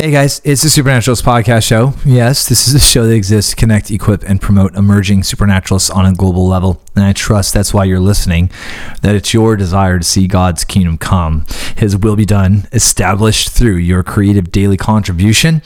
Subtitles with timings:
[0.00, 1.92] Hey guys, it's the Supernaturalist Podcast Show.
[2.06, 6.06] Yes, this is a show that exists to connect, equip, and promote emerging supernaturalists on
[6.06, 6.80] a global level.
[6.96, 8.50] And I trust that's why you're listening,
[9.02, 11.44] that it's your desire to see God's kingdom come,
[11.76, 15.60] His will be done, established through your creative daily contribution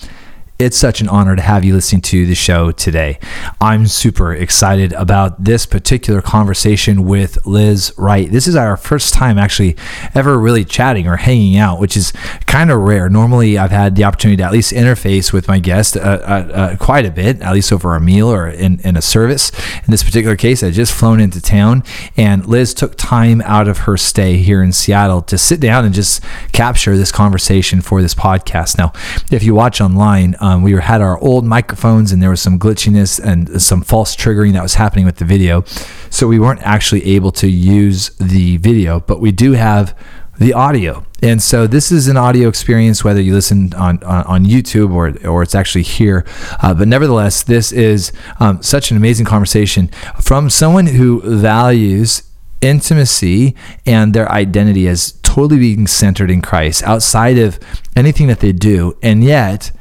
[0.57, 3.18] it's such an honor to have you listening to the show today.
[3.61, 8.30] I'm super excited about this particular conversation with Liz Wright.
[8.30, 9.77] This is our first time actually
[10.14, 12.12] ever really chatting or hanging out, which is
[12.46, 13.09] kind of rare.
[13.09, 16.76] Normally, I've had the opportunity to at least interface with my guest uh, uh, uh,
[16.76, 19.50] quite a bit, at least over a meal or in, in a service.
[19.79, 21.82] In this particular case, I just flown into town,
[22.17, 25.93] and Liz took time out of her stay here in Seattle to sit down and
[25.93, 28.79] just capture this conversation for this podcast.
[28.79, 28.93] Now,
[29.32, 33.19] if you watch online, um, we had our old microphones and there was some glitchiness
[33.19, 35.64] and some false triggering that was happening with the video.
[36.11, 39.98] So we weren't actually able to use the video, but we do have
[40.39, 41.06] the audio.
[41.22, 45.17] And so this is an audio experience, whether you listen on, on, on YouTube or,
[45.27, 46.27] or it's actually here.
[46.61, 49.89] Uh, but nevertheless, this is um, such an amazing conversation
[50.20, 52.22] from someone who values
[52.61, 53.56] intimacy
[53.87, 57.59] and their identity as totally being centered in Christ outside of
[57.97, 58.98] anything that they do.
[59.03, 59.72] And yet,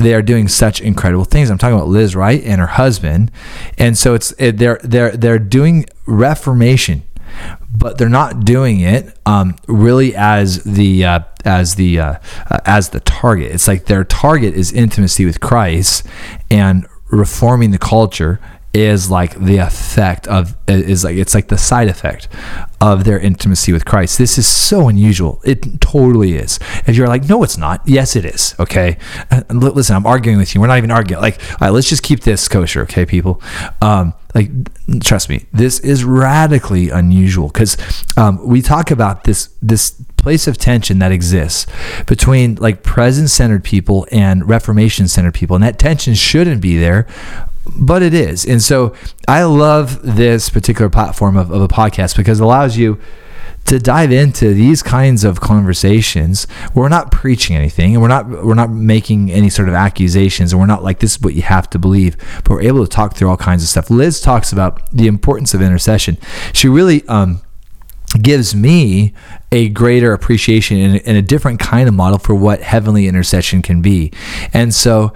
[0.00, 1.50] they are doing such incredible things.
[1.50, 3.30] I'm talking about Liz Wright and her husband,
[3.76, 7.02] and so it's it, they're they're they're doing reformation,
[7.70, 12.14] but they're not doing it um, really as the uh, as the uh,
[12.50, 13.52] uh, as the target.
[13.52, 16.06] It's like their target is intimacy with Christ
[16.50, 18.40] and reforming the culture
[18.72, 22.28] is like the effect of is like it's like the side effect
[22.80, 24.16] of their intimacy with Christ.
[24.16, 25.40] This is so unusual.
[25.44, 26.58] It totally is.
[26.86, 27.82] If you're like, no, it's not.
[27.84, 28.54] Yes, it is.
[28.58, 28.96] Okay.
[29.50, 30.60] Listen, I'm arguing with you.
[30.60, 31.20] We're not even arguing.
[31.20, 32.82] Like, all right, let's just keep this kosher.
[32.82, 33.42] Okay, people.
[33.82, 34.50] Um, like,
[35.02, 37.76] trust me, this is radically unusual because
[38.16, 41.66] um, we talk about this this place of tension that exists
[42.06, 47.06] between like present centered people and reformation centered people, and that tension shouldn't be there
[47.76, 48.44] but it is.
[48.44, 48.94] And so
[49.28, 53.00] I love this particular platform of, of a podcast because it allows you
[53.66, 56.46] to dive into these kinds of conversations.
[56.74, 60.60] We're not preaching anything and we're not we're not making any sort of accusations and
[60.60, 63.14] we're not like this is what you have to believe but we're able to talk
[63.14, 63.90] through all kinds of stuff.
[63.90, 66.16] Liz talks about the importance of intercession.
[66.52, 67.42] She really um,
[68.20, 69.14] gives me
[69.52, 73.82] a greater appreciation and, and, a different kind of model for what heavenly intercession can
[73.82, 74.12] be.
[74.52, 75.12] And so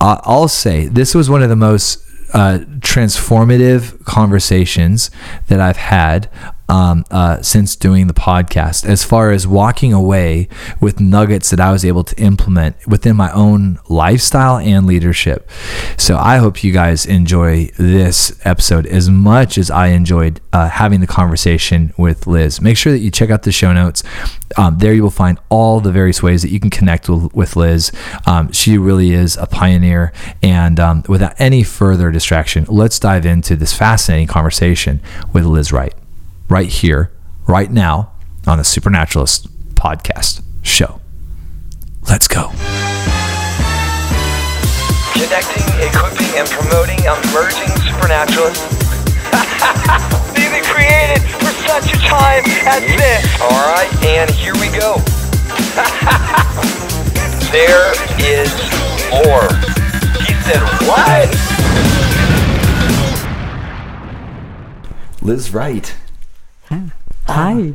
[0.00, 5.10] uh, I'll say this was one of the most uh, transformative conversations
[5.48, 6.30] that I've had
[6.68, 10.48] um, uh, since doing the podcast as far as walking away
[10.80, 15.48] with nuggets that I was able to implement within my own lifestyle and leadership.
[15.96, 21.00] So I hope you guys enjoy this episode as much as I enjoyed uh, having
[21.00, 22.60] the conversation with Liz.
[22.60, 24.02] Make sure that you check out the show notes.
[24.56, 27.56] Um, there you will find all the various ways that you can connect with, with
[27.56, 27.92] Liz.
[28.26, 30.12] Um, she really is a pioneer.
[30.42, 35.00] And um, without any further distraction, let's dive into this fascinating conversation
[35.32, 35.94] with Liz Wright
[36.48, 37.12] right here,
[37.46, 38.12] right now
[38.46, 41.00] on the Supernaturalist podcast show.
[42.08, 42.50] Let's go.
[45.12, 48.76] Connecting, equipping, and promoting emerging supernaturalists.
[50.34, 53.40] Being created for such a time as this.
[53.40, 54.96] All right, and here we go.
[57.50, 57.92] there
[58.22, 58.52] is
[59.10, 59.48] more.
[60.22, 61.28] He said, what?
[65.22, 65.94] Liz Wright.
[66.68, 67.74] Hi.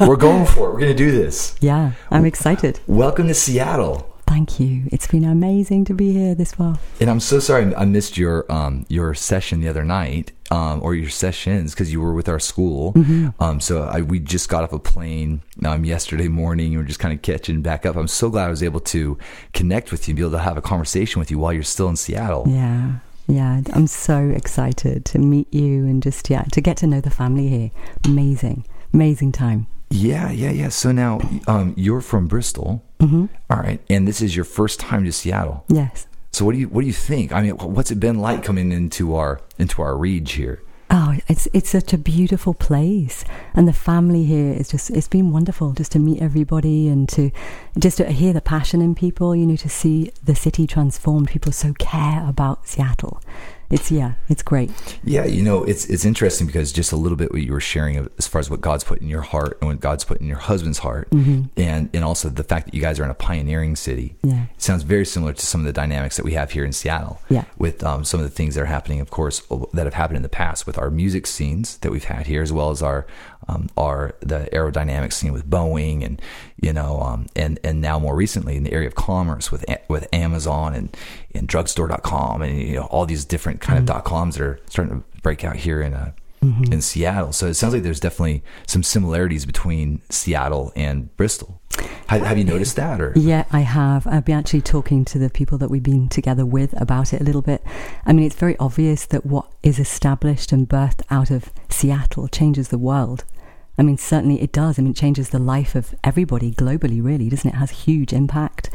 [0.06, 0.72] We're going for it.
[0.72, 1.54] We're going to do this.
[1.60, 2.80] Yeah, I'm excited.
[2.86, 4.12] Welcome to Seattle.
[4.26, 4.84] Thank you.
[4.90, 6.78] It's been amazing to be here this far.
[7.00, 10.94] And I'm so sorry I missed your um, your session the other night, um, or
[10.94, 12.92] your sessions because you were with our school.
[12.94, 13.28] Mm-hmm.
[13.40, 16.74] Um, so I, we just got off a plane um, yesterday morning.
[16.74, 17.96] and We're just kind of catching back up.
[17.96, 19.16] I'm so glad I was able to
[19.52, 21.88] connect with you and be able to have a conversation with you while you're still
[21.88, 22.44] in Seattle.
[22.48, 22.96] Yeah.
[23.26, 27.10] Yeah, I'm so excited to meet you and just yeah to get to know the
[27.10, 27.70] family here.
[28.04, 29.66] Amazing, amazing time.
[29.90, 30.68] Yeah, yeah, yeah.
[30.68, 33.26] So now um, you're from Bristol, mm-hmm.
[33.50, 35.64] All right, and this is your first time to Seattle.
[35.68, 36.06] Yes.
[36.32, 37.32] So what do you what do you think?
[37.32, 40.62] I mean, what's it been like coming into our into our reach here?
[40.88, 43.24] Oh, it's it's such a beautiful place,
[43.54, 47.32] and the family here is just it's been wonderful just to meet everybody and to
[47.76, 49.34] just to hear the passion in people.
[49.34, 51.28] You know, to see the city transformed.
[51.28, 53.20] People so care about Seattle,
[53.70, 54.70] it's yeah, it's great.
[55.04, 58.08] Yeah, you know, it's it's interesting because just a little bit what you were sharing
[58.18, 60.38] as far as what God's put in your heart and what God's put in your
[60.38, 61.44] husband's heart, mm-hmm.
[61.56, 64.16] and and also the fact that you guys are in a pioneering city.
[64.22, 66.72] Yeah, it sounds very similar to some of the dynamics that we have here in
[66.72, 67.20] Seattle.
[67.28, 69.42] Yeah, with um, some of the things that are happening, of course,
[69.72, 72.52] that have happened in the past with our music scenes that we've had here, as
[72.52, 73.06] well as our
[73.48, 76.20] um, are the aerodynamics scene with Boeing and
[76.60, 80.06] you know um, and and now more recently in the area of commerce with with
[80.12, 80.96] Amazon and
[81.34, 83.82] and drugstore.com and you know all these different kind Mm-hmm.
[83.82, 86.12] of dot coms that are starting to break out here in uh,
[86.44, 86.70] Mm-hmm.
[86.74, 87.32] in Seattle.
[87.32, 91.60] So it sounds like there's definitely some similarities between Seattle and Bristol.
[92.08, 94.06] Have, have you noticed that or Yeah, I have.
[94.06, 97.24] I've been actually talking to the people that we've been together with about it a
[97.24, 97.62] little bit.
[98.04, 102.68] I mean, it's very obvious that what is established and birthed out of Seattle changes
[102.68, 103.24] the world.
[103.78, 104.78] I mean, certainly it does.
[104.78, 107.54] I mean, it changes the life of everybody globally, really, doesn't it?
[107.54, 108.70] It has huge impact.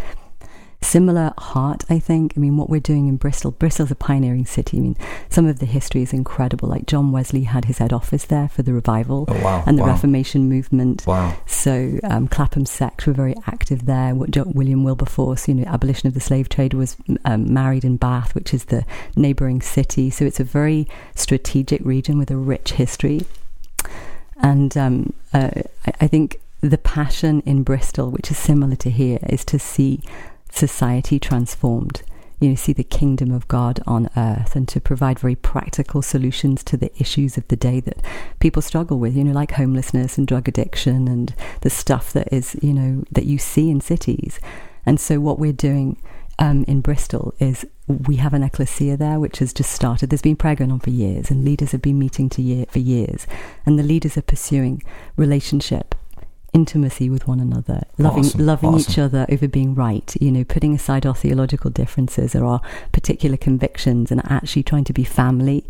[0.83, 2.33] Similar heart, I think.
[2.35, 4.77] I mean, what we're doing in Bristol, Bristol's a pioneering city.
[4.77, 4.97] I mean,
[5.29, 6.67] some of the history is incredible.
[6.67, 9.83] Like John Wesley had his head office there for the revival Oh, wow, and the
[9.83, 9.89] wow.
[9.89, 11.05] Reformation movement.
[11.05, 11.35] Wow.
[11.45, 14.15] So um, Clapham sect were very active there.
[14.15, 18.51] William Wilberforce, you know, abolition of the slave trade, was um, married in Bath, which
[18.51, 18.83] is the
[19.15, 20.09] neighbouring city.
[20.09, 23.21] So it's a very strategic region with a rich history.
[24.41, 25.51] And um, uh,
[25.99, 30.01] I, think the passion in Bristol, which is similar to here, is to see
[30.51, 32.01] society transformed.
[32.39, 36.63] You know, see the kingdom of God on earth and to provide very practical solutions
[36.63, 38.03] to the issues of the day that
[38.39, 42.57] people struggle with, you know, like homelessness and drug addiction and the stuff that is,
[42.63, 44.39] you know, that you see in cities.
[44.87, 46.01] And so what we're doing
[46.39, 50.09] um, in Bristol is we have an ecclesia there which has just started.
[50.09, 52.79] There's been prayer going on for years, and leaders have been meeting to year, for
[52.79, 53.27] years,
[53.65, 54.83] and the leaders are pursuing
[55.15, 55.95] relationship,
[56.53, 60.13] intimacy with one another, loving Awesome, loving each other over being right.
[60.19, 62.61] You know, putting aside our theological differences or our
[62.91, 65.65] particular convictions, and actually trying to be family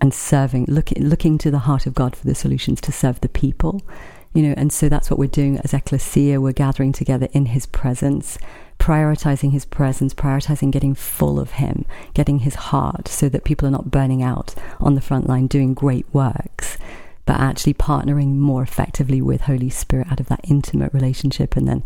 [0.00, 3.28] and serving, looking looking to the heart of God for the solutions to serve the
[3.28, 3.82] people.
[4.34, 6.40] You know, and so that's what we're doing as ecclesia.
[6.40, 8.38] We're gathering together in His presence
[8.82, 11.84] prioritizing his presence, prioritizing getting full of him,
[12.14, 15.72] getting his heart so that people are not burning out on the front line doing
[15.72, 16.78] great works,
[17.24, 21.84] but actually partnering more effectively with Holy Spirit out of that intimate relationship and then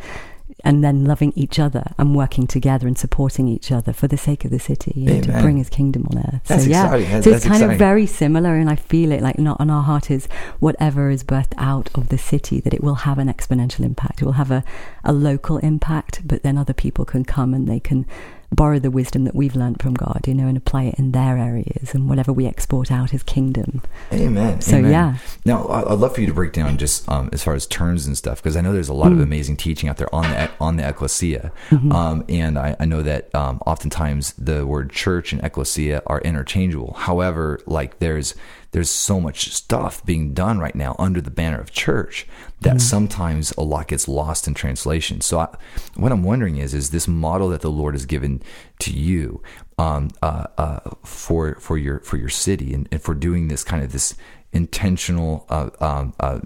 [0.66, 4.44] and then loving each other and working together and supporting each other for the sake
[4.44, 6.42] of the city you know, to bring his kingdom on earth.
[6.46, 7.22] That's so yeah, exciting.
[7.22, 7.70] So it's kind exciting.
[7.70, 10.26] of very similar, and I feel it like not on our heart is
[10.58, 14.20] whatever is birthed out of the city that it will have an exponential impact.
[14.20, 14.64] It will have a,
[15.04, 18.04] a local impact, but then other people can come and they can
[18.52, 21.36] borrow the wisdom that we've learned from God, you know, and apply it in their
[21.36, 23.82] areas, and whatever we export out is kingdom.
[24.12, 24.60] Amen.
[24.60, 24.90] So, Amen.
[24.90, 25.16] yeah.
[25.44, 28.16] Now, I'd love for you to break down just um, as far as terms and
[28.16, 29.14] stuff, because I know there's a lot Mm.
[29.14, 31.92] of amazing teaching out there on the on the ecclesia, Mm-hmm.
[31.92, 36.94] um, and I, I know that um, oftentimes the word church and ecclesia are interchangeable.
[36.94, 38.34] However, like there's
[38.76, 42.26] there's so much stuff being done right now under the banner of church
[42.60, 45.22] that sometimes a lot gets lost in translation.
[45.22, 45.48] So, I,
[45.94, 48.42] what I'm wondering is, is this model that the Lord has given
[48.80, 49.42] to you
[49.78, 53.82] um, uh, uh, for for your for your city and, and for doing this kind
[53.82, 54.14] of this
[54.52, 56.40] intentional, uh, um, uh,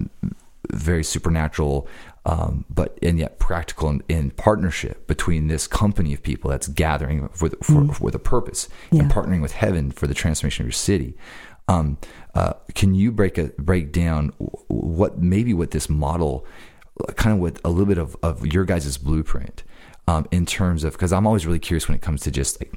[0.70, 1.88] very supernatural,
[2.26, 7.28] um, but and yet practical in, in partnership between this company of people that's gathering
[7.30, 9.02] for the, for, with a purpose Yeah.
[9.02, 11.16] and partnering with heaven for the transformation of your city.
[11.68, 11.98] Um,
[12.34, 14.28] uh, can you break a break down
[14.68, 16.46] what maybe what this model,
[17.16, 19.62] kind of with a little bit of, of your guys' blueprint,
[20.06, 22.72] um, in terms of because I'm always really curious when it comes to just like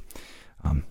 [0.64, 0.84] um,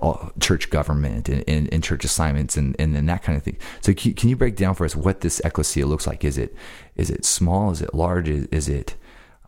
[0.00, 3.58] all, church government and, and, and church assignments and, and, and that kind of thing.
[3.80, 6.24] So can, can you break down for us what this ecclesia looks like?
[6.24, 6.54] Is it
[6.96, 7.70] is it small?
[7.70, 8.28] Is it large?
[8.28, 8.94] Is, is it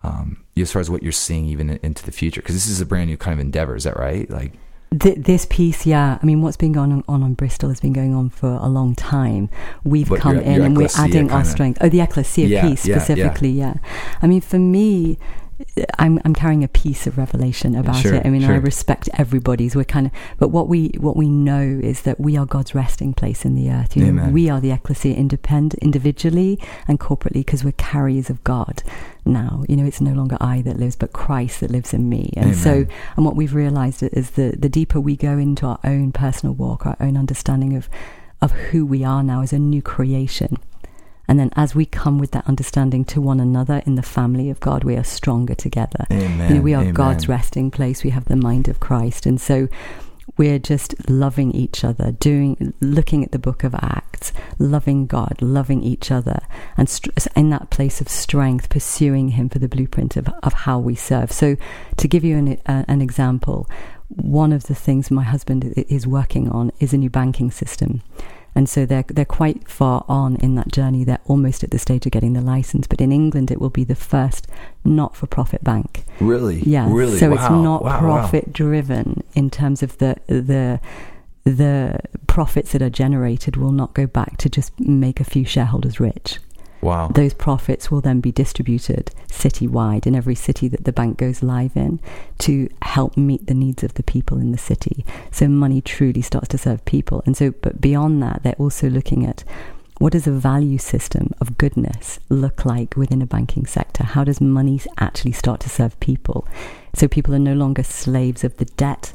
[0.03, 2.43] um, as far as what you're seeing even into the future?
[2.43, 3.75] Because this is a brand new kind of endeavor.
[3.75, 4.29] Is that right?
[4.31, 4.52] Like
[4.99, 6.18] Th- this piece, yeah.
[6.20, 8.68] I mean, what's been going on, on on Bristol has been going on for a
[8.68, 9.49] long time.
[9.85, 11.78] We've But come in and we're adding our strength.
[11.80, 13.00] Oh, the ecclesia Yeah, piece yeah, yeah.
[13.00, 13.75] specifically, yeah.
[14.20, 15.16] I mean, for me,
[15.99, 18.26] I'm I'm carrying a piece of revelation about Sure, it.
[18.26, 19.76] I mean, I respect everybody's.
[19.76, 23.12] We're kind of, but what we what we know is that we are God's resting
[23.14, 23.97] place in the earth.
[23.97, 28.83] You know, we are the ecclesia, independent, individually and corporately, because we're carriers of God.
[29.25, 32.33] Now, you know, it's no longer I that lives, but Christ that lives in me.
[32.37, 32.87] And so,
[33.17, 36.87] and what we've realized is the the deeper we go into our own personal walk,
[36.87, 37.88] our own understanding of
[38.40, 40.57] of who we are now as a new creation.
[41.30, 44.58] And then as we come with that understanding to one another in the family of
[44.58, 46.04] God, we are stronger together.
[46.10, 46.49] Amen.
[46.49, 46.92] You know, we are Amen.
[46.92, 48.02] God's resting place.
[48.02, 49.26] We have the mind of Christ.
[49.26, 49.68] And so
[50.37, 55.84] we're just loving each other, doing, looking at the book of Acts, loving God, loving
[55.84, 56.40] each other,
[56.76, 60.80] and str- in that place of strength, pursuing Him for the blueprint of, of how
[60.80, 61.30] we serve.
[61.30, 61.54] So,
[61.96, 63.70] to give you an, uh, an example,
[64.08, 68.02] one of the things my husband is working on is a new banking system.
[68.54, 71.04] And so they're they're quite far on in that journey.
[71.04, 72.87] They're almost at the stage of getting the license.
[72.87, 74.47] But in England, it will be the first
[74.85, 76.04] not-for-profit bank.
[76.21, 76.87] really, Yeah.
[76.90, 77.19] really.
[77.19, 77.99] So Wow, it's not wow, wow.
[78.00, 80.80] profit driven in terms of the the
[81.45, 85.99] the profits that are generated will not go back to just make a few shareholders
[85.99, 86.38] rich.
[86.80, 87.08] Wow.
[87.08, 91.76] Those profits will then be distributed citywide in every city that the bank goes live
[91.76, 92.00] in
[92.38, 95.04] to help meet the needs of the people in the city.
[95.30, 97.22] So money truly starts to serve people.
[97.26, 99.44] And so, but beyond that, they're also looking at
[99.99, 104.02] what does a value system of goodness look like within a banking sector?
[104.02, 106.49] How does money actually start to serve people?
[106.94, 109.12] So people are no longer slaves of the debt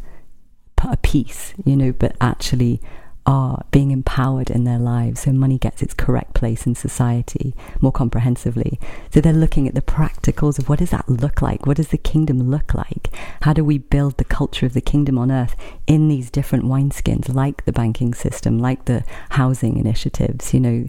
[0.92, 2.82] a piece, you know, but actually
[3.26, 7.92] are being empowered in their lives so money gets its correct place in society more
[7.92, 8.80] comprehensively.
[9.12, 11.66] So they're looking at the practicals of what does that look like?
[11.66, 13.10] What does the kingdom look like?
[13.42, 15.56] How do we build the culture of the kingdom on earth
[15.88, 20.88] in these different wineskins, like the banking system, like the housing initiatives, you know?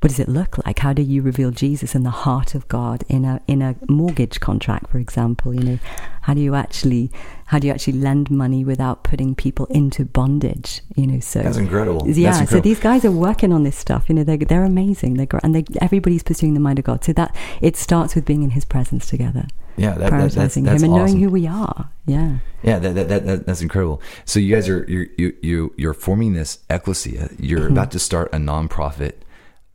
[0.00, 0.78] What does it look like?
[0.78, 4.38] How do you reveal Jesus in the heart of God in a in a mortgage
[4.40, 5.52] contract, for example?
[5.54, 5.78] You know,
[6.22, 7.10] how do you actually
[7.46, 10.82] how do you actually lend money without putting people into bondage?
[10.94, 12.06] You know, so that's incredible.
[12.06, 12.58] Yeah, that's incredible.
[12.58, 14.08] so these guys are working on this stuff.
[14.08, 15.14] You know, they're they're amazing.
[15.14, 17.02] They're and they everybody's pursuing the mind of God.
[17.04, 19.46] So that it starts with being in His presence together.
[19.76, 21.06] Yeah, that, prioritizing that, that's, that's Him and awesome.
[21.06, 21.88] knowing who we are.
[22.06, 22.38] Yeah.
[22.64, 24.02] Yeah, that, that, that, that's incredible.
[24.24, 27.30] So you guys are you're you you you're forming this ecclesia.
[27.38, 27.72] You're Mm-hmm.
[27.72, 29.12] about to start a nonprofit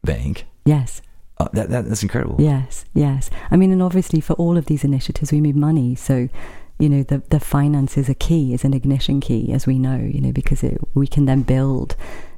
[0.03, 0.45] bank.
[0.65, 1.01] Yes.
[1.39, 2.35] Uh, that, that that's incredible.
[2.39, 3.29] Yes, yes.
[3.49, 5.95] I mean, and obviously for all of these initiatives, we need money.
[5.95, 6.29] So,
[6.77, 9.97] you know, the the finances are key, is an ignition key, as we know.
[9.97, 11.95] You know, because it, we can then build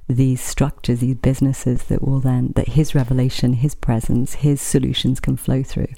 [0.08, 5.36] these structures, these businesses that will then that His revelation, His presence, His solutions can
[5.36, 5.94] flow through.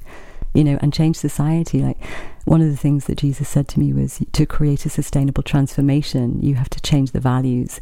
[0.53, 1.83] You know, and change society.
[1.83, 2.03] Like
[2.45, 6.41] one of the things that Jesus said to me was to create a sustainable transformation,
[6.41, 7.79] you have to change the values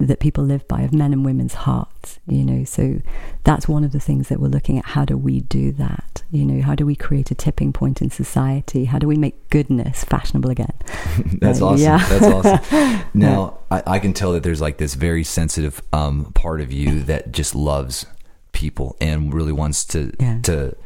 [0.00, 3.00] that people live by of men and women's hearts you know so
[3.44, 6.44] that's one of the things that we're looking at how do we do that you
[6.44, 10.02] know how do we create a tipping point in society how do we make goodness
[10.04, 10.72] fashionable again
[11.40, 11.80] that's Uh, awesome.
[11.80, 11.98] yeah.
[12.08, 13.00] That's awesome.
[13.14, 17.00] Now I, I can tell that there's like this very sensitive um, part of you
[17.04, 18.04] that just loves
[18.52, 20.40] people and really wants to Yeah.
[20.42, 20.76] to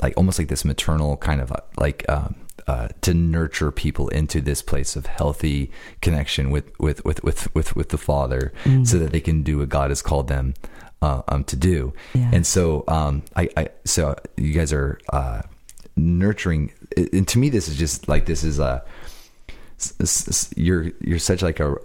[0.00, 4.40] like almost like this maternal kind of uh, like um, uh, to nurture people into
[4.40, 8.86] this place of healthy connection with with with with with, with the Father, Mm.
[8.86, 10.54] so that they can do what God has called them
[11.02, 11.92] uh, um, to do.
[12.14, 12.30] Yeah.
[12.32, 15.42] And so um, I, I so you guys are uh,
[15.96, 16.72] nurturing,
[17.12, 18.82] and to me this is just like this is a
[20.56, 21.76] you're you're such like a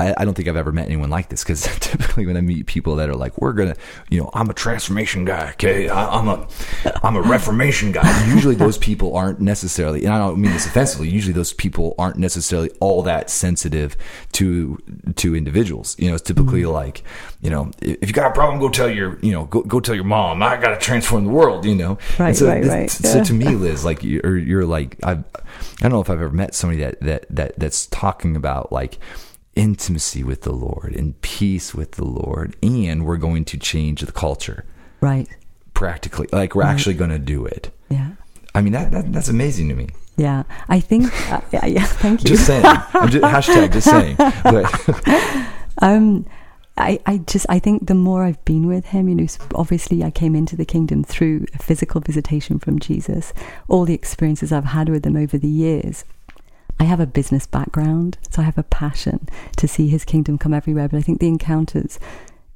[0.00, 2.66] I, I don't think I've ever met anyone like this because typically when I meet
[2.66, 3.76] people that are like we're gonna
[4.08, 5.88] you know I'm a transformation guy okay?
[5.88, 6.48] I, I'm a
[7.02, 8.26] I'm a reformation guy.
[8.34, 12.16] Usually those people aren't necessarily and I don't mean this offensively usually those people aren't
[12.16, 13.96] necessarily all that sensitive
[14.32, 14.78] to
[15.16, 15.96] to individuals.
[15.98, 16.72] You know it's typically mm-hmm.
[16.72, 17.04] like
[17.40, 19.94] you know if you got a problem go tell your you know go, go tell
[19.94, 20.42] your mom.
[20.42, 21.98] I gotta transform the world you know?
[22.18, 22.90] Right, And so right, this- right.
[22.90, 23.24] so Yeah.
[23.24, 26.54] to me Liz like you're, you're like I've, I don't know if I've ever met
[26.54, 28.98] somebody that, that, that, that's talking about like
[29.56, 32.56] intimacy with the Lord and peace with the Lord.
[32.62, 34.64] And we're going to change the culture
[35.00, 35.28] right
[35.74, 36.28] practically.
[36.32, 37.70] Like we're actually going to do it.
[37.88, 38.10] yeah
[38.54, 39.88] I mean, that, that, that's amazing to me.
[40.16, 42.64] yeah i think uh, yeah, yeah thank you Just saying.
[42.66, 44.16] I'm just, hashtag just saying.
[44.16, 45.46] But
[45.82, 46.26] Um,
[46.76, 50.10] I, I just I think the more I've been with him, you know, obviously I
[50.10, 53.32] came into the kingdom through a physical visitation from Jesus.
[53.68, 56.04] All the experiences I've had with him over the years.
[56.80, 60.54] I have a business background, so I have a passion to see his kingdom come
[60.54, 60.88] everywhere.
[60.88, 61.98] But I think the encounters,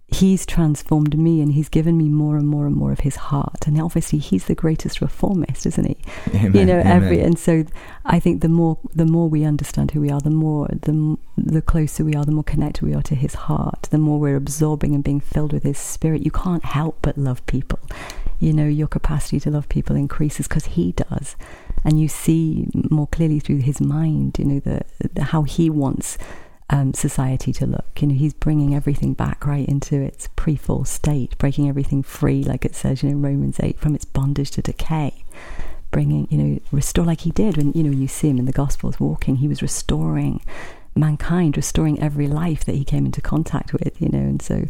[0.09, 3.67] he's transformed me and he's given me more and more and more of his heart.
[3.67, 5.99] And obviously he's the greatest reformist, isn't he?
[6.35, 7.65] Amen, you know, every and so
[8.07, 11.63] I think the more the more we understand who we are, the more the the
[11.63, 14.95] closer we are, the more connected we are to His heart, the more we're absorbing
[14.95, 16.25] and being filled with His Spirit.
[16.25, 17.79] You can't help but love people.
[18.41, 21.37] You know, your capacity to love people increases because He does,
[21.85, 24.39] and you see more clearly through His mind.
[24.39, 26.19] You know, the, the how He wants.
[26.71, 28.01] Um, society to look.
[28.01, 32.65] You know, he's bringing everything back right into its pre-fall state, breaking everything free, like
[32.65, 35.25] it says, you know, Romans eight, from its bondage to decay
[35.95, 38.53] bringing, you know, restore like he did when, you know, you see him in the
[38.53, 40.43] Gospels walking, he was restoring
[40.97, 44.19] mankind, restoring every life that he came into contact with, you know.
[44.19, 44.67] And so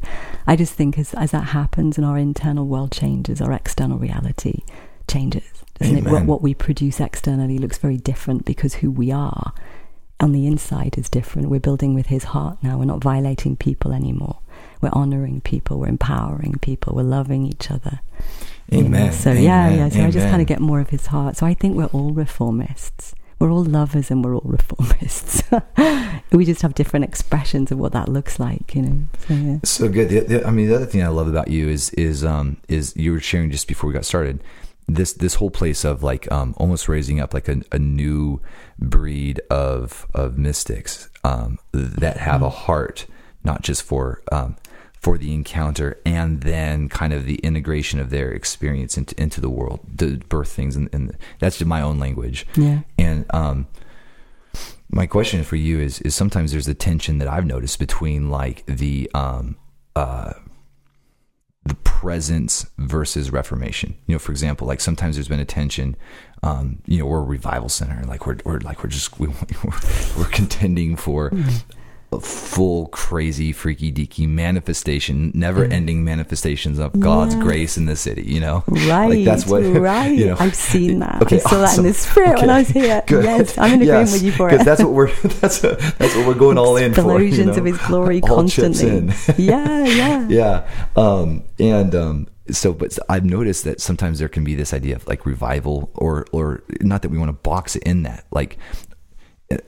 [0.46, 4.64] I just think as, as that happens and our internal world changes, our external reality
[5.08, 5.50] changes.
[5.78, 6.04] Doesn't it?
[6.04, 9.52] What, what we produce externally looks very different because who we are
[10.20, 11.48] on the inside is different.
[11.48, 12.78] We're building with his heart now.
[12.78, 14.38] We're not violating people anymore.
[14.80, 15.80] We're honoring people.
[15.80, 16.94] We're empowering people.
[16.94, 18.00] We're loving each other.
[18.70, 18.86] you know.
[18.86, 19.12] Amen.
[19.12, 19.78] So yeah, Amen.
[19.78, 19.88] yeah.
[19.88, 21.36] So I just kind of get more of his heart.
[21.36, 23.14] So I think we're all reformists.
[23.40, 25.42] We're all lovers and we're all reformists.
[26.32, 29.04] we just have different expressions of what that looks like, you know.
[29.26, 29.58] So yeah.
[29.64, 30.44] So good.
[30.44, 33.20] I mean, the other thing I love about you is is um is you were
[33.20, 34.40] sharing just before we got started
[34.86, 38.40] this this whole place of like um almost raising up like a, a new
[38.78, 43.06] breed of of mystics um that have a heart
[43.44, 44.56] not just for um,
[45.00, 49.50] for the encounter and then kind of the integration of their experience into into the
[49.50, 52.46] world, the birth things, and, and that's just my own language.
[52.56, 52.80] Yeah.
[52.98, 53.66] And um,
[54.90, 58.64] my question for you is is sometimes there's a tension that I've noticed between like
[58.66, 59.56] the um
[59.94, 60.53] uh the
[62.00, 63.94] presence versus reformation.
[64.06, 65.94] You know, for example, like sometimes there's been a tension.
[66.42, 69.78] Um, you know, we're a revival center, like we're, we're like we're just we, we're,
[70.18, 71.32] we're contending for a
[72.20, 77.42] full crazy freaky deaky manifestation, never ending manifestations of God's Yeah.
[77.42, 78.22] grace in the city.
[78.22, 80.08] You know, Right, Like that's what right.
[80.16, 81.22] You know, I've seen that.
[81.22, 83.02] Okay, I saw that in the spirit when I was here.
[83.06, 83.24] good.
[83.24, 84.64] Yes, I'm in agreement with you for Because it.
[84.64, 87.20] that's what we're that's that's what we're going all in for.
[87.20, 87.60] you Explosions know?
[87.62, 89.14] of His glory All constantly.
[89.38, 90.68] yeah, yeah, yeah.
[90.96, 95.06] Um, and um, so, but I've noticed that sometimes there can be this idea of
[95.06, 98.26] like revival, or or not that we want to box it in that.
[98.30, 98.58] Like,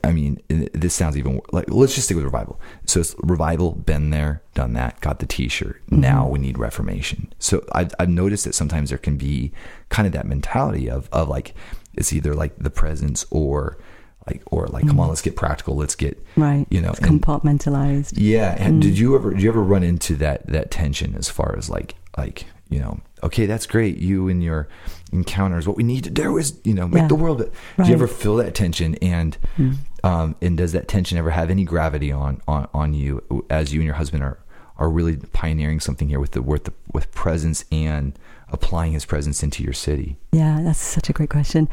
[0.03, 2.59] I mean, this sounds even like let's just stick with revival.
[2.85, 5.81] So it's revival, been there, done that, got the T-shirt.
[5.85, 6.01] Mm-hmm.
[6.01, 7.33] Now we need reformation.
[7.39, 9.51] So I've I've noticed that sometimes there can be
[9.89, 11.53] kind of that mentality of of like
[11.95, 13.77] it's either like the presence or
[14.27, 15.09] like or like come on, mm-hmm.
[15.09, 16.67] let's get practical, let's get Right.
[16.69, 18.13] you know, it's and- compartmentalized.
[18.17, 18.79] yeah, and mm-hmm.
[18.81, 21.95] did you ever did you ever run into that that tension as far as like
[22.17, 24.67] like you know okay that's great you and your
[25.13, 27.07] encounters what we need to do is you know make Yeah.
[27.07, 27.37] the world
[27.77, 29.71] but do you ever feel that tension and Hmm.
[30.03, 33.79] um and does that tension ever have any gravity on on on you as you
[33.79, 34.37] and your husband are
[34.77, 38.17] are really pioneering something here with the with the with presence and
[38.49, 41.67] applying his presence into your city Yeah, that's such a great question.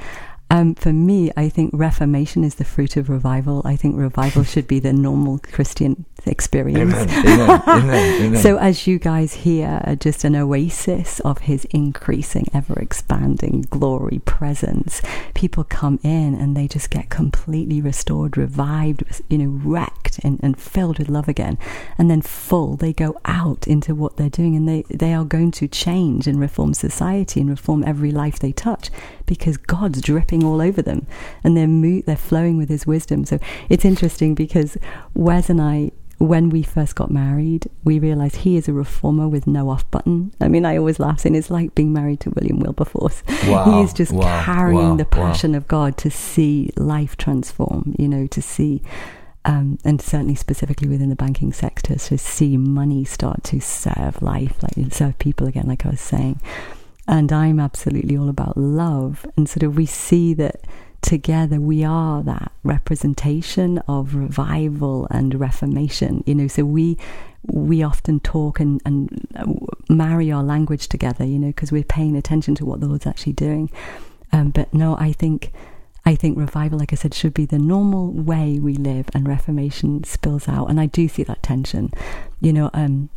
[0.55, 3.61] Um, for me, I think reformation is the fruit of revival.
[3.65, 6.95] I think revival should be the normal Christian experience.
[6.95, 8.41] amen amen amen.
[8.41, 14.21] So, as you guys hear, are just an oasis of His increasing, ever expanding glory
[14.21, 15.03] presence,
[15.35, 20.57] people come in and they just get completely restored, revived, you know, wrecked and, and
[20.61, 21.59] filled with love again.
[21.99, 25.51] And then full, they go out into what they're doing and they, they are going
[25.53, 28.91] to change and reform society and reform every life they touch
[29.27, 31.07] because God's dripping all over them
[31.43, 33.25] and they're, mo- they're flowing with His wisdom.
[33.25, 34.77] So, it's interesting because
[35.15, 39.47] Wes and I, when we first got married, we realized he is a reformer with
[39.47, 40.33] no off button.
[40.41, 43.23] I mean, I always laugh saying it's like being married to William Wilberforce.
[43.47, 48.09] Wow, He's just wow, carrying wow, the passion of God to see life transform, you
[48.09, 48.83] know, to see,
[49.45, 54.63] um, and certainly specifically within the banking sector, to see money start to serve life,
[54.63, 56.41] like serve people again, like I was saying.
[57.07, 59.27] And I'm absolutely all about love.
[59.37, 60.63] And sort of we see that
[61.05, 66.49] together we are that representation of revival and reformation you know.
[66.49, 66.97] So we
[67.47, 69.45] we often talk and, and uh,
[69.91, 73.35] marry our language together you know because we're paying attention to what the lord's actually
[73.35, 73.71] doing.
[74.33, 75.53] Um, but no i think
[76.07, 80.05] i think revival like i said should be the normal way we live and reformation
[80.05, 80.71] spills out.
[80.71, 81.93] And i do see that tension
[82.41, 83.11] you know um,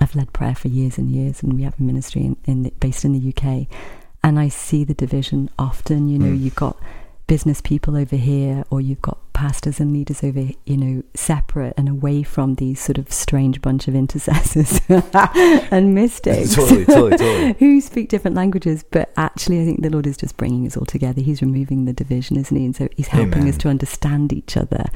[0.00, 2.70] i've led prayer for years and years and we have a ministry in, in the,
[2.80, 3.66] based in the uk
[4.22, 6.40] and i see the division often you know Mm.
[6.40, 6.76] you've got
[7.26, 11.86] business people over here or you've got pastors and leaders over you know separate and
[11.88, 14.80] away from these sort of strange bunch of intercessors
[15.70, 17.52] and mystics Totally, totally, totally.
[17.58, 20.86] who speak different languages but actually i think the lord is just bringing us all
[20.86, 23.48] together he's removing the division isn't he and so he's helping Amen.
[23.48, 24.86] us to understand each other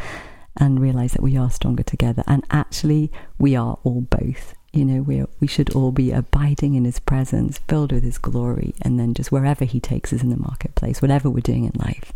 [0.56, 5.02] and realize that we are stronger together and actually we are all both you know
[5.02, 9.12] we we should all be abiding in his presence filled with his glory and then
[9.14, 12.12] just wherever he takes us in the marketplace whatever we're doing in life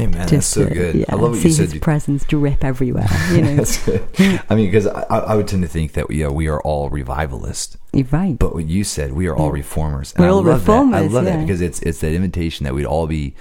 [0.00, 0.28] Amen.
[0.28, 0.94] That's so good.
[0.94, 1.72] yeah, I love what see you said.
[1.72, 4.00] his presence drip everywhere you know That's good.
[4.48, 7.76] I mean, because I, I would tend to think that yeah, we are all revivalists,
[7.92, 10.12] you're right but what you said, we are all reformers.
[10.12, 10.70] And We're I all love That.
[10.70, 13.34] I reformers, love that because it's it's that invitation that we'd all be,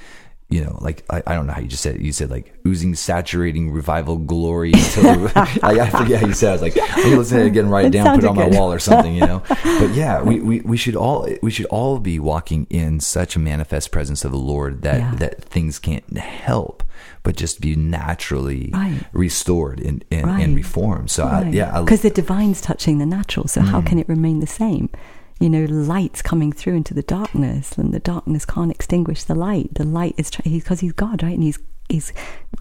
[0.50, 2.02] you know, like I, I don't know how you just said it.
[2.02, 4.72] You said like oozing, saturating revival glory.
[4.74, 6.48] Until I, I forget how you said.
[6.48, 6.50] it.
[6.50, 8.28] I was like, I'm gonna listen to it again, write it It down, put it
[8.28, 9.44] on sounded my wall or something, you know.
[9.50, 13.40] But yeah, we, we, we should all we should all be walking in such a
[13.40, 15.16] manifest presence of the Lord that Yeah.
[15.16, 16.84] that things can't help
[17.24, 19.02] but just be naturally Right.
[19.12, 20.44] restored and, and, Right.
[20.44, 21.12] and reformed.
[21.12, 23.86] So I, yeah, because the divine's touching the natural so how Mm.
[23.86, 24.90] can it remain the same
[25.40, 29.70] you know light's coming through into the darkness and the darkness can't extinguish the light
[29.76, 32.12] the light is because he's god right and he's he's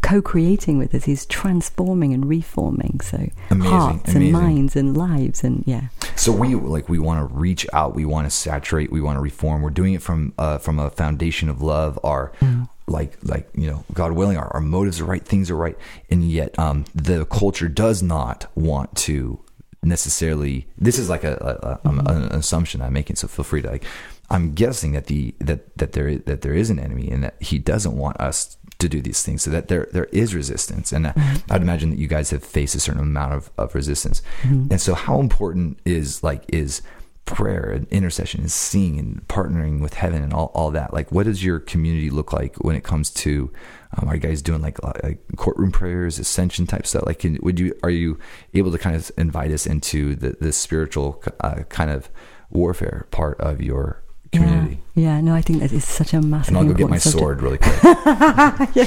[0.02, 3.16] co-creating with us he's transforming and reforming so
[3.50, 4.22] Amazing, hearts amazing.
[4.22, 8.04] and minds and lives and yeah So we like we want to reach out, we
[8.04, 9.62] want to saturate, we want to reform.
[9.62, 11.98] We're doing it from uh, from a foundation of love.
[12.04, 12.68] Our Mm.
[12.88, 15.76] like like you know, God willing, our, our motives are right, things are right,
[16.10, 19.40] and yet um, the culture does not want to
[19.82, 20.66] necessarily.
[20.78, 22.06] This is like a, a, a Mm-hmm.
[22.08, 23.84] an assumption I'm making, so feel free to like.
[24.28, 27.40] I'm guessing that the that that there is, that there is an enemy and that
[27.40, 31.06] he doesn't want us to do these things so that there there is resistance and
[31.06, 31.52] uh, Mm-hmm.
[31.52, 34.66] i'd imagine that you guys have faced a certain amount of, of resistance Mm-hmm.
[34.72, 36.82] and so how important is like is
[37.24, 41.24] prayer and intercession and seeing and partnering with heaven and all, all that like what
[41.24, 43.50] does your community look like when it comes to
[43.96, 47.58] um, are you guys doing like, like courtroom prayers ascension type stuff like can, would
[47.58, 48.18] you are you
[48.54, 52.08] able to kind of invite us into the, the spiritual uh, kind of
[52.50, 55.20] warfare part of your community Yeah, yeah.
[55.20, 56.48] No, I think that is such a massive.
[56.48, 57.20] and I'll go get my subject.
[57.20, 57.82] sword really quick.
[57.84, 58.86] yeah.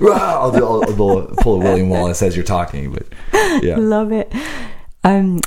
[0.00, 3.06] I'll, do, I'll, I'll pull a William Wallace as you're talking, but
[3.62, 3.76] yeah.
[3.78, 4.32] love it.
[5.02, 5.40] Um,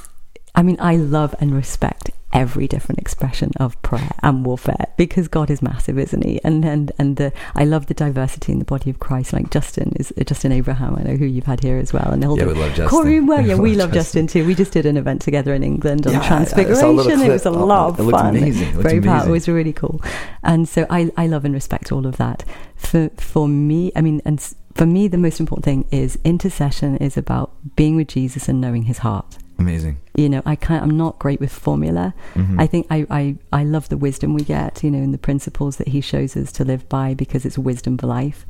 [0.56, 5.50] I mean, I love and respect every different expression of prayer and warfare because God
[5.50, 6.42] is massive, isn't He?
[6.44, 9.32] And and and the, I love the diversity in the body of Christ.
[9.34, 12.30] Like Justin is Justin Abraham, I know who you've had here as well, and Yeah,
[12.30, 12.88] we love Justin.
[12.90, 14.46] Corey, well, yeah, we Love Justin too.
[14.46, 16.76] We just did an event together in England on Yeah, Transfiguration.
[16.82, 17.50] saw a little it was a.
[17.50, 18.36] Oh, lot of oh, it looked fun.
[18.36, 18.68] amazing.
[18.70, 19.10] It Very powerful.
[19.12, 19.30] amazing.
[19.30, 20.02] It was really cool.
[20.44, 22.44] And so I I love and respect all of that.
[22.76, 24.42] For for me, I mean, and
[24.74, 28.84] for me, the most important thing is intercession is about being with Jesus and knowing
[28.84, 29.98] His heart Amazing.
[30.16, 32.60] you know i can't i'm not great with formula Mhm.
[32.62, 35.78] i think I, I i love the wisdom we get you know and the principles
[35.78, 38.46] that he shows us to live by because it's wisdom for life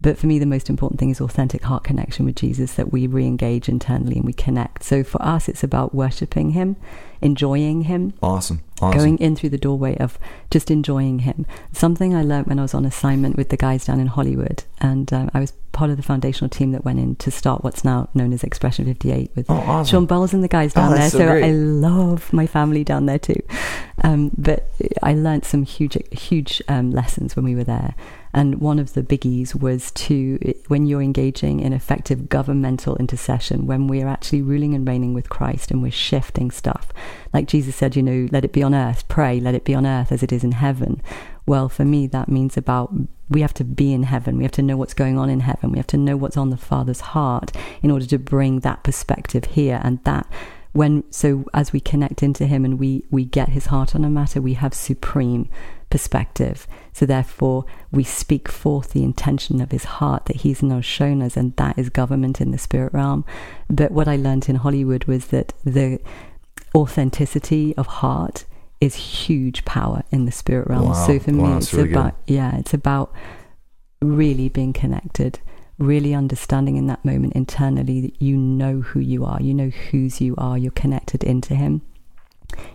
[0.00, 3.06] but for me the most important thing is authentic heart connection with jesus that we
[3.06, 6.76] re-engage internally and we connect so for us it's about worshiping him
[7.20, 8.60] enjoying him Awesome.
[8.80, 8.96] Awesome.
[8.96, 10.20] going in through the doorway of
[10.52, 11.44] just enjoying him.
[11.72, 15.12] Something I learned when I was on assignment with the guys down in Hollywood, and
[15.12, 18.08] um, I was part of the foundational team that went in to start what's now
[18.14, 19.90] known as Expression 58 with Oh, awesome.
[19.90, 21.10] Shawn Bolz and the guys Oh, down there.
[21.10, 21.26] so So.
[21.28, 23.42] I love my family down there too.
[24.04, 24.68] Um, but
[25.02, 27.96] I learned some huge, huge um, lessons when we were there.
[28.32, 30.38] And one of the biggies was to,
[30.68, 35.70] when you're engaging in effective governmental intercession, when we're actually ruling and reigning with Christ
[35.70, 36.92] and we're shifting stuff,
[37.32, 39.86] like Jesus said, you know, let it be on earth, pray, let it be on
[39.86, 41.00] earth as it is in heaven.
[41.46, 42.92] Well, for me, that means about
[43.30, 44.36] we have to be in heaven.
[44.36, 45.72] We have to know what's going on in heaven.
[45.72, 49.44] We have to know what's on the Father's heart in order to bring that perspective
[49.44, 49.80] here.
[49.82, 50.26] And that,
[50.72, 54.10] when, so as we connect into Him and we, we get His heart on a
[54.10, 55.48] matter, we have supreme
[55.90, 56.66] perspective.
[56.98, 61.36] So therefore, we speak forth the intention of His heart that He's now shown us,
[61.36, 63.24] and that is government in the spirit realm.
[63.70, 66.00] But what I learned in Hollywood was that the
[66.74, 68.46] authenticity of heart
[68.80, 70.88] is huge power in the spirit realm.
[70.88, 71.06] Wow.
[71.06, 73.12] So for me, Wow, it's really about yeah, it's about
[74.02, 75.38] really being connected,
[75.78, 80.20] really understanding in that moment internally that you know who you are, you know whose
[80.20, 81.82] you are, you're connected into Him.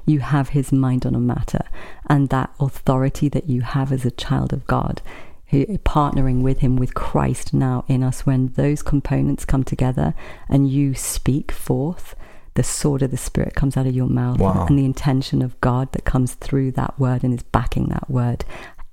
[0.05, 1.65] You have His mind on a matter,
[2.07, 5.01] and that authority that you have as a child of God.
[5.47, 10.15] Who, partnering with him with Christ now in us when those components come together
[10.49, 12.15] and you speak forth
[12.55, 14.65] the sword of the spirit comes out of your mouth Wow.
[14.67, 18.45] and the intention of God that comes through that word and is backing that word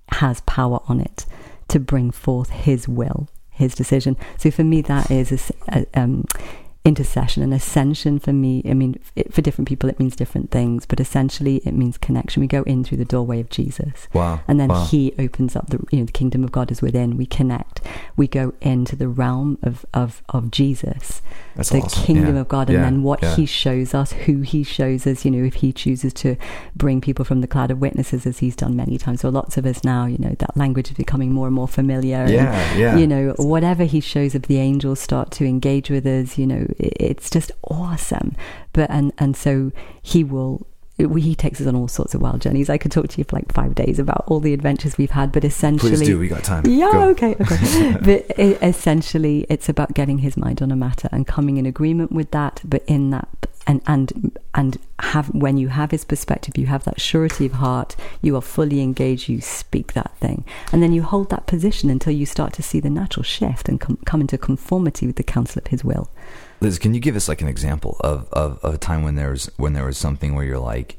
[0.09, 1.25] has power on it
[1.69, 4.19] to bring forth His will, His decision.
[4.37, 6.27] So for me, that is a, um,
[6.85, 8.19] intercession and ascension.
[8.19, 11.73] For me, I mean, it, for different people, it means different things, but essentially, it
[11.75, 12.41] means connection.
[12.41, 14.09] We go in through the doorway of Jesus.
[14.15, 14.41] Wow.
[14.49, 14.87] And then Wow.
[14.87, 17.17] he opens up the you know the kingdom of God is within.
[17.17, 17.81] We connect.
[18.17, 21.21] We go into the realm of of, of Jesus,
[21.57, 22.05] That's the awesome.
[22.05, 22.41] kingdom Yeah.
[22.43, 22.85] of God, and Yeah.
[22.85, 23.37] then what Yeah.
[23.37, 25.25] he shows us, who he shows us.
[25.25, 26.37] You know, if he chooses to
[26.77, 29.21] bring people from the cloud of witnesses, as he's done many times.
[29.21, 32.17] So lots of us now, you know, that language is becoming more and more familiar.
[32.19, 32.97] and, Yeah, yeah.
[32.97, 36.39] You know, whatever he shows of the angels start to engage with us.
[36.39, 38.37] You know, it's just awesome.
[38.73, 40.67] But and and so he will.
[40.99, 42.69] we- He takes us on all sorts of wild journeys.
[42.69, 45.33] I could talk to you for like five days about all the adventures we've had,
[45.33, 46.19] but essentially, Please do.
[46.19, 46.65] We got time.
[46.67, 47.09] yeah, Go.
[47.11, 47.97] okay, okay.
[48.09, 52.31] but essentially, it's about getting his mind on a matter and coming in agreement with
[52.33, 52.61] that.
[52.65, 53.29] But in that,
[53.67, 57.97] and and and have when you have his perspective, you have that surety of heart.
[58.21, 59.29] You are fully engaged.
[59.29, 62.79] You speak that thing, and then you hold that position until you start to see
[62.81, 66.11] the natural shift and com- come into conformity with the counsel of his will.
[66.61, 69.31] Liz, can you give us like an example of, of, of a time when there
[69.31, 70.97] was when there was something where you're like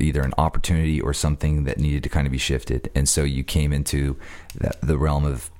[0.00, 3.44] either an opportunity or something that needed to kind of be shifted, and so you
[3.44, 4.16] came into
[4.56, 5.50] that, the realm of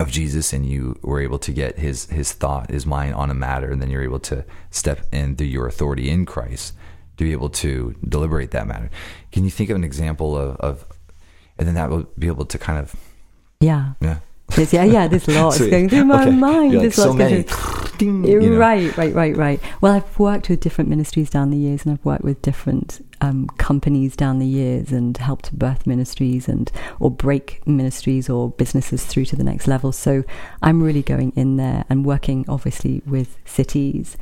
[0.00, 3.34] of Jesus, and you were able to get his his thought, his mind on a
[3.34, 6.74] matter, and then you're able to step into your authority in Christ
[7.16, 8.90] to be able to deliberate that matter.
[9.32, 10.86] Can you think of an example of, of
[11.58, 12.94] and then that will be able to kind of
[13.60, 14.20] Yeah, yeah.
[14.56, 15.08] There's, yeah, yeah.
[15.08, 15.70] There's lots Sweet.
[15.70, 16.30] going through my Okay.
[16.30, 16.72] mind.
[16.74, 17.42] Like, There's so lots going many.
[17.44, 17.88] through.
[17.98, 18.58] Ding, Yeah, you know.
[18.58, 19.60] Right, right, right, right.
[19.80, 23.48] Well, I've worked with different ministries down the years, and I've worked with different um,
[23.58, 29.24] companies down the years, and helped birth ministries and or break ministries or businesses through
[29.26, 29.90] to the next level.
[29.90, 30.22] So
[30.62, 34.16] I'm really going in there and working, obviously, with cities.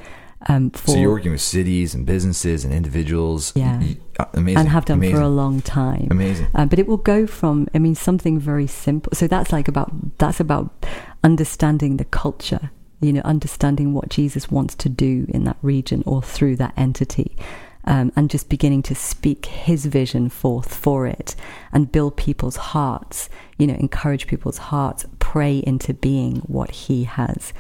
[0.49, 3.53] Um, for, so you're working with cities and businesses and individuals.
[3.57, 3.83] Yeah.
[4.18, 4.59] Uh, amazing.
[4.59, 5.16] and have done amazing.
[5.16, 6.09] for a long time.
[6.11, 6.49] Amazing.
[6.55, 9.12] Uh, but it will go from, I mean, something very simple.
[9.14, 10.87] So that's like about that's about
[11.25, 12.70] understanding the culture.
[13.01, 17.37] You know, understanding what Jesus wants to do in that region or through that entity.
[17.88, 21.37] Um, and just beginning to speak his vision forth for it
[21.72, 27.53] and build people's hearts, you know, encourage people's hearts, pray into being what he has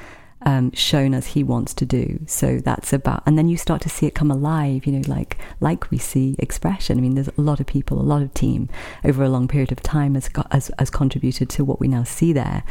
[0.46, 2.20] um, shown as he wants to do.
[2.26, 5.36] So that's about, and then you start to see it come alive, you know, like
[5.60, 6.96] like we see expression.
[6.96, 8.68] I mean, there's a lot of people, a lot of team
[9.04, 12.04] over a long period of time has got, has, has contributed to what we now
[12.04, 12.62] see there,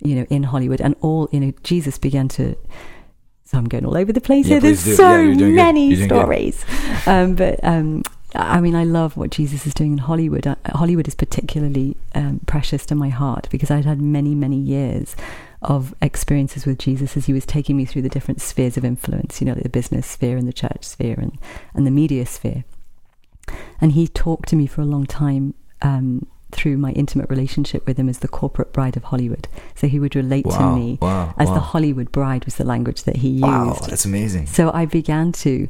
[0.00, 2.56] you know, in Hollywood, and all, you know, Jesus began to.
[3.46, 4.60] So I'm going all over the place Yeah, here.
[4.60, 4.94] There's do.
[4.94, 5.56] so Yeah, you're doing good.
[5.56, 6.16] many You're doing good.
[6.16, 6.64] stories,
[7.06, 8.02] um, but um,
[8.36, 10.46] I mean, I love what Jesus is doing in Hollywood.
[10.46, 15.14] Uh, Hollywood is particularly um, precious to my heart because I'd had many, many years
[15.64, 19.40] of experiences with Jesus as he was taking me through the different spheres of influence,
[19.40, 21.38] you know, the business sphere and the church sphere and,
[21.74, 22.64] and the media sphere.
[23.80, 27.98] And he talked to me for a long time um, through my intimate relationship with
[27.98, 29.48] him as the corporate bride of Hollywood.
[29.74, 31.54] So he would relate Wow, to me wow, as wow.
[31.54, 33.42] the Hollywood bride was the language that he used.
[33.42, 34.46] Wow, that's amazing.
[34.46, 35.68] So I began to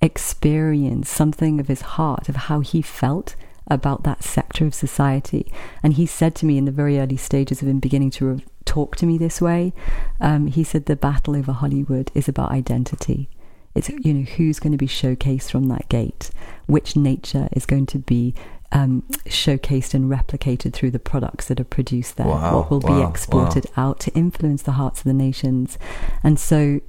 [0.00, 3.36] experience something of his heart, of how he felt
[3.68, 5.52] about that sector of society.
[5.82, 8.44] And he said to me in the very early stages of him beginning to re-
[8.64, 9.72] talk to me this way,
[10.20, 13.28] um, he said, The battle over Hollywood is about identity.
[13.74, 16.30] It's, you know, who's going to be showcased from that gate,
[16.66, 18.34] which nature is going to be
[18.70, 23.04] um, showcased and replicated through the products that are produced there, Wow, what will wow,
[23.04, 25.78] be exported out to influence the hearts of the nations.
[26.22, 26.80] And so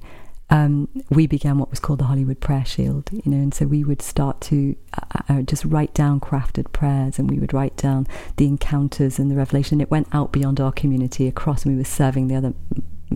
[0.50, 3.82] um, we began what was called the Hollywood Prayer Shield, you know, and so we
[3.82, 8.06] would start to uh, uh, just write down crafted prayers and we would write down
[8.36, 9.80] the encounters and the revelation.
[9.80, 12.52] It went out beyond our community across, and we were serving the other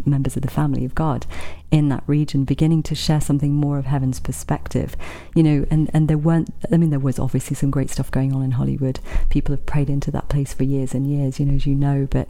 [0.06, 1.26] members of the family of God
[1.70, 4.96] in that region, beginning to share something more of heaven's perspective,
[5.34, 8.32] you know, and, and there weren't, I mean, there was obviously some great stuff going
[8.32, 9.00] on in Hollywood.
[9.28, 12.06] People have prayed into that place for years and years, you know, as you know,
[12.10, 12.28] but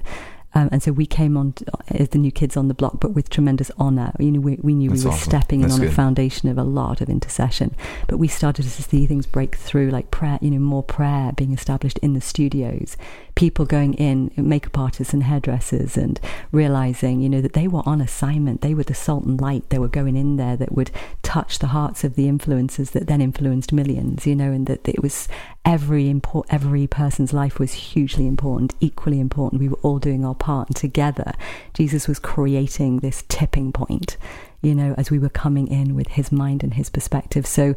[0.54, 1.54] um, and so we came on
[1.90, 4.12] as the new kids on the block, but with tremendous honour.
[4.18, 5.30] You know, we, we knew That's we were awesome.
[5.30, 7.74] stepping in That's on a foundation of a lot of intercession.
[8.06, 10.38] But we started to see things break through, like prayer.
[10.40, 12.96] You know, more prayer being established in the studios.
[13.34, 16.20] People going in, makeup artists and hairdressers, and
[16.50, 18.60] realizing, you know, that they were on assignment.
[18.60, 19.68] They were the salt and light.
[19.70, 20.90] They were going in there that would
[21.22, 24.26] touch the hearts of the influencers that then influenced millions.
[24.26, 25.28] You know, and that it was
[25.64, 29.60] every import, every person's life was hugely important, equally important.
[29.60, 31.32] We were all doing our part, and together,
[31.78, 34.16] Jesus was creating this tipping point.
[34.62, 37.46] You know, as we were coming in with His mind and His perspective.
[37.46, 37.74] So.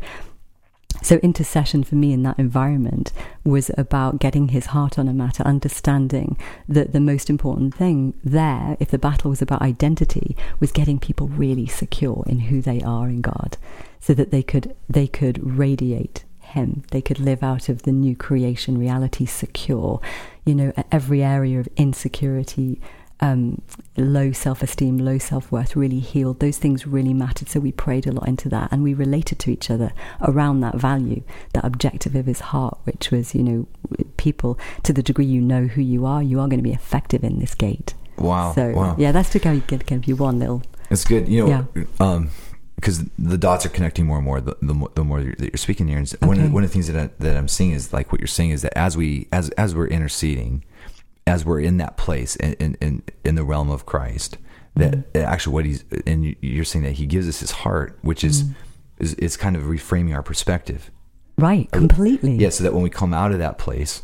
[1.03, 3.13] So, intercession for me in that environment
[3.45, 6.37] was about getting his heart on a matter, understanding
[6.67, 11.29] that the most important thing there, if the battle was about identity, was getting people
[11.29, 13.55] really secure in who they are in God,
[14.01, 16.83] so that they could they could radiate him.
[16.91, 20.01] They could live out of the new creation reality secure.
[20.45, 22.81] You know, every area of insecurity,
[23.21, 23.61] um,
[23.97, 26.39] low self esteem, low self worth really healed.
[26.39, 27.49] Those things really mattered.
[27.49, 30.75] So we prayed a lot into that and we related to each other around that
[30.75, 31.21] value,
[31.53, 33.67] that objective of his heart, which was, you know,
[34.17, 37.23] people, to the degree you know who you are, you are going to be effective
[37.23, 37.93] in this gate.
[38.17, 38.53] Wow.
[38.53, 38.95] So, wow.
[38.97, 40.63] yeah, that's to go give, give you one little.
[40.89, 41.27] It's good.
[41.27, 41.83] You know, Yeah.
[41.99, 42.29] um,
[42.75, 45.57] because the dots are connecting more and more the, the, more, the more that you're
[45.57, 45.97] speaking here.
[45.99, 46.47] And s- one, Okay.
[46.47, 48.49] of, one of the things that, I, that I'm seeing is like what you're saying
[48.49, 50.63] is that as we, as, as we're interceding,
[51.27, 54.37] as we're in that place in, in, in, the realm of Christ,
[54.75, 55.17] that Mm-hmm.
[55.25, 58.43] actually what he's, and you- you're saying that he gives us his heart, which is,
[58.43, 58.55] Mm.
[58.99, 60.89] is, it's kind of reframing our perspective.
[61.37, 62.35] Right, completely.
[62.35, 62.49] Yeah.
[62.49, 64.03] So that when we come out of that place,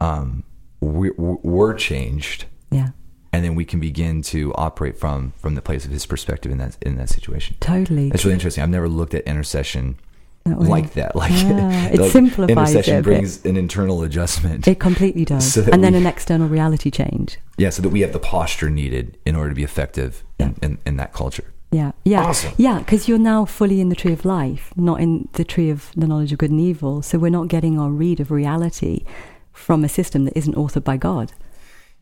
[0.00, 0.44] um,
[0.80, 2.88] we're, we're changed Yeah,
[3.32, 6.58] and then we can begin to operate from from the place of his perspective in
[6.58, 7.56] that in that situation.
[7.60, 8.08] totally.
[8.10, 8.62] That's really interesting.
[8.62, 9.98] I've never looked at intercession
[10.44, 11.14] That like that.
[11.14, 13.04] Like, Yeah, it like simplifies intercession it bit.
[13.04, 14.66] brings an internal adjustment.
[14.66, 15.52] It completely does.
[15.52, 17.38] So and then we- an external reality change.
[17.58, 20.78] yeah, so that we have the posture needed in order to be effective in, in,
[20.86, 21.44] in that culture.
[21.72, 22.52] Yeah, yeah, Awesome.
[22.56, 22.78] yeah.
[22.80, 26.06] Because you're now fully in the tree of life, not in the tree of the
[26.06, 27.00] knowledge of good and evil.
[27.02, 29.04] So we're not getting our read of reality
[29.52, 31.32] from a system that isn't authored by God.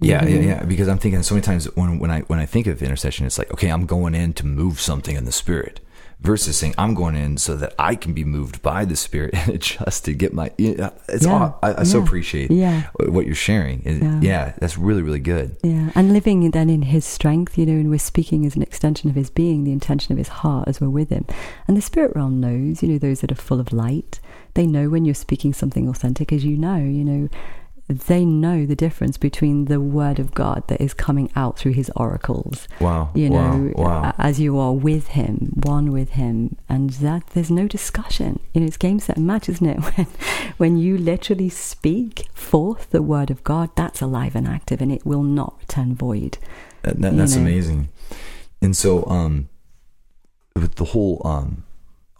[0.00, 0.44] Yeah, yeah, Mhm.
[0.46, 0.64] yeah.
[0.64, 3.36] Because I'm thinking so many times when when I when I think of intercession, it's
[3.36, 5.80] like okay, I'm going in to move something in the spirit,
[6.20, 9.54] versus saying I'm going in so that I can be moved by the spirit and
[9.54, 10.50] adjust to get my.
[10.58, 12.88] It's Yeah, all, I, I so appreciate yeah.
[12.98, 13.82] what you're sharing.
[13.84, 14.20] It- Yeah.
[14.20, 15.56] yeah, that's really really good.
[15.62, 19.08] Yeah, and living then in His strength, you know, and we're speaking as an extension
[19.10, 21.24] of His being, the intention of His heart as we're with Him.
[21.66, 24.20] And the spirit realm knows, you know, those that are full of light,
[24.54, 27.28] they know when you're speaking something authentic, as you know, you know,
[27.88, 31.90] they know the difference between the word of God that is coming out through his
[31.96, 32.68] oracles.
[32.80, 33.10] Wow.
[33.14, 34.02] You know, wow.
[34.02, 34.14] wow.
[34.18, 38.40] as you are with him, one with him, and that there's no discussion.
[38.52, 39.78] You know, it's game set and match, isn't it?
[39.98, 40.06] When,
[40.58, 45.06] when you literally speak forth the word of God, that's alive and active, and it
[45.06, 46.36] will not return void.
[46.82, 47.42] That, that, that's know.
[47.42, 47.88] amazing.
[48.60, 49.48] And so, um,
[50.54, 51.64] with the whole, um,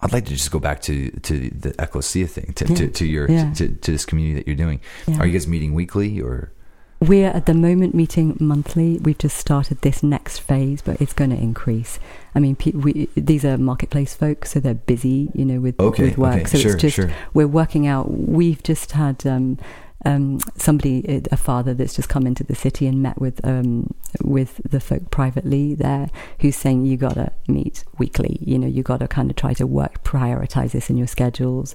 [0.01, 3.31] I'd like to just go back to to the ecclesia thing, to, to, to your
[3.31, 3.53] Yeah.
[3.55, 4.81] to, to this community that you're doing.
[5.07, 5.19] Yeah.
[5.19, 6.53] Are you guys meeting weekly or?
[7.01, 8.99] We're at the moment meeting monthly.
[8.99, 12.01] We've just started this next phase, but it's going to increase.
[12.35, 16.07] I mean, pe- we, these are marketplace folks, so they're busy, you know, with, Okay,
[16.07, 16.35] with work.
[16.35, 17.11] okay, so sure, it's just sure.
[17.35, 18.11] we're working out.
[18.11, 19.59] We've just had um,
[20.05, 24.61] um, somebody, a father that's just come into the city and met with um, with
[24.69, 26.09] the folk privately there,
[26.41, 28.39] who's saying you got to meet weekly.
[28.41, 31.75] You know, you got to kind of try to work prioritize this in your schedules.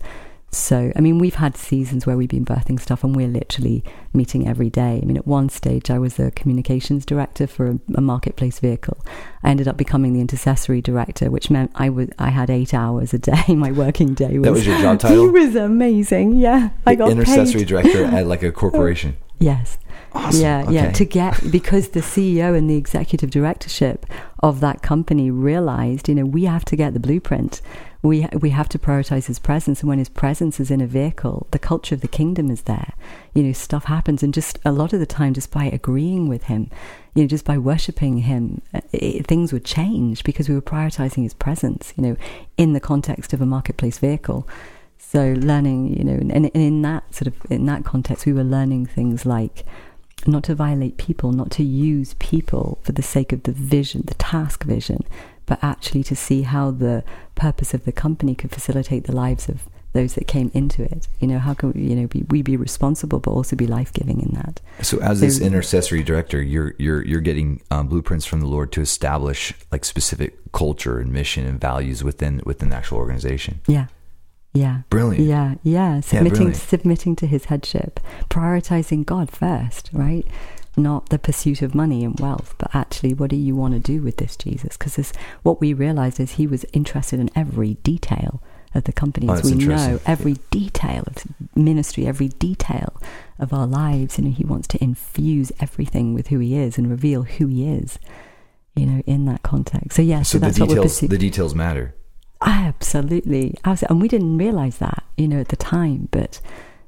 [0.53, 4.47] So, I mean, we've had seasons where we've been birthing stuff and we're literally meeting
[4.47, 4.99] every day.
[5.01, 8.97] I mean, at one stage, I was a communications director for a, a marketplace vehicle.
[9.43, 13.13] I ended up becoming the intercessory director, which meant I was I had eight hours
[13.13, 13.43] a day.
[13.55, 15.27] My working day was That was your job title?
[15.27, 16.33] It was amazing.
[16.37, 17.67] Yeah, I got intercessory paid.
[17.67, 19.17] director at like a corporation.
[19.39, 19.77] Yes.
[20.13, 20.41] Awesome.
[20.41, 20.91] Yeah, yeah.
[20.91, 24.05] To get because the CEO and the executive directorship
[24.43, 27.61] of that company realized, you know, we have to get the blueprint.
[28.03, 31.47] We we have to prioritize his presence, and when his presence is in a vehicle,
[31.51, 32.93] the culture of the kingdom is there.
[33.33, 36.43] You know, stuff happens, and just a lot of the time, just by agreeing with
[36.43, 36.69] him,
[37.15, 41.23] you know, just by worshiping him, uh, it, things would change because we were prioritizing
[41.23, 41.93] his presence.
[41.95, 42.17] You know,
[42.57, 44.47] in the context of a marketplace vehicle.
[44.97, 48.43] So learning, you know, and, and in that sort of in that context, we were
[48.43, 49.63] learning things like
[50.27, 54.13] not to violate people, not to use people for the sake of the vision, the
[54.15, 55.03] task vision,
[55.45, 57.03] but actually to see how the
[57.35, 61.07] purpose of the company could facilitate the lives of those that came into it.
[61.19, 63.93] You know, how can we, you know be, we be responsible, but also be life
[63.93, 64.59] giving in that?
[64.81, 68.81] So, as this intercessory director, you're you're you're getting um, blueprints from the Lord to
[68.81, 73.61] establish like specific culture and mission and values within within the actual organization.
[73.67, 73.85] Yeah,
[74.53, 74.81] yeah.
[74.89, 75.25] Brilliant.
[75.25, 75.99] Yeah, yeah.
[76.01, 76.55] Submitting brilliant.
[76.57, 80.25] submitting to his headship, prioritizing God first, right?
[80.75, 84.01] Not the pursuit of money and wealth, but actually, what do you want to do
[84.01, 84.75] with this Jesus?
[84.75, 88.41] Because what we realized is he was interested in every detail
[88.73, 89.29] of the company.
[89.29, 92.99] Oh, that's we know, every detail of ministry, every detail
[93.37, 94.17] of our lives.
[94.17, 97.67] You know, he wants to infuse everything with who he is and reveal who he
[97.69, 97.99] is.
[98.75, 99.95] You know, in that context.
[99.97, 101.09] So yeah, So so, the that's what we're details pursuing.
[101.11, 101.93] the details matter.
[102.41, 103.55] Absolutely.
[103.63, 103.93] Absolutely.
[103.93, 106.41] And we didn't realize that, you know, at the time, but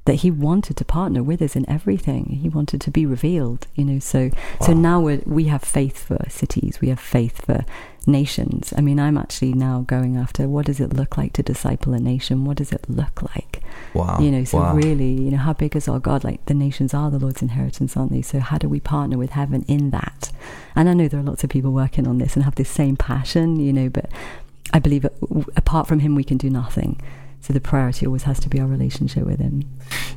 [0.06, 2.38] that he wanted to partner with us in everything.
[2.42, 3.98] He wanted to be revealed, you know.
[3.98, 6.80] So, so now we're, we have faith for cities.
[6.80, 7.64] We have faith for
[8.06, 8.72] nations.
[8.76, 11.98] I mean, I'm actually now going after what does it look like to disciple a
[11.98, 12.44] nation?
[12.44, 13.62] What does it look like?
[13.94, 14.18] Wow.
[14.20, 14.74] You know, so wow.
[14.74, 16.22] really, you know, how big is our God?
[16.22, 18.22] Like the nations are the Lord's inheritance, aren't they?
[18.22, 20.30] So how do we partner with heaven in that?
[20.76, 22.96] And I know there are lots of people working on this and have this same
[22.96, 24.08] passion, you know, but
[24.72, 25.04] I believe
[25.56, 27.00] apart from him, we can do nothing.
[27.40, 29.62] So the priority always has to be our relationship with him.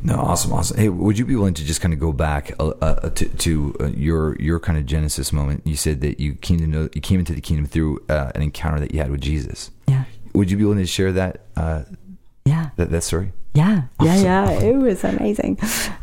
[0.03, 0.77] No, awesome, awesome.
[0.77, 3.75] Hey, would you be willing to just kind of go back uh, uh, to, to
[3.79, 5.61] uh, your your kind of Genesis moment?
[5.65, 8.41] You said that you came to know you came into the kingdom through uh, an
[8.41, 9.69] encounter that you had with Jesus.
[9.87, 10.05] Yeah.
[10.33, 11.83] Would you be willing to share that uh,
[12.45, 12.69] Yeah.
[12.77, 13.31] that, that story?
[13.53, 13.83] Yeah.
[14.01, 14.11] Yeah.
[14.11, 14.23] Awesome.
[14.25, 14.49] Yeah.
[14.61, 15.59] It was amazing.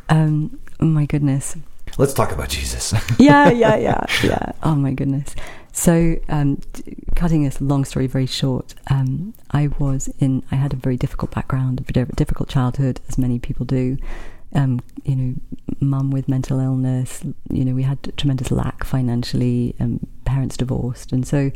[0.08, 1.56] Um, oh my goodness.
[1.98, 2.92] Let's talk about Jesus.
[3.18, 4.52] yeah, yeah, yeah, yeah.
[4.62, 5.34] Oh my goodness.
[5.76, 6.58] So, um,
[7.16, 10.42] cutting this long story very short, um, I was in.
[10.50, 13.98] I had a very difficult background, a difficult childhood, as many people do.
[14.54, 15.34] Um, you know,
[15.78, 17.22] mum with mental illness.
[17.50, 19.76] You know, we had tremendous lack financially.
[19.78, 21.50] Um, parents divorced, and so,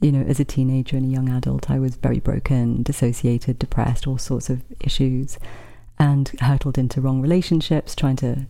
[0.00, 4.06] you know, as a teenager and a young adult, I was very broken, dissociated, depressed,
[4.06, 5.40] all sorts of issues,
[5.98, 8.46] and hurtled into wrong relationships, trying to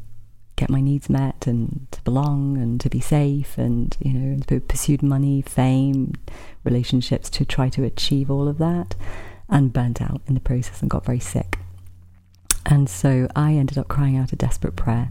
[0.56, 4.68] get my needs met and to belong and to be safe and you know and
[4.68, 6.14] pursued money fame
[6.64, 8.94] relationships to try to achieve all of that
[9.48, 11.58] and burnt out in the process and got very sick.
[12.64, 15.10] And so i ended up crying out a desperate prayer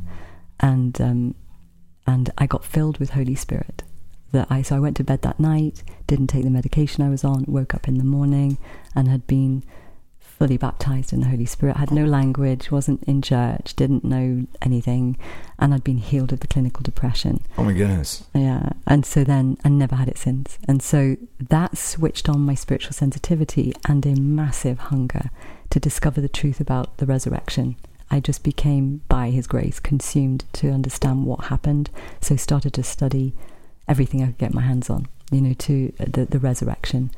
[0.59, 1.35] and um,
[2.07, 3.83] and i got filled with holy spirit
[4.31, 7.23] that i so i went to bed that night didn't take the medication i was
[7.23, 8.57] on woke up in the morning
[8.93, 9.63] and had been
[10.37, 15.17] fully baptized in the Holy Spirit, had no language, wasn't in church, didn't know anything,
[15.57, 17.41] and I'd been healed of the clinical depression.
[17.57, 18.25] oh my goodness.
[18.33, 18.69] Yeah.
[18.85, 20.57] And so then, and never had it since.
[20.67, 25.29] And so that switched on my spiritual sensitivity and a massive hunger
[25.69, 27.77] to discover the truth about the resurrection.
[28.11, 31.89] I just became, by His grace, consumed to understand what happened.
[32.21, 33.33] So started to study
[33.87, 37.11] everything I could get my hands on, you know, to the, the resurrection.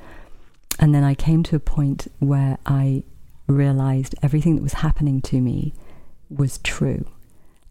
[0.79, 3.03] And then I came to a point where I
[3.47, 5.73] realized everything that was happening to me
[6.29, 7.07] was true.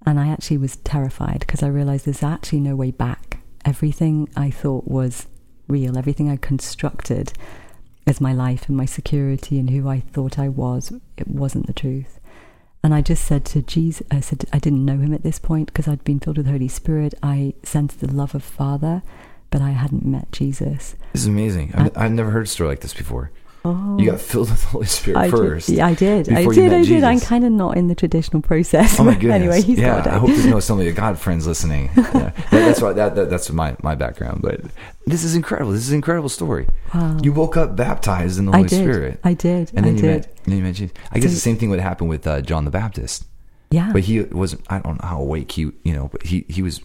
[0.04, 3.40] And I actually was terrified because I realized there's actually no way back.
[3.64, 5.26] Everything I thought was
[5.68, 7.32] real, everything I constructed
[8.06, 11.72] as my life and my security and who I thought I was, it wasn't the
[11.72, 12.20] truth.
[12.84, 15.66] And I just said to Jesus, I said, I didn't know him at this point
[15.66, 17.14] because I'd been filled with the Holy Spirit.
[17.20, 19.02] I sensed the love of Father,
[19.50, 20.94] but I hadn't met Jesus.
[21.12, 21.72] This is amazing.
[21.74, 23.30] I've, I've never heard a story like this before.
[23.64, 23.98] Oh.
[23.98, 25.66] You got filled with the Holy Spirit I first.
[25.66, 25.78] Did.
[25.78, 26.32] Yeah, I did.
[26.32, 26.72] I did.
[26.72, 27.02] I did.
[27.02, 29.00] I'm kind of not in the traditional process.
[29.00, 29.32] Oh my goodness!
[29.34, 30.12] anyway, he's yeah, got it.
[30.12, 31.90] I hope there's no some of your God friends listening.
[31.96, 32.02] Yeah.
[32.12, 34.40] That- that's what that, that that's my my background.
[34.42, 34.60] But
[35.06, 35.72] this is incredible.
[35.72, 36.68] This is an incredible story.
[36.94, 37.18] Wow.
[37.20, 38.82] You woke up baptized in the I Holy did.
[38.84, 39.72] Spirit, I did.
[39.74, 40.20] and then I you did.
[40.20, 40.36] met.
[40.44, 40.96] Then you met Jesus.
[41.10, 43.24] I guess So- the same thing would happen with uh, John the Baptist,
[43.72, 43.90] yeah.
[43.92, 44.62] but he wasn't.
[44.70, 46.80] I don't know how awake he, you know, but he he was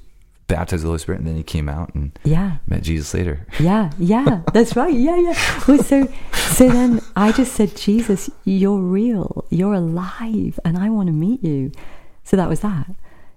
[0.52, 2.58] baptized the Holy Spirit, and then he came out and yeah.
[2.68, 3.46] met Jesus later.
[3.60, 4.94] Yeah, yeah, that's right.
[4.94, 5.64] Yeah, yeah.
[5.68, 11.08] Well, so, so then I just said, Jesus, you're real, you're alive, and I want
[11.08, 11.72] to meet you.
[12.24, 12.88] So that was that.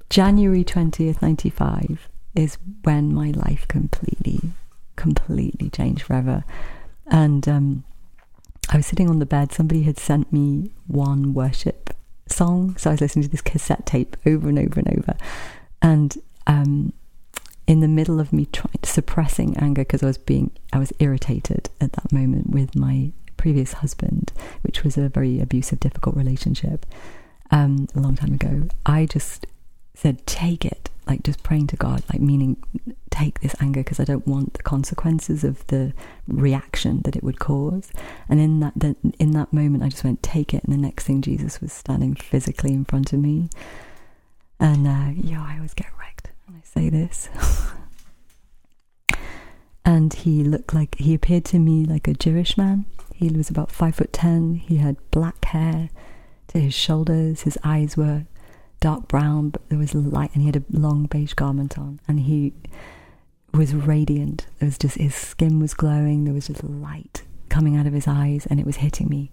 [0.09, 4.41] January twentieth, ninety five is when my life completely,
[4.97, 6.45] completely changed forever.
[7.07, 7.85] And um,
[8.71, 9.53] I was sitting on the bed.
[9.53, 11.95] Somebody had sent me one worship
[12.29, 15.17] song, so I was listening to this cassette tape over and over and over,
[15.83, 16.93] and um,
[17.67, 21.71] in the middle of me trying suppressing anger because I was being I was irritated
[21.81, 26.87] at that moment with my previous husband, which was a very abusive, difficult relationship
[27.51, 28.69] um, a long time ago.
[28.85, 29.47] I just
[29.95, 32.57] said, "Take it," like just praying to God, like meaning
[33.11, 35.93] take this anger because I don't want the consequences of the
[36.27, 37.93] reaction that it would cause.
[38.29, 41.05] And in that, the, in that moment, I just went, "Take it," and the next
[41.05, 43.49] thing, Jesus was standing physically in front of me,
[44.61, 47.29] and uh, yeah, I always get wrecked when I say this.
[49.85, 52.87] and he looked like he appeared to me like a Jewish man.
[53.15, 54.55] He was about five foot ten.
[54.57, 55.91] He had black hair
[56.49, 57.43] to his shoulders.
[57.43, 58.27] His eyes were
[58.81, 62.01] dark brown, but there was light, and he had a long beige garment on.
[62.09, 62.53] And he
[63.53, 64.47] was radiant.
[64.59, 66.25] There was just his skin was glowing.
[66.25, 69.31] There was just light coming out of his eyes, and it was hitting me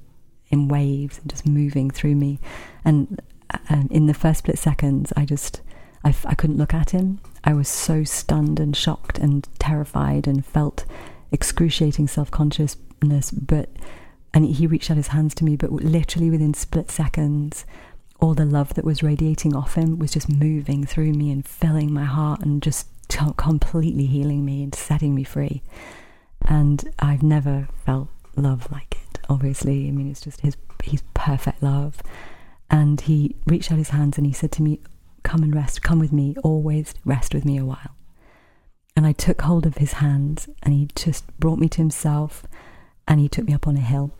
[0.49, 2.39] in waves and just moving through me.
[2.85, 3.21] And
[3.69, 5.61] um, in the first split seconds, I just
[6.03, 7.19] I, f- I couldn't look at him.
[7.43, 10.85] I was so stunned and shocked and terrified and felt
[11.31, 13.31] excruciating self consciousness.
[13.31, 13.69] But
[14.33, 17.65] and he reached out his hands to me, but literally within split seconds,
[18.19, 21.91] all the love that was radiating off him was just moving through me and filling
[21.91, 25.61] my heart and just t- completely healing me and setting me free.
[26.43, 29.19] And I've never felt love like it.
[29.29, 32.01] Obviously, I mean, it's just his he's perfect love.
[32.69, 34.79] And he reached out his hands and he said to me,
[35.23, 37.95] Come and rest, come with me, always rest with me a while.
[38.95, 42.43] And I took hold of his hands and he just brought me to himself
[43.07, 44.11] and he took me up on a hill.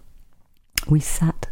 [0.88, 1.48] We sat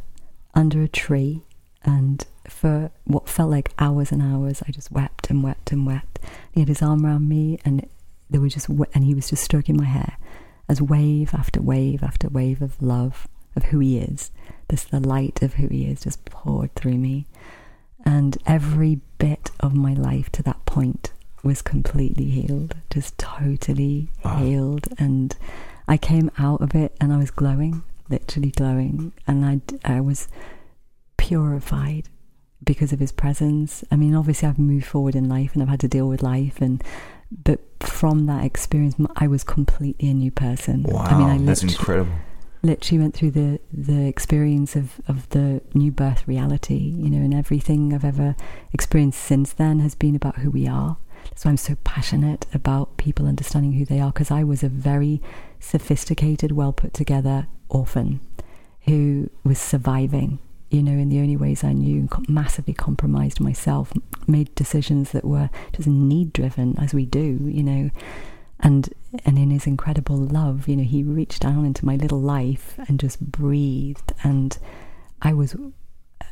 [0.54, 1.43] under a tree
[1.84, 6.20] and for what felt like hours and hours, I just wept and wept and wept.
[6.52, 7.88] He had his arm around me and
[8.30, 10.18] there was just, and he was just stroking my hair
[10.68, 14.32] as wave after wave after wave of love of who he is.
[14.68, 17.26] This the light of who he is just poured through me.
[18.06, 21.11] And every bit of my life to that point
[21.43, 24.38] was completely healed, just totally Wow.
[24.38, 24.88] healed.
[24.97, 25.36] And
[25.88, 29.13] I came out of it and I was glowing, literally glowing.
[29.28, 30.28] And I, I was
[31.17, 32.09] purified
[32.63, 33.84] because of his presence.
[33.91, 36.59] I mean, obviously, I've moved forward in life and I've had to deal with life.
[36.61, 36.84] And
[37.32, 40.84] but from that experience, I was completely a new person.
[40.84, 42.11] Wow, I mean, I that's incredible.
[42.62, 47.34] Literally went through the the experience of of the new birth reality you know and
[47.34, 48.36] everything i've ever
[48.74, 50.97] experienced since then has been about who we are.
[51.30, 54.70] That's why i'm so passionate about people understanding who they are because i was a
[54.70, 55.22] very
[55.60, 58.20] sophisticated well put together orphan
[58.82, 60.39] who was surviving
[60.70, 63.93] you know in the only ways i knew and massively compromised myself
[64.28, 67.89] made decisions that were just need driven as we do you know.
[68.62, 68.93] And
[69.26, 72.99] and in his incredible love you know he reached down into my little life and
[72.99, 74.57] just breathed and
[75.22, 75.55] i was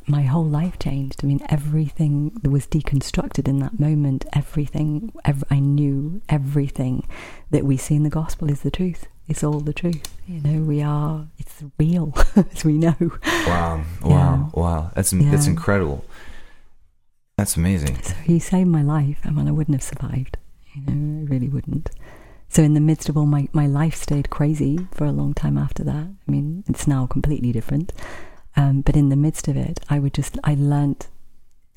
[0.05, 5.59] my whole life changed i mean everything was deconstructed in that moment everything ev- i
[5.59, 7.05] knew everything
[7.51, 10.61] that we see in the gospel is the truth it's all the truth you know
[10.61, 12.95] we are it's real as we know
[13.47, 14.91] Wow, wow, wow.
[14.93, 16.03] That's that's incredible.
[17.38, 18.01] That's amazing.
[18.01, 19.19] So he saved my life.
[19.23, 20.38] I mean, I wouldn't have survived.
[20.73, 21.89] You know, I really wouldn't.
[22.49, 25.57] So in the midst of all my, my life stayed crazy for a long time
[25.57, 26.07] after that.
[26.27, 27.93] I mean, it's now completely different.
[28.55, 31.07] Um, but in the midst of it, I would just, I learnt,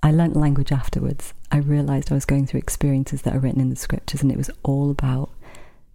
[0.02, 1.34] I learnt language afterwards.
[1.52, 4.38] I realized I was going through experiences that are written in the scriptures and it
[4.38, 5.30] was all about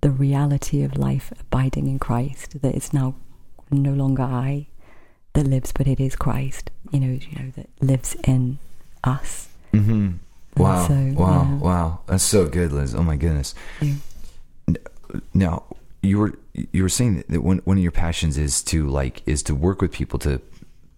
[0.01, 3.15] the reality of life abiding in Christ, that it's now
[3.71, 4.67] no longer I
[5.33, 8.59] that lives, but it is Christ, you know, you know, that lives in
[9.03, 10.11] us hmm
[10.57, 10.87] Wow.
[10.87, 11.43] so, wow.
[11.43, 11.57] yeah.
[11.57, 11.99] Wow.
[12.07, 12.95] That's so good, Liz.
[12.95, 13.53] Oh my goodness.
[13.81, 13.95] Yeah.
[15.33, 15.63] Now,
[16.01, 19.43] you were you were saying that one one of your passions is to like is
[19.43, 20.41] to work with people to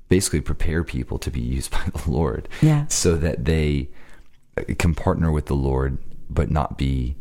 [0.10, 2.48] basically prepare people to be used by the Lord.
[2.62, 2.88] Yeah.
[2.88, 3.90] So that they
[4.78, 5.98] can partner with the Lord
[6.30, 7.16] but not be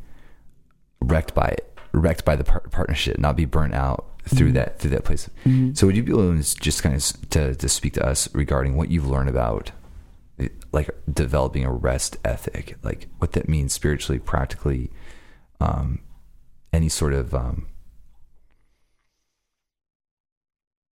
[1.01, 4.91] wrecked by it, wrecked by the par- partnership, not be burnt out through that through
[4.91, 5.31] that place.
[5.75, 8.77] So would you be willing to just kind of to to speak to us regarding
[8.77, 9.71] what you've learned about
[10.39, 14.91] eh, like developing a rest ethic, like what that means spiritually, practically,
[15.61, 16.01] um,
[16.77, 17.67] any sort of um,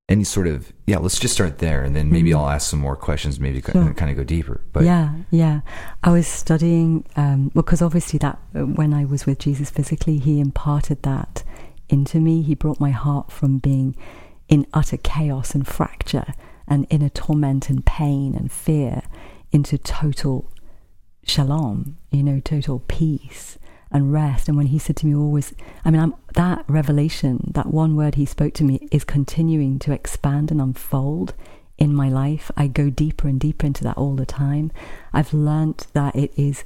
[0.08, 0.98] any sort of yeah.
[0.98, 2.36] Let's just start there, and then maybe Mhm.
[2.38, 3.94] I'll ask some more questions, maybe Sure.
[3.94, 4.60] kind of go deeper.
[4.72, 5.60] But yeah, yeah.
[6.02, 10.40] I was studying um, because obviously that uh, when I was with Jesus physically, He
[10.40, 11.42] imparted that
[11.88, 12.42] into me.
[12.42, 13.96] He brought my heart from being
[14.48, 16.34] in utter chaos and fracture
[16.66, 19.02] and inner torment and pain and fear
[19.52, 20.50] into total
[21.24, 21.96] shalom.
[22.10, 23.58] You know, total peace
[23.94, 24.48] and rest.
[24.48, 28.16] And when He said to me, always, I mean, I'm, that revelation, that one word
[28.16, 31.32] He spoke to me, is continuing to expand and unfold
[31.78, 32.50] in my life.
[32.56, 34.72] I go deeper and deeper into that all the time.
[35.12, 36.64] I've learnt that it is,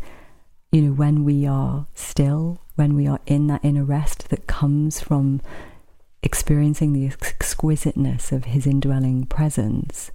[0.73, 5.01] you know, when we are still, when we are in that inner rest that comes
[5.01, 5.41] from
[6.23, 10.11] experiencing the exquisiteness of His indwelling presence.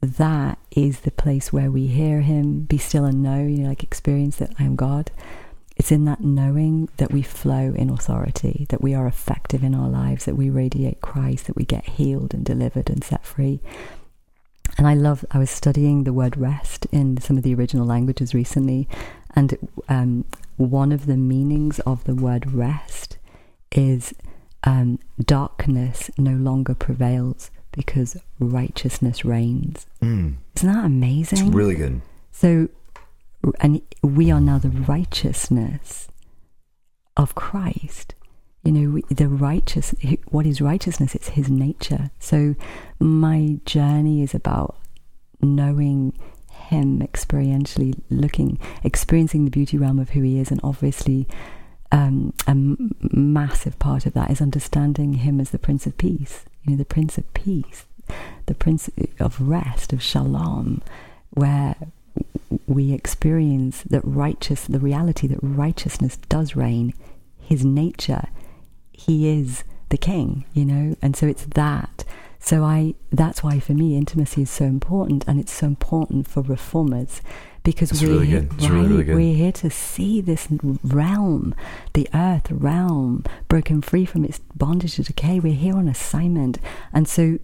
[0.00, 3.82] That is the place where we hear Him, be still and know, you know, like
[3.82, 5.10] experience that I am God.
[5.78, 9.88] It's in that knowing that we flow in authority, that we are effective in our
[9.88, 13.60] lives, that we radiate Christ, that we get healed and delivered and set free.
[14.76, 18.34] And I love, I was studying the word rest in some of the original languages
[18.34, 18.88] recently,
[19.34, 19.56] and
[19.88, 20.24] um,
[20.56, 23.16] one of the meanings of the word rest
[23.72, 24.12] is
[24.64, 29.86] um, darkness no longer prevails because righteousness reigns.
[30.02, 31.46] Mm, Isn't that amazing?
[31.46, 32.00] it's really good.
[32.32, 32.68] So,
[33.60, 36.08] and we are now the righteousness
[37.16, 38.14] of Christ.
[38.64, 39.94] You know, the righteous,
[40.28, 41.14] what is righteousness?
[41.14, 42.10] It's his nature.
[42.18, 42.54] So,
[42.98, 44.76] my journey is about
[45.40, 46.12] knowing
[46.50, 51.26] him experientially, looking, experiencing the beauty realm of who he is, and obviously,
[51.92, 52.34] um,
[53.00, 56.44] massive part of that is understanding him as the Prince of Peace.
[56.64, 57.86] You know, the Prince of Peace,
[58.46, 60.82] the Prince of Rest, of Shalom,
[61.30, 61.76] where
[62.66, 66.94] we experience that righteous, the reality that righteousness does reign,
[67.40, 68.28] his nature,
[68.92, 72.04] he is the king, you know, and so it's that.
[72.40, 76.42] So I, that's why for me intimacy is so important, and it's so important for
[76.42, 77.20] reformers
[77.64, 78.48] because It's we're really here.
[78.52, 79.16] It's really, really good.
[79.16, 80.48] we're here to see this
[80.84, 81.54] realm,
[81.94, 85.40] the earth realm, broken free from its bondage to decay.
[85.40, 86.58] We're here on assignment,
[86.92, 87.38] and so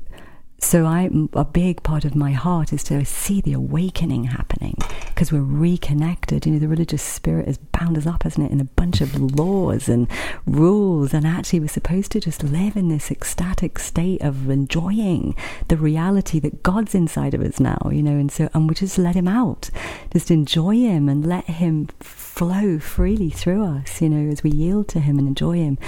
[0.64, 4.76] so I a big part of my heart is to see the awakening happening
[5.08, 6.46] because we're reconnected.
[6.46, 9.14] You know, the religious spirit has bound us up, hasn't it, in a bunch of
[9.14, 10.08] laws and
[10.46, 15.36] rules, and actually we're supposed to just live in this ecstatic state of enjoying
[15.68, 17.90] the reality that God's inside of us now.
[17.92, 19.68] You know, and so and we just let Him out,
[20.12, 24.00] just enjoy Him and let Him flow freely through us.
[24.00, 25.78] You know, as we yield to Him and enjoy Him.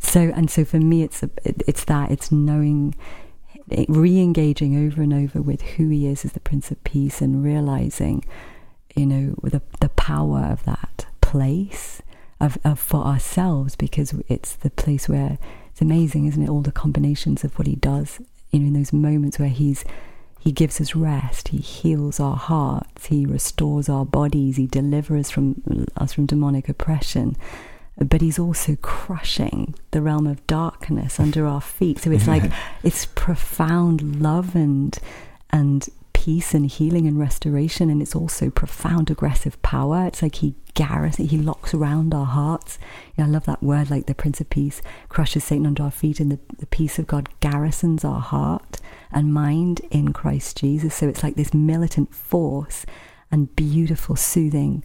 [0.00, 2.94] So and so for me, it's a, it's that it's knowing
[3.88, 8.24] re-engaging over and over with who he is as the prince of peace and realizing
[8.96, 12.02] you know the the power of that place
[12.40, 15.38] of, of for ourselves because it's the place where
[15.70, 18.92] it's amazing isn't it all the combinations of what he does you know in those
[18.92, 19.84] moments where he's
[20.40, 25.30] he gives us rest he heals our hearts he restores our bodies he delivers us
[25.30, 27.36] from us from demonic oppression
[28.00, 31.98] but he's also crushing the realm of darkness under our feet.
[31.98, 32.50] So it's like
[32.82, 34.98] it's profound love and
[35.50, 40.06] and peace and healing and restoration, and it's also profound aggressive power.
[40.06, 42.78] It's like he garrison, he locks around our hearts.
[43.16, 45.90] You know, I love that word, like the Prince of Peace crushes Satan under our
[45.90, 48.78] feet, and the, the peace of God garrisons our heart
[49.12, 50.94] and mind in Christ Jesus.
[50.94, 52.86] So it's like this militant force
[53.30, 54.84] and beautiful, soothing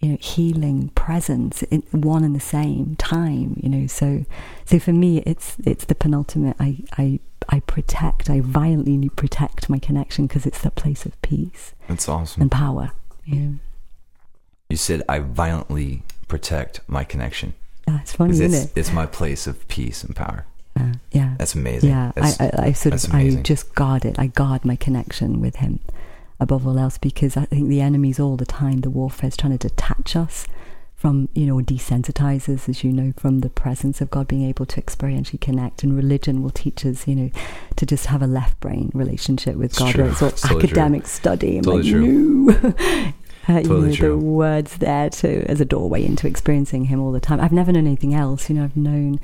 [0.00, 4.24] you know healing presence in one and the same time you know so
[4.64, 7.18] so for me it's it's the penultimate i i
[7.48, 12.42] i protect i violently protect my connection because it's that place of peace That's awesome.
[12.42, 12.92] and power
[13.24, 13.54] you know
[14.70, 17.54] You said I violently protect my connection.
[17.88, 20.44] yeah, it's funny isn't it's, it it's my place of peace and power.
[20.78, 21.90] uh, yeah That's amazing.
[21.90, 25.40] yeah I, That's, I i sort of i just guard it i guard my connection
[25.40, 25.80] with him
[26.40, 29.56] above all else because i think the enemy's all the time the warfare is trying
[29.56, 30.46] to detach us
[30.94, 34.66] from you know desensitize us as you know from the presence of god being able
[34.66, 37.30] to experientially connect and religion will teach us you know
[37.76, 40.04] to just have a left brain relationship with It's god true.
[40.06, 40.68] it's all totally true.
[40.68, 43.12] academic study and Totally like no
[43.48, 44.08] you Totally know, true.
[44.10, 47.40] the words there to as a doorway into experiencing him all the time.
[47.40, 48.50] I've never known anything else.
[48.50, 49.20] You know, I've known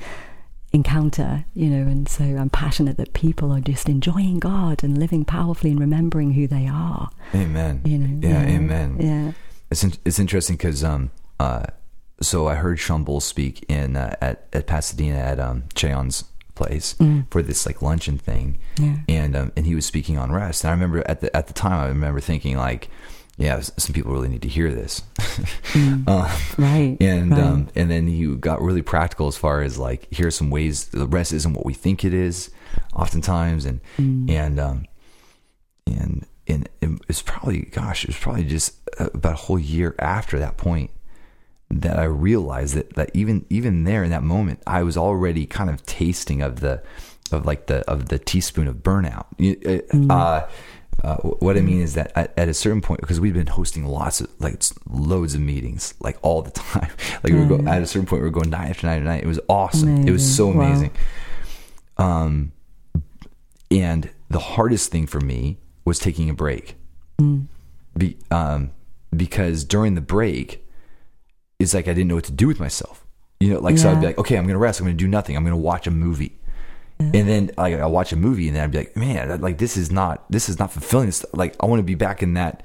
[0.75, 1.45] encounter.
[1.55, 5.71] You know, and so I'm passionate that people are just enjoying God and living powerfully
[5.71, 7.09] and remembering who they are.
[7.33, 7.81] Amen.
[7.85, 8.27] You know.
[8.29, 8.97] Yeah, amen.
[8.99, 9.31] Yeah.
[9.71, 11.09] It's in, it's interesting because um
[11.39, 11.65] uh
[12.21, 16.23] so I heard Shawn Bolz speak in uh, at at Pasadena at um Cheon's
[16.53, 17.25] place Mm.
[17.29, 18.97] for this like luncheon thing, Yeah.
[19.09, 20.63] and um, and he was speaking on rest.
[20.63, 22.87] And I remember at the at the time I remember thinking like,
[23.37, 25.01] yeah, some people really need to hear this.
[25.73, 26.07] Mm.
[26.07, 26.97] um, Right.
[27.01, 27.39] and right.
[27.41, 30.85] um, and then you got really practical as far as like here are some ways
[30.85, 32.49] the rest isn't what we think it is,
[32.93, 34.29] oftentimes, and Mm.
[34.29, 34.85] and um,
[35.87, 36.69] and and
[37.09, 40.91] it's probably gosh, it was probably just about a whole year after that point
[41.69, 45.69] that I realized that that even even there in that moment, I was already kind
[45.69, 46.83] of tasting of the
[47.31, 49.25] of like the of the teaspoon of burnout.
[49.39, 50.11] Mm.
[50.11, 50.45] Uh,
[51.03, 53.85] uh, what I mean is that at, at a certain point, because we've been hosting
[53.85, 56.89] lots of like loads of meetings, like all the time.
[57.23, 59.05] Like we were go, at a certain point, we were going night after night after
[59.05, 59.23] night.
[59.23, 60.07] It was awesome.
[60.07, 60.91] It was so Amazing.
[61.97, 62.23] Wow.
[62.23, 62.51] Um,
[63.69, 66.75] and the hardest thing for me was taking a break.
[67.19, 67.47] Mm.
[67.97, 68.71] Be, um,
[69.15, 70.65] because during the break,
[71.59, 73.05] it's like I didn't know what to do with myself.
[73.39, 74.79] You know, like so I'd be like, okay, I'm gonna rest.
[74.79, 75.35] I'm gonna do nothing.
[75.35, 76.37] I'm gonna watch a movie.
[76.99, 79.75] And then like I'll watch a movie and then I'd be like, man, like this
[79.75, 81.09] is not this is not fulfilling.
[81.09, 82.63] It's like I want to be back in that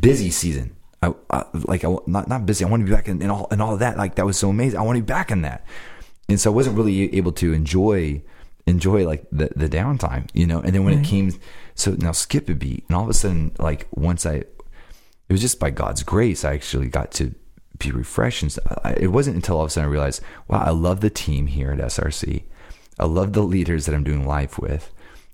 [0.00, 0.76] busy season.
[1.02, 2.64] I, I like I, not not busy.
[2.64, 3.96] I want to be back in, in all and all of that.
[3.96, 4.78] Like that was so amazing.
[4.78, 5.64] I want to be back in that.
[6.28, 8.22] And so I wasn't really able to enjoy
[8.68, 10.60] enjoy like the the downtime, you know.
[10.60, 11.32] And then when it came,
[11.74, 15.40] so now skip a beat, and all of a sudden, like once I, it was
[15.40, 17.34] just by God's grace, I actually got to
[17.78, 18.42] be refreshed.
[18.42, 21.10] And I, it wasn't until all of a sudden I realized, wow, I love the
[21.10, 22.42] team here at SRC.
[22.98, 24.92] I love the leaders that I'm doing life with.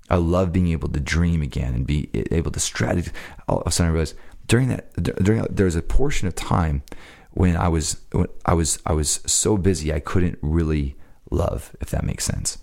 [0.09, 3.11] I love being able to dream again and be able to strategize.
[3.47, 4.15] All of a sudden, I realized
[4.47, 6.83] during that during there was a portion of time
[7.31, 10.95] when I was when I was I was so busy I couldn't really
[11.31, 12.59] love, if that makes sense.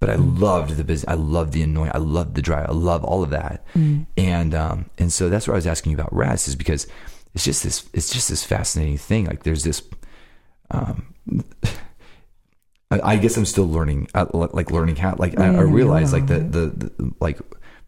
[0.00, 1.08] But I loved the business.
[1.08, 1.90] I loved the annoying.
[1.94, 2.70] I loved the drive.
[2.70, 3.64] I love all of that.
[4.16, 6.86] And um and so that's what I was asking you about rest is because
[7.34, 9.26] it's just this it's just this fascinating thing.
[9.26, 9.82] Like there's this
[10.70, 11.14] um
[12.90, 15.14] I, I guess I'm still learning, uh, like learning how.
[15.18, 17.38] Like I, I realize, like the, the the like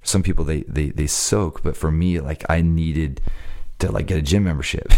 [0.03, 3.21] some people they they they soak, but for me, like I needed
[3.81, 4.93] to like get a gym membership.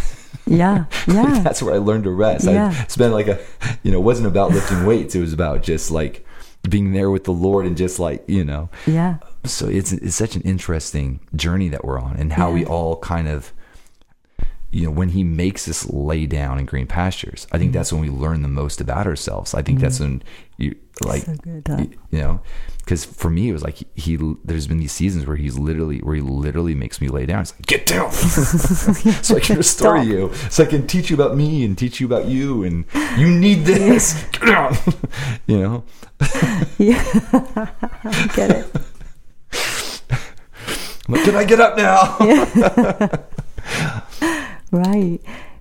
[0.46, 0.84] Yeah.
[1.06, 1.40] Yeah.
[1.44, 2.44] That's where I learned to rest.
[2.46, 2.68] Yeah.
[2.68, 3.38] I spent like a,
[3.82, 5.14] you know, it wasn't about lifting weights.
[5.14, 6.24] It was about just like
[6.68, 8.68] being there with the Lord and just like you know.
[8.86, 9.18] yeah.
[9.44, 13.28] So it's it's such an interesting journey that we're on, and how we all kind
[13.28, 13.52] of,
[14.74, 17.46] you know, when He makes us lay down in green pastures.
[17.52, 17.78] I think Mm-hmm.
[17.78, 19.54] that's when we learn the most about ourselves.
[19.54, 20.22] I think that's when
[20.58, 21.76] you like, So good, uh,
[22.10, 22.40] you know,
[22.78, 24.18] because for me it was like he.
[24.44, 27.40] There's been these seasons where he's literally where he literally makes me lay down.
[27.42, 28.12] It's like get down,
[29.22, 30.06] so I can restore Stop.
[30.06, 32.84] you, so I can teach you about me and teach you about you, and
[33.16, 34.22] you need this.
[34.32, 34.76] Get down,
[35.46, 35.84] you know.
[36.78, 37.02] Yeah.
[38.34, 38.66] Get it.
[41.08, 42.16] Like, can I get up now?
[44.74, 45.20] Right.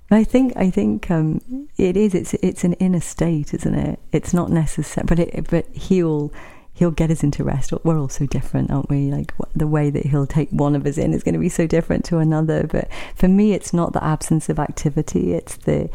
[0.10, 2.16] I think I think um, it is.
[2.16, 4.00] It's it's an inner state, isn't it?
[4.12, 6.34] It's not necessary, but it, but he'll
[6.74, 7.72] he'll get us into rest.
[7.84, 9.12] We're all so different, aren't we?
[9.12, 11.68] Like the way that he'll take one of us in is going to be so
[11.68, 12.66] different to another.
[12.66, 15.34] But for me, it's not the absence of activity.
[15.34, 15.90] It's the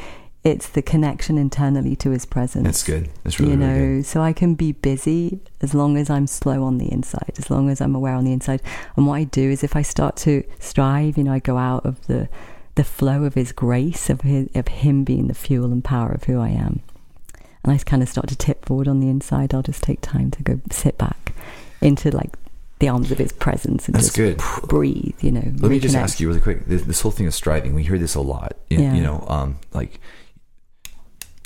[0.45, 2.65] it's the connection internally to his presence.
[2.65, 3.11] That's good.
[3.25, 4.07] That's really, you know, really good.
[4.07, 7.69] so I can be busy as long as I'm slow on the inside, as long
[7.69, 8.63] as I'm aware on the inside.
[8.97, 11.85] And what I do is if I start to strive, you know, I go out
[11.85, 12.29] of the
[12.79, 16.23] the flow of his grace, of his, of him being the fuel and power of
[16.25, 16.81] who I am.
[17.65, 19.53] And I kind of start to tip forward on the inside.
[19.53, 21.35] I'll just take time to go sit back
[21.81, 22.37] into like
[22.79, 24.41] the arms of his presence and That's just good.
[24.69, 25.43] breathe, you know.
[25.59, 26.67] Let me just ask you really quick.
[26.67, 28.53] This, this whole thing of striving, we hear this a lot.
[28.71, 28.95] You, Yeah.
[28.95, 29.99] you know, um, like,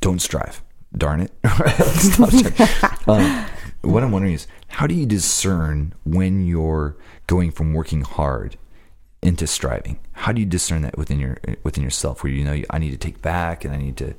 [0.02, 0.62] don't strive.
[0.94, 1.32] Darn it.
[1.94, 2.98] Stop striving.
[3.08, 3.46] um,
[3.80, 6.94] what I'm wondering is, how do you discern when you're
[7.26, 8.58] going from working hard
[9.22, 9.98] into striving?
[10.12, 12.98] How do you discern that within your within yourself, where you know I need to
[12.98, 14.14] take back and I need to?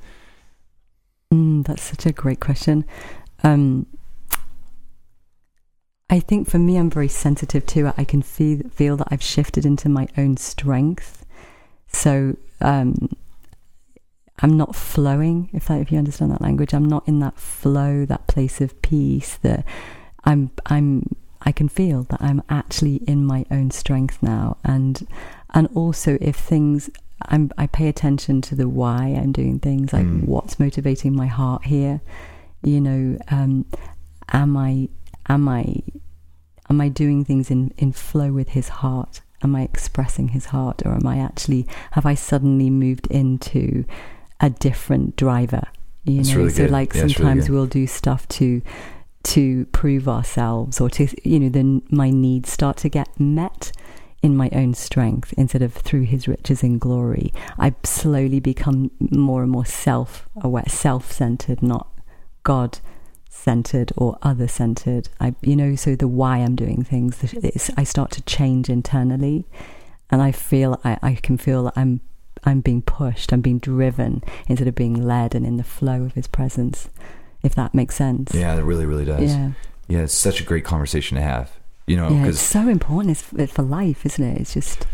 [1.32, 2.84] Mm, that's such a great question.
[3.42, 3.86] Um,
[6.10, 7.94] I think for me, I'm very sensitive to it.
[7.96, 11.24] I can feel feel that I've shifted into my own strength,
[11.88, 13.08] so um,
[14.40, 15.50] I'm not flowing.
[15.52, 18.80] If that, if you understand that language, I'm not in that flow, that place of
[18.82, 19.36] peace.
[19.42, 19.64] That
[20.24, 21.14] I'm, I'm,
[21.44, 25.06] I can feel that I'm actually in my own strength now, and
[25.52, 26.90] and also if things
[27.26, 30.24] I'm, I pay attention to the why I'm doing things, like Mm.
[30.26, 32.00] what's motivating my heart here.
[32.62, 33.66] You know, um,
[34.32, 34.88] am I
[35.28, 35.82] am I
[36.68, 39.20] am I doing things in, in flow with His heart?
[39.42, 43.84] am I expressing his heart or am I actually have I suddenly moved into
[44.40, 45.64] a different driver?
[46.04, 48.62] You That's know, really so like Yeah, it's really sometimes we'll do stuff to
[49.24, 53.72] to prove ourselves or to you know then my needs start to get met
[54.22, 57.30] in my own strength instead of through his riches and glory.
[57.58, 61.88] I slowly become more and more self aware self centered not
[62.42, 62.78] god
[63.28, 67.34] centered or other centered i you know so the why i'm doing things
[67.76, 69.44] i start to change internally
[70.08, 72.00] and i feel i, I can feel that i'm
[72.44, 76.14] i'm being pushed i'm being driven instead of being led and in the flow of
[76.14, 76.88] his presence
[77.44, 79.30] if that makes sense Yeah, it really, really does.
[79.30, 79.52] yeah
[79.86, 81.52] Yeah, it's such a great conversation to have.
[81.86, 83.22] You know, yeah, it's so important.
[83.38, 84.40] It's for life, isn't it?
[84.40, 84.86] It's just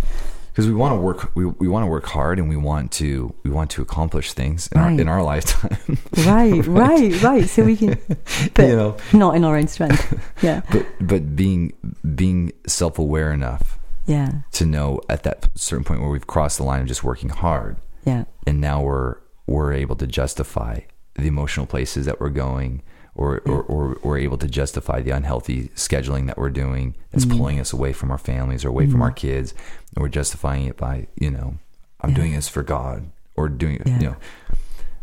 [0.51, 3.32] because we want to work we, we want to work hard and we want to
[3.44, 5.96] we want to accomplish things in, our, in our lifetime
[6.26, 7.48] right, right, right.
[7.48, 7.96] So we can,
[8.55, 10.03] but you know not in our own strength.
[10.42, 11.72] Yeah, but but being
[12.14, 16.80] being self-aware enough yeah, to know at that certain point where we've crossed the line
[16.80, 20.80] of just working hard yeah, and now we're we're able to justify
[21.20, 22.82] the emotional places that we're going
[23.14, 27.36] or, or, or we're able to justify the unhealthy scheduling that we're doing that's Mm-hmm.
[27.38, 29.52] pulling us away from our families or away from our kids
[29.94, 31.56] and we're justifying it by you know
[32.00, 32.16] i'm Yeah.
[32.16, 33.98] doing this for god or doing it Yeah.
[34.00, 34.16] you know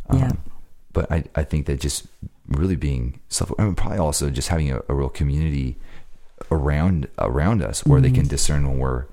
[0.10, 0.32] um, Yeah.
[0.94, 2.08] but I, I think that just
[2.48, 5.76] really being self I mean, probably also just having a, a real community
[6.52, 8.16] around around us where they Mm-hmm.
[8.22, 9.06] can discern when we're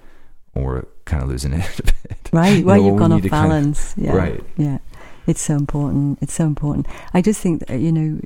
[0.54, 1.94] we're kind of losing it a bit
[2.32, 2.58] right.
[2.58, 3.94] You Well, know, you've gone off to kind of- balance.
[3.96, 4.44] yeah, right.
[4.56, 4.78] Yeah,
[5.26, 6.18] it's so important.
[6.20, 6.86] It's so important.
[7.12, 8.20] I just think that, you know,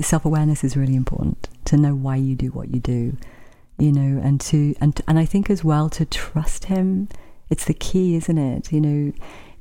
[0.00, 3.16] self awareness is really important to know why you do what you do.
[3.78, 7.08] You know, and to and and I think as well to trust him.
[7.48, 8.72] It's the key, isn't it?
[8.72, 9.12] You know,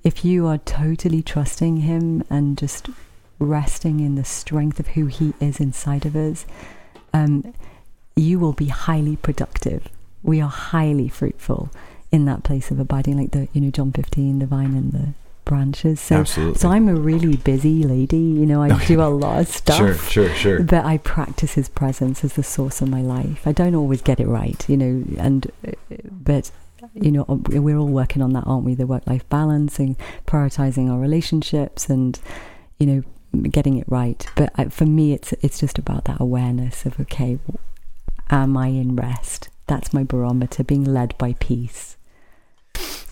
[0.03, 2.89] if you are totally trusting him and just
[3.39, 6.45] resting in the strength of who he is inside of us,
[7.13, 7.53] um,
[8.15, 9.87] you will be highly productive.
[10.21, 11.69] We are highly fruitful
[12.11, 15.13] in that place of abiding, like the you know John fifteen, the vine and the
[15.49, 15.99] branches.
[15.99, 16.59] So, Absolutely.
[16.59, 18.17] so I'm a really busy lady.
[18.17, 19.77] You know, I do a lot of stuff.
[19.77, 20.63] Sure, sure, sure.
[20.63, 23.47] But I practice his presence as the source of my life.
[23.47, 25.71] I don't always get it right, you know, and uh,
[26.11, 26.51] but
[26.93, 28.75] you know we're all working on that, aren't we?
[28.75, 29.97] The work-life balance and
[30.27, 32.19] prioritizing our relationships and
[32.77, 33.03] you know
[33.49, 34.25] getting it right.
[34.35, 37.39] But for me, it's it's just about that awareness of okay,
[38.29, 39.49] am I in rest?
[39.65, 40.63] That's my barometer.
[40.63, 41.97] Being led by peace.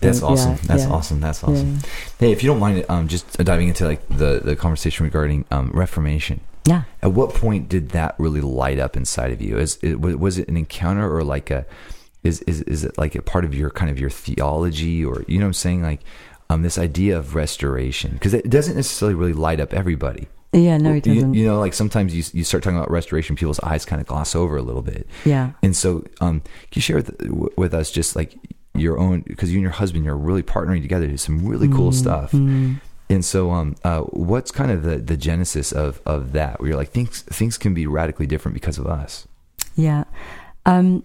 [0.00, 0.52] That's awesome.
[0.52, 0.90] yeah, That's yeah.
[0.90, 1.20] awesome.
[1.20, 1.74] That's awesome.
[1.74, 1.80] Yeah.
[2.20, 5.70] Hey, if you don't mind, um, just diving into like the the conversation regarding um,
[5.74, 6.40] Reformation.
[6.66, 6.82] Yeah.
[7.02, 9.58] At what point did that really light up inside of you?
[9.58, 11.64] Is it was it an encounter or like a
[12.22, 15.38] is is is it like a part of your kind of your theology or you
[15.38, 16.00] know what I'm saying like
[16.50, 20.28] um this idea of restoration because it doesn't necessarily really light up everybody.
[20.52, 20.76] Yeah.
[20.78, 21.34] No, it You, doesn't.
[21.34, 24.34] you know, like sometimes you you start talking about restoration, people's eyes kind of gloss
[24.34, 25.06] over a little bit.
[25.24, 25.52] yeah.
[25.62, 27.10] And so, um, can you share with,
[27.56, 28.34] with us just like
[28.80, 31.68] your own, because you and your husband, you're really partnering together to do some really
[31.68, 32.32] cool stuff.
[32.32, 32.80] Mm.
[33.10, 36.76] And so, um, uh, what's kind of the, the genesis of, of that where you're
[36.76, 39.26] like, things, things can be radically different because of us?
[39.76, 40.04] Yeah.
[40.66, 41.04] Um,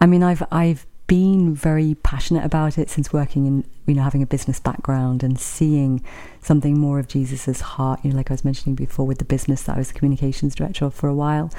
[0.00, 4.22] I mean, I've I've been very passionate about it since working in you know having
[4.22, 6.04] a business background and seeing
[6.40, 8.00] something more of Jesus's heart.
[8.04, 10.54] You know, like I was mentioning before with the business that I was the communications
[10.54, 11.50] director of for a while,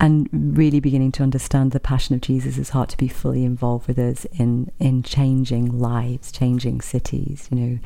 [0.00, 3.98] and really beginning to understand the passion of Jesus's heart to be fully involved with
[3.98, 7.48] us in in changing lives, changing cities.
[7.50, 7.78] You know.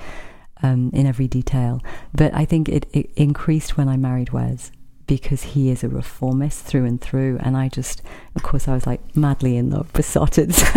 [0.64, 1.82] Um, in every detail,
[2.14, 4.70] but I think it, it increased when I married Wes
[5.06, 7.38] because he is a reformist through and through.
[7.40, 8.02] And I just,
[8.34, 10.54] of course, I was like madly in love, besotted.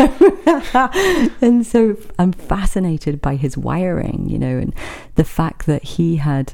[1.41, 4.73] and so I'm fascinated by his wiring, you know, and
[5.15, 6.53] the fact that he had,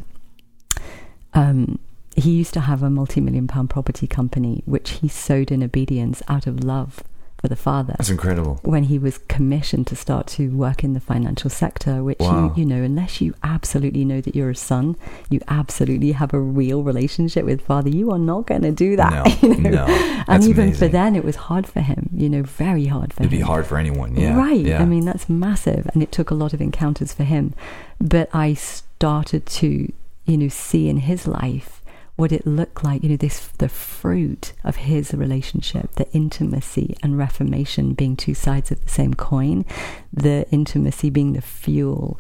[1.34, 1.80] um,
[2.16, 6.22] he used to have a multi million pound property company, which he sowed in obedience
[6.28, 7.04] out of love
[7.40, 8.60] for the father That's incredible.
[8.62, 12.54] when he was commissioned to start to work in the financial sector, which Wow.
[12.56, 14.96] you, you know, unless you absolutely know that you're a son,
[15.32, 19.42] you absolutely have a real relationship with father, you are not going to do that.
[19.42, 19.88] No, you know?
[19.88, 20.24] no.
[20.28, 23.34] and even for then, it was hard for him, you know, very hard for It'd
[23.34, 23.40] him.
[23.40, 24.16] be hard for anyone.
[24.16, 24.38] Yeah.
[24.38, 24.60] Right.
[24.64, 24.80] Yeah.
[24.80, 25.90] I mean, that's massive.
[25.96, 27.56] And it took a lot of encounters for him.
[28.00, 29.92] But I started to,
[30.28, 31.81] you know, see in his life
[32.16, 37.18] what it looked like, you know, this the fruit of his relationship, the intimacy and
[37.18, 39.66] reformation being two sides of the same coin,
[40.14, 42.20] the intimacy being the fuel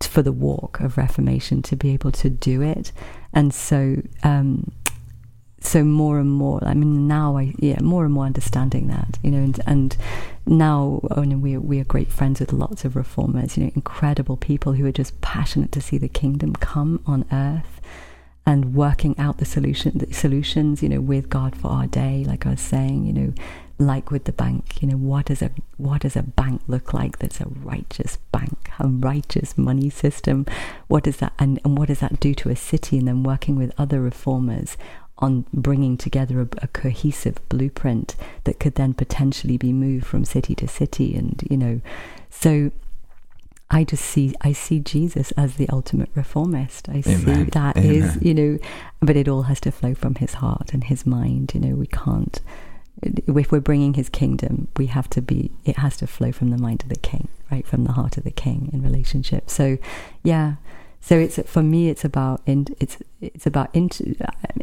[0.00, 2.92] for the walk of reformation to be able to do it.
[3.32, 4.72] And so um
[5.64, 9.30] so more and more i mean now i yeah more and more understanding that you
[9.30, 9.96] know and, and
[10.46, 14.36] now oh, and we we are great friends with lots of reformers you know incredible
[14.36, 17.73] people who are just passionate to see the kingdom come on earth
[18.46, 22.46] and working out the solution the solutions you know with god for our day like
[22.46, 23.32] i was saying you know
[23.78, 27.18] like with the bank, you know, what does a what does a bank look like
[27.18, 30.46] that's a righteous bank, a righteous money system?
[30.86, 32.98] What does that and, and what does that do to a city?
[32.98, 34.76] And then working with other reformers
[35.18, 40.56] on bringing together a, a, cohesive blueprint that could then potentially be moved from city
[40.56, 41.80] to city, and you know,
[42.30, 42.70] so
[43.70, 46.88] I just see I see Jesus as the ultimate reformist.
[46.88, 47.04] I Amen.
[47.04, 47.90] see that Amen.
[47.90, 48.58] is you know,
[49.00, 51.52] but it all has to flow from his heart and his mind.
[51.54, 52.40] You know, we can't
[53.02, 56.58] if we're bringing his kingdom, we have to be, it has to flow from the
[56.58, 57.66] mind of the king, right?
[57.66, 59.50] From the heart of the king in relationship.
[59.50, 59.78] So,
[60.22, 60.54] yeah.
[61.04, 64.00] So it's for me, it's about in, it's it's about int,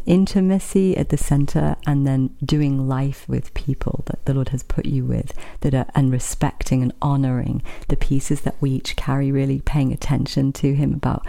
[0.06, 4.84] intimacy at the center, and then doing life with people that the Lord has put
[4.84, 9.30] you with, that are and respecting and honoring the pieces that we each carry.
[9.30, 11.24] Really paying attention to Him about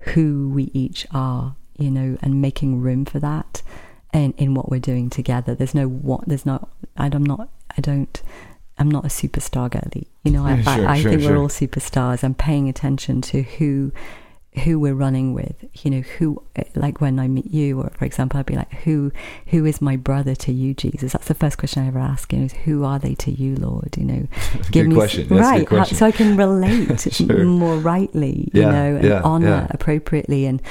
[0.00, 3.62] who we each are, you know, and making room for that
[4.12, 5.54] in, in what we're doing together.
[5.54, 6.26] There's no what.
[6.26, 6.68] There's no.
[6.96, 7.50] I'm not.
[7.78, 8.20] I don't.
[8.78, 10.08] I'm not a superstar girly.
[10.24, 11.30] You know, I, sure, I, I sure, think sure.
[11.30, 12.24] we're all superstars.
[12.24, 13.92] I'm paying attention to who
[14.64, 15.64] who we're running with.
[15.84, 16.42] You know, who
[16.74, 19.12] like when I meet you, or for example, I'd be like, who
[19.46, 21.12] who is my brother to you, Jesus?
[21.12, 22.32] That's the first question I ever ask.
[22.32, 23.96] You know, is who are they to you, Lord?
[23.96, 24.26] You know,
[24.70, 25.28] give me question.
[25.28, 25.96] right, question.
[25.96, 28.50] so I can relate more rightly.
[28.52, 29.66] You yeah, know, and yeah, honor yeah.
[29.70, 30.62] appropriately and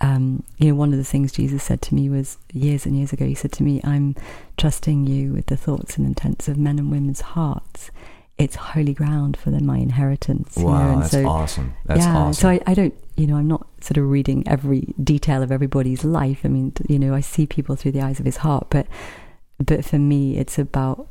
[0.00, 3.12] um, you know, one of the things Jesus said to me was years and years
[3.12, 4.14] ago, he said to me, I'm
[4.56, 7.90] trusting you with the thoughts and intents of men and women's hearts.
[8.38, 10.56] It's holy ground for the, my inheritance.
[10.56, 11.00] Wow, you know?
[11.00, 11.74] that's so, awesome.
[11.86, 12.32] That's yeah, awesome.
[12.34, 16.04] So I, I don't, you know, I'm not sort of reading every detail of everybody's
[16.04, 16.40] life.
[16.44, 18.86] I mean, you know, I see people through the eyes of his heart, but,
[19.58, 21.08] but for me, it's about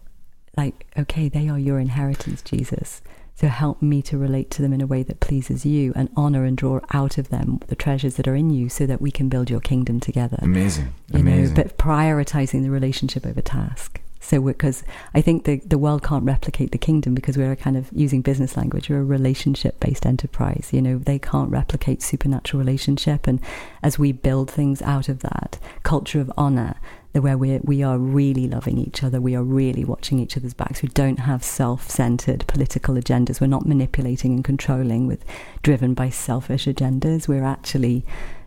[0.56, 3.02] like, okay, they are your inheritance, Jesus.
[3.36, 6.44] So help me to relate to them in a way that pleases you and honor
[6.44, 9.30] and draw out of them the treasures that are in you so that we can
[9.30, 10.40] build your kingdom together.
[10.42, 10.92] Amazing.
[11.14, 11.54] You Amazing.
[11.54, 14.02] know, but prioritizing the relationship over task.
[14.20, 17.78] So because I think the the world can't replicate the kingdom because we're a kind
[17.78, 18.90] of using business language.
[18.90, 20.70] We're a relationship based enterprise.
[20.72, 23.28] You know, they can't replicate supernatural relationship.
[23.28, 23.40] And
[23.84, 26.76] as we build things out of that culture of honor,
[27.14, 30.82] where we we are really loving each other, we are really watching each other's backs.
[30.82, 33.40] We don't have self-centered political agendas.
[33.40, 35.24] We're not manipulating and controlling with
[35.64, 37.28] driven by selfish agendas.
[37.28, 38.06] We're actually,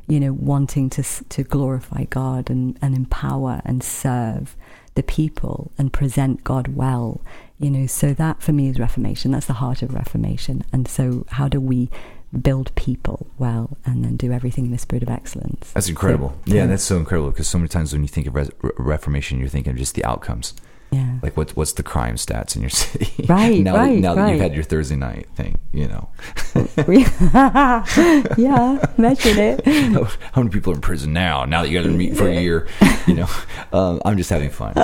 [0.09, 4.57] you know, wanting to to glorify God and, and empower and serve
[4.95, 7.21] the people and present God well.
[7.59, 9.31] You know, so that for me is Reformation.
[9.33, 10.65] That's the heart of Reformation.
[10.73, 11.91] And so, how do we
[12.39, 15.73] build people well and then do everything in the spirit of excellence.
[15.73, 16.39] That's incredible.
[16.47, 19.41] So, yeah, that's so incredible because so many times when you think of re- Reformation,
[19.41, 20.55] you're thinking of just the outcomes.
[20.93, 21.19] Yeah.
[21.23, 23.25] Like what what's the crime stats in your city?
[23.27, 23.61] Right.
[23.61, 24.27] now right, that, now right.
[24.27, 26.09] that you've had your Thursday night thing, you know.
[28.37, 29.65] yeah, mention it.
[30.33, 31.45] How, many people are in prison now?
[31.45, 32.69] Now that you guys are meeting for a year,
[33.07, 33.29] you know.
[33.73, 34.75] Um, I'm just having fun.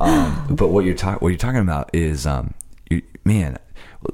[0.00, 2.54] Um, but what you're talking what you're talking about is, um,
[2.90, 3.58] you, man,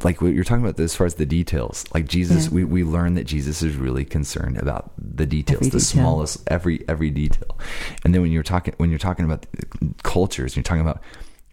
[0.05, 2.51] like what you're talking about as far as the details like jesus yeah.
[2.53, 6.03] we, we learn that jesus is really concerned about the details every the detail.
[6.03, 7.59] smallest every every detail
[8.05, 9.46] and then when you're talking when you're talking about
[10.03, 11.03] cultures you're talking about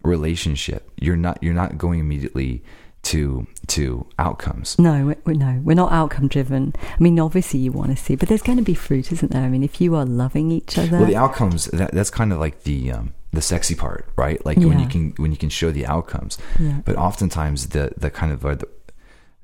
[0.06, 2.62] relationship you're not you're not going immediately
[3.06, 4.76] to to outcomes.
[4.80, 6.74] No, we're, no, we're not outcome driven.
[6.82, 9.42] I mean, obviously you want to see, but there's going to be fruit, isn't there?
[9.42, 12.40] I mean, if you are loving each other, well, the outcomes that, that's kind of
[12.40, 14.44] like the um, the sexy part, right?
[14.44, 14.66] Like yeah.
[14.66, 16.36] when you can when you can show the outcomes.
[16.58, 16.80] Yeah.
[16.84, 18.68] But oftentimes the the kind of uh, the,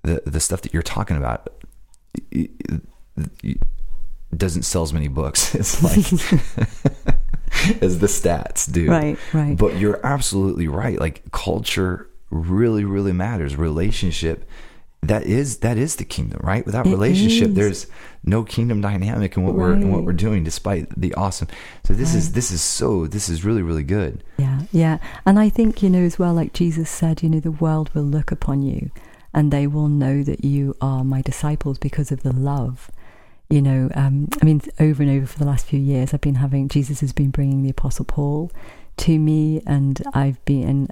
[0.03, 1.49] the the stuff that you're talking about
[2.33, 2.51] it,
[3.45, 3.59] it
[4.37, 5.55] doesn't sell as many books.
[5.63, 7.17] It's like
[7.81, 8.89] as the stats do.
[8.91, 9.57] Right, right.
[9.57, 10.99] But you're absolutely right.
[10.99, 13.57] Like culture really really matters.
[13.57, 14.49] Relationship
[15.03, 16.65] that is that is the kingdom, right?
[16.65, 17.55] Without it relationship, is.
[17.55, 17.87] there's
[18.25, 19.59] no kingdom dynamic in what right.
[19.59, 21.49] we're in what we're doing, despite the awesome.
[21.85, 22.19] So this right.
[22.19, 24.23] is this is so this is really really good.
[24.39, 27.51] Yeah, yeah, and I think you know as well, like Jesus said, you know, the
[27.51, 28.93] world will look upon you,
[29.35, 32.89] and they will know that you are my disciples because of the love.
[33.53, 36.37] You know, um, I mean, over and over for the last few years, I've been
[36.37, 38.51] having Jesus has been bringing the Apostle Paul
[38.97, 40.89] to me, and I've been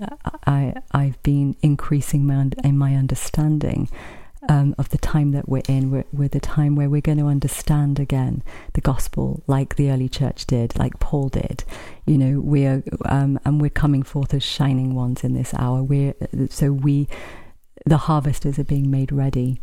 [0.46, 3.88] I I've been increasing my in my understanding
[4.50, 5.90] um, of the time that we're in.
[5.90, 8.42] We're, we're the time where we're going to understand again
[8.74, 11.64] the gospel, like the early church did, like Paul did.
[12.04, 15.82] You know, we're um, and we're coming forth as shining ones in this hour.
[15.82, 16.12] We're
[16.50, 17.08] so we,
[17.86, 19.62] the harvesters are being made ready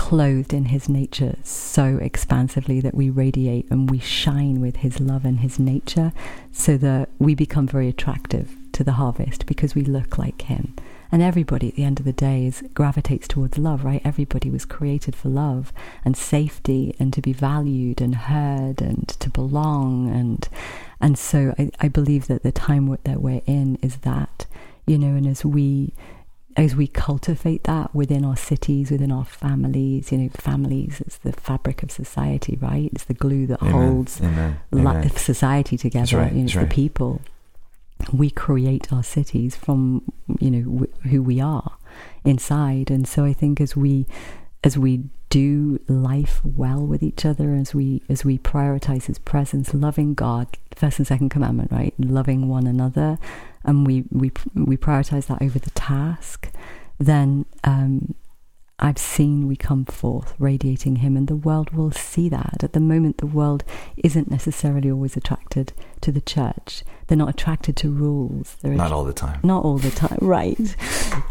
[0.00, 5.26] clothed in his nature so expansively that we radiate and we shine with his love
[5.26, 6.10] and his nature
[6.52, 10.72] so that we become very attractive to the harvest because we look like him
[11.12, 14.00] And everybody at the end of the day is gravitates towards love, right?
[14.04, 15.72] Everybody was created for love
[16.04, 20.48] and safety and to be valued and heard and to belong and
[21.00, 24.46] and so I, I believe that the time that we're in is that,
[24.86, 25.92] you know, and as we
[26.56, 31.32] as we cultivate that within our cities, within our families, you know, families, it's the
[31.32, 32.90] fabric of society, right?
[32.92, 33.72] It's the glue that Amen.
[33.72, 34.60] holds Amen.
[34.72, 35.10] li- Amen.
[35.10, 36.18] society together.
[36.18, 36.68] right, You know, it's right.
[36.68, 37.20] the people.
[38.12, 40.02] We create our cities from,
[40.40, 41.72] you know, w- who we are
[42.24, 42.90] inside.
[42.90, 44.06] And so I think as we,
[44.64, 49.72] as we do life well with each other, as we, as we prioritize His presence,
[49.72, 51.94] loving God, first and second commandment, right?
[51.98, 53.18] Loving one another,
[53.64, 56.50] and we we we prioritize that over the task,
[56.98, 58.14] then um,
[58.82, 62.64] I've seen we come forth radiating Him, and the world will see that.
[62.64, 63.62] At the moment, the world
[63.98, 66.82] isn't necessarily always attracted to the church.
[67.06, 68.56] They're not attracted to rules.
[68.62, 69.40] They're Not all the time.
[69.42, 70.76] not all the time, right?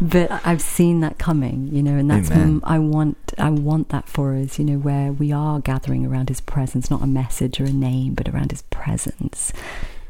[0.00, 2.60] But I've seen that coming, you know, and that's Amen.
[2.64, 6.40] I want I want that for us, you know, where we are gathering around His
[6.40, 9.52] presence, not a message or a name, but around His presence.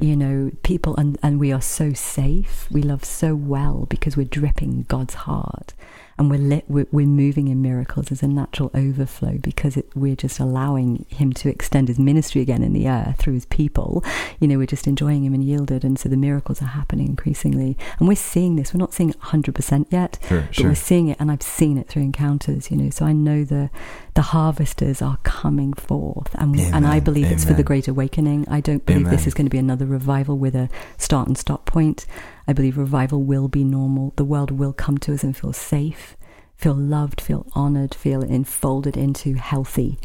[0.01, 2.67] You know, people and and we are so safe.
[2.71, 5.75] We love so well because we're dripping God's heart,
[6.21, 6.67] and we're lit.
[6.69, 11.33] We're, we're moving in miracles as a natural overflow because it, we're just allowing Him
[11.33, 14.05] to extend His ministry again in the earth through His people.
[14.39, 17.79] You know, we're just enjoying Him and yielded, and so the miracles are happening increasingly.
[17.99, 18.75] And we're seeing this.
[18.75, 20.69] We're not seeing it 100% yet, Sure, but sure.
[20.69, 22.71] we're seeing it, and I've seen it through encounters.
[22.71, 23.71] You know, so I know the
[24.15, 27.71] the harvesters are coming forth, and and I Amen, believe it's for the.
[27.71, 28.47] Great Awakening.
[28.49, 30.69] I don't believe this is going to be another revival with a
[30.99, 32.05] start and stop point.
[32.51, 34.13] I believe revival will be normal.
[34.17, 36.17] The world will come to us and feel safe,
[36.57, 40.01] feel loved, feel honored, feel enfolded into healthy,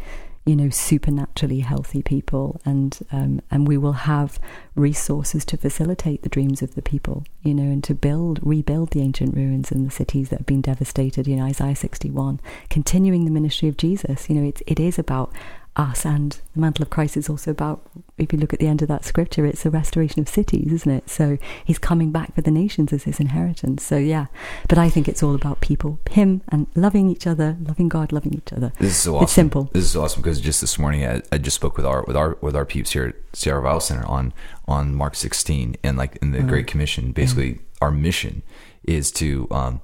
[0.46, 4.38] you know, supernaturally healthy people, and um, and we will have
[4.76, 9.02] resources to facilitate the dreams of the people, you know, and to build, rebuild the
[9.02, 11.26] ancient ruins and the cities that have been devastated.
[11.26, 12.40] You know, Isaiah sixty-one,
[12.70, 14.30] continuing the ministry of Jesus.
[14.30, 15.34] You know, it's it is about
[15.78, 17.82] us and the mantle of Christ is also about
[18.18, 20.92] if you look at the end of that scripture it's the restoration of cities isn't
[20.92, 24.28] it so he's coming back for the nations as his inheritance so yeah
[24.70, 28.34] but I think it's all about people him and loving each other loving God loving
[28.34, 29.24] each other This is so awesome.
[29.24, 29.70] It's simple.
[29.74, 32.16] This is so awesome because just this morning I, I just spoke with our with
[32.16, 34.34] our with our peeps here at Sierra Revival Center on
[34.68, 36.48] on Mark 16 and like in the Mm.
[36.48, 37.12] Great Commission.
[37.12, 38.44] Basically, our mission
[38.84, 39.82] is to um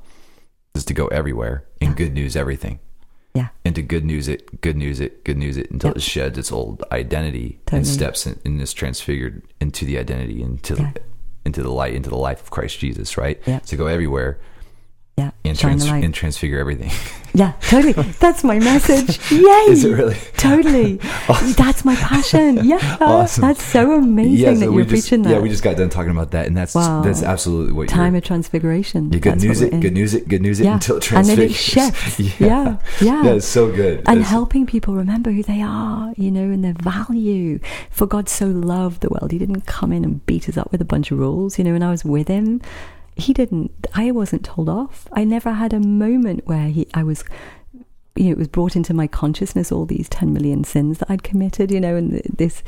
[0.74, 2.80] is to go everywhere and good news everything.
[3.34, 5.98] Yeah And to good news it, good news it, good news it until Yep.
[5.98, 7.78] it sheds its old identity Totally.
[7.80, 10.92] and steps in, and is transfigured into the identity into Yeah.
[11.46, 13.18] into the light into the life of Christ Jesus.
[13.18, 13.42] Right.
[13.48, 13.60] Yeah.
[13.60, 14.40] To go everywhere
[15.18, 16.90] yeah and trans- and transfigure everything.
[17.34, 19.40] yeah totally that's my message yay
[19.72, 20.18] Is it really?
[20.36, 20.96] totally
[21.56, 23.42] that's my passion yeah oh, Awesome.
[23.42, 26.12] that's so amazing Yeah, that you're just, preaching that Yeah, we just got done talking
[26.12, 27.02] about that, and that's Wow.
[27.02, 30.42] that's absolutely what time of transfiguration Yeah, good That's news it, good news it, good
[30.42, 32.20] news it until it And then it shifts.
[32.20, 33.24] Yeah, yeah.
[33.24, 34.00] yeah, it's so good.
[34.08, 37.60] and It's- helping people remember who they are, you know, and their value.
[37.92, 40.82] For God so loved the world, He didn't come in and beat us up with
[40.82, 41.74] a bunch of rules, you know.
[41.74, 42.62] When I was with Him,
[43.16, 43.88] He didn't.
[43.94, 45.08] I wasn't told off.
[45.14, 47.24] I never had a moment where He, I was.
[48.16, 51.24] You know, it was brought into my consciousness all these ten million sins that I'd
[51.24, 51.72] committed.
[51.72, 52.62] You know, and this,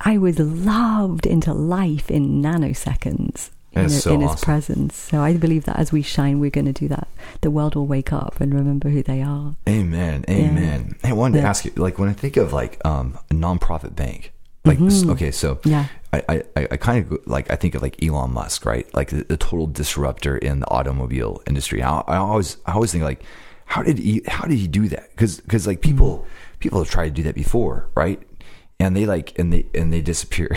[0.00, 3.50] I was loved into life in nanoseconds.
[3.74, 4.44] You know, so in His awesome.
[4.44, 4.96] presence.
[4.96, 7.08] So I believe that as we shine, we're going to do that.
[7.42, 9.56] The world will wake up and remember who they are.
[9.68, 10.96] Amen, amen.
[11.02, 13.94] Hey, I wanted to ask you, like, when I think of like um, a nonprofit
[13.94, 14.32] bank,
[14.66, 15.68] like, s- okay, so Mm-hmm.
[15.70, 15.86] Yeah.
[16.12, 18.86] I, I, I I kind of like I think of like Elon Musk, right?
[18.94, 21.82] Like the, the total disruptor in the automobile industry.
[21.82, 23.22] I, I always I always think like,
[23.66, 25.10] how did he how did he do that?
[25.16, 26.58] Because like people Mm-hmm.
[26.60, 28.20] people have tried to do that before, right?
[28.78, 30.48] And they like and they and they disappear.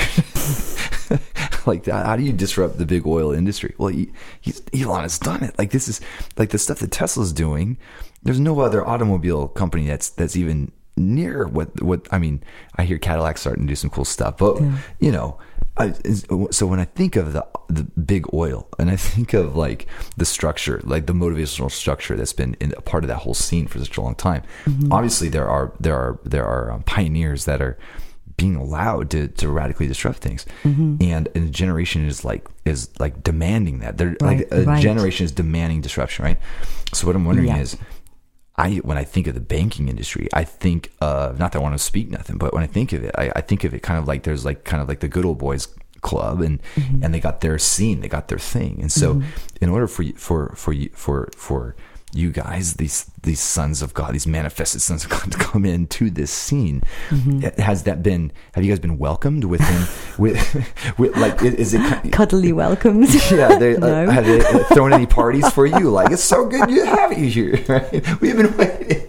[1.66, 3.74] like that, how do you disrupt the big oil industry?
[3.78, 5.58] Well, he, he's Elon has done it.
[5.58, 6.00] Like this is
[6.38, 7.78] like the stuff that Tesla's doing.
[8.24, 12.44] There's no other automobile company that's that's even near what what I mean.
[12.76, 14.62] I hear Cadillac starting to do some cool stuff, but
[15.00, 15.40] you know,
[15.78, 15.94] I,
[16.52, 19.88] so when I think of the the big oil and I think of like
[20.18, 23.66] the structure, like the motivational structure that's been in a part of that whole scene
[23.68, 24.44] for such a long time.
[24.92, 27.78] Obviously, there are there are there are um, pioneers that are
[28.38, 30.96] being allowed to, to radically disrupt things Mm-hmm.
[31.02, 34.82] and, and a generation is like is like demanding that they're Right, like a right.
[34.82, 36.38] generation is demanding disruption right
[36.94, 37.58] so what i'm wondering Yeah.
[37.58, 37.76] is
[38.60, 41.74] i when i think of the banking industry i think of not that i want
[41.74, 43.98] to speak nothing but when i think of it i, I think of it kind
[44.00, 45.68] of like there's like kind of like the good old boys
[46.02, 47.04] club and Mm-hmm.
[47.04, 49.22] and they got their scene they got their thing and so
[49.60, 51.76] in order for you for for you for for
[52.14, 56.10] you guys, these these sons of God, these manifested sons of God, to come into
[56.10, 56.82] this scene.
[57.10, 57.62] Mm-hmm.
[57.62, 58.32] Has that been?
[58.54, 59.88] Have you guys been welcomed within?
[60.18, 62.12] with, with like, is it?
[62.12, 63.16] Cuddly welcomes.
[63.40, 64.10] Yeah, they, uh, No.
[64.10, 64.40] have they
[64.74, 65.92] thrown any parties for you?
[65.92, 67.64] Like, it's so good to have you here.
[67.68, 68.22] Right?
[68.22, 69.08] We've been waiting.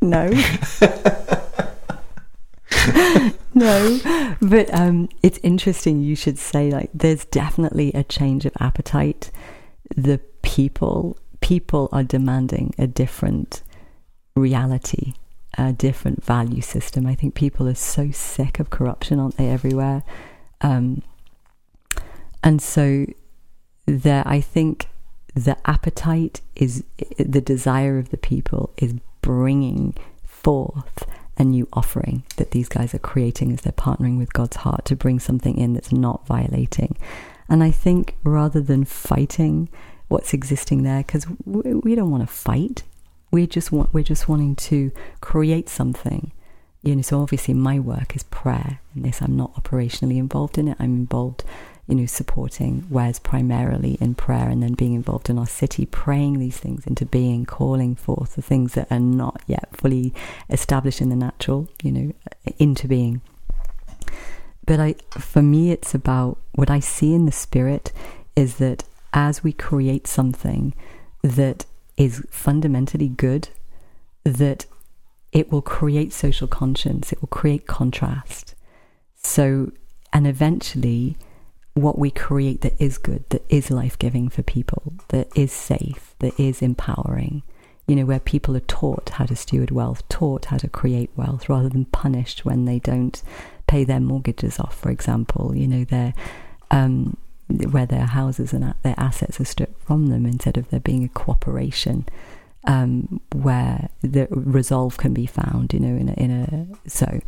[0.00, 0.30] no.
[3.54, 4.36] no.
[4.42, 9.30] But um, it's interesting you should say like there's definitely a change of appetite.
[9.96, 13.62] The people people are demanding a different
[14.34, 15.12] reality,
[15.58, 17.06] a different value system.
[17.06, 20.02] I think people are so sick of corruption, aren't they, everywhere?
[20.60, 21.02] Um,
[22.42, 23.06] and so
[23.86, 24.88] there I think
[25.34, 26.84] the appetite is
[27.18, 29.94] the desire of the people is bringing
[30.24, 34.84] forth a new offering that these guys are creating as they're partnering with God's heart
[34.86, 36.96] to bring something in that's not violating.
[37.48, 39.68] And I think rather than fighting
[40.08, 42.82] what's existing there, because we, we don't want to fight,
[43.30, 46.32] we just want we're just wanting to create something.
[46.82, 49.20] You know, so obviously my work is prayer in this.
[49.20, 50.76] I'm not operationally involved in it.
[50.78, 51.42] I'm involved
[51.86, 56.38] you know, supporting Wes primarily in prayer and then being involved in our city, praying
[56.38, 60.12] these things into being, calling forth the things that are not yet fully
[60.50, 62.12] established in the natural, you know,
[62.58, 63.20] into being.
[64.64, 67.92] But I, for me, it's about what I see in the spirit
[68.34, 68.82] is that
[69.12, 70.74] as we create something
[71.22, 71.64] that
[71.96, 73.48] is fundamentally good,
[74.24, 74.66] that
[75.32, 78.54] it will create social conscience, it will create contrast.
[79.16, 79.72] So,
[80.12, 81.16] and eventually,
[81.74, 86.14] what we create that is good, that is life giving for people, that is safe,
[86.20, 87.42] that is empowering,
[87.86, 91.48] you know, where people are taught how to steward wealth, taught how to create wealth
[91.48, 93.22] rather than punished when they don't
[93.66, 96.14] pay their mortgages off, for example, you know, their,
[96.70, 97.16] um,
[97.48, 101.08] where their houses and their assets are stripped from them instead of there being a
[101.08, 102.06] cooperation.
[102.68, 107.20] Um, where the resolve can be found, you know, in a, in a so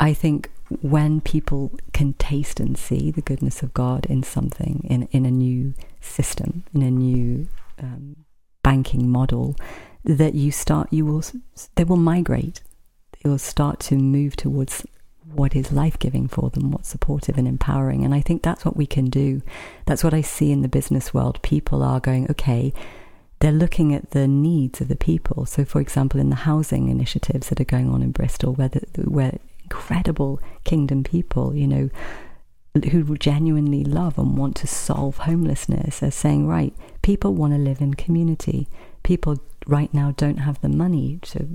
[0.00, 0.50] I think
[0.80, 5.30] when people can taste and see the goodness of God in something, in in a
[5.30, 7.46] new system, in a new
[7.78, 8.24] um,
[8.62, 9.54] banking model,
[10.04, 11.22] that you start, you will,
[11.74, 12.62] they will migrate.
[13.22, 14.86] They will start to move towards
[15.34, 18.04] what is life giving for them, what's supportive and empowering.
[18.04, 19.42] And I think that's what we can do.
[19.86, 21.40] That's what I see in the business world.
[21.42, 22.72] People are going, okay,
[23.40, 25.46] they're looking at the needs of the people.
[25.46, 28.80] So, for example, in the housing initiatives that are going on in Bristol, where, the,
[29.04, 31.90] where incredible kingdom people, you know,
[32.90, 37.80] who genuinely love and want to solve homelessness are saying, right, people want to live
[37.80, 38.68] in community.
[39.02, 41.48] People right now don't have the money to,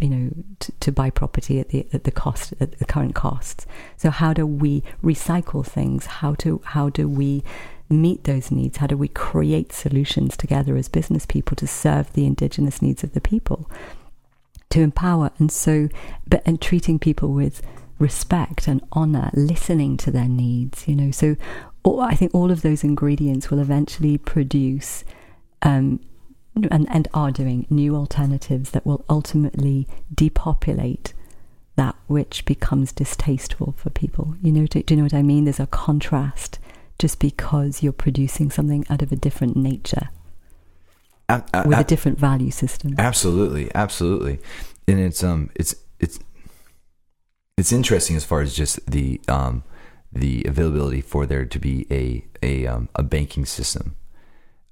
[0.00, 0.30] you know,
[0.60, 3.66] to, to buy property at the at the cost at the current costs.
[3.96, 6.06] So how do we recycle things?
[6.06, 7.42] How to how do we
[7.90, 8.78] meet those needs?
[8.78, 13.12] How do we create solutions together as business people to serve the indigenous needs of
[13.12, 13.70] the people?
[14.70, 15.88] To empower and so
[16.26, 17.62] but and treating people with
[17.98, 21.10] respect and honor, listening to their needs, you know.
[21.10, 21.36] So
[21.82, 25.04] all, I think all of those ingredients will eventually produce
[25.62, 26.00] um,
[26.66, 31.12] and, and are doing new alternatives that will ultimately depopulate
[31.76, 34.34] that which becomes distasteful for people.
[34.42, 35.44] You know, do, do you know what I mean?
[35.44, 36.58] There's a contrast
[36.98, 40.08] just because you're producing something out of a different nature
[41.28, 42.94] A- a- with a- a different value system.
[42.98, 44.40] Absolutely, absolutely,
[44.88, 46.18] and it's um, it's it's
[47.56, 49.62] it's interesting as far as just the um,
[50.12, 53.94] the availability for there to be a a um, a banking system.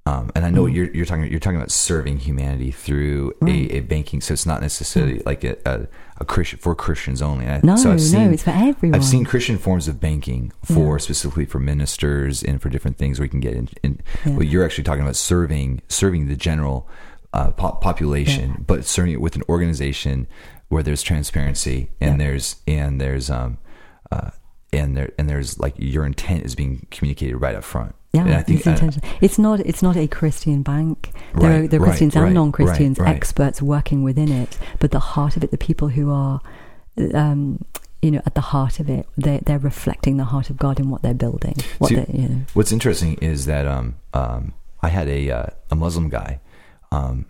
[0.06, 0.76] Um, and I know what Mm.
[0.76, 3.70] you're you're talking you're talking about serving humanity through Right.
[3.72, 5.88] a, a banking, so it's not necessarily like a, a,
[6.18, 7.46] a Christian for Christians only.
[7.46, 8.94] I- No, so I've no, seen, it's for everyone.
[8.94, 10.98] I've seen Christian forms of banking for Yeah.
[10.98, 13.68] specifically for ministers and for different things where you can get in.
[13.82, 14.32] in Yeah.
[14.34, 16.88] Well, you're actually talking about serving serving the general
[17.32, 18.56] uh, po- population, Yeah.
[18.66, 20.28] but serving it with an organization
[20.68, 23.58] where there's transparency and there's and there's um
[24.12, 24.30] uh,
[24.72, 27.94] and there and there's like your intent is being communicated right up front.
[28.16, 29.08] Yeah, and I think it's intentional.
[29.20, 29.60] it's not.
[29.60, 31.12] It's not a Christian bank.
[31.34, 33.16] There Right, are, there are Christians right, and non-Christians, right, right.
[33.16, 34.58] experts working within it.
[34.80, 36.40] But the heart of it, the people who are,
[37.14, 37.64] um,
[38.02, 40.90] you know, at the heart of it, they they're reflecting the heart of God in
[40.90, 41.54] what they're building.
[41.78, 45.46] What See, they, you know, What's interesting is that um, um, I had a uh,
[45.70, 46.40] a Muslim guy
[46.92, 47.26] um,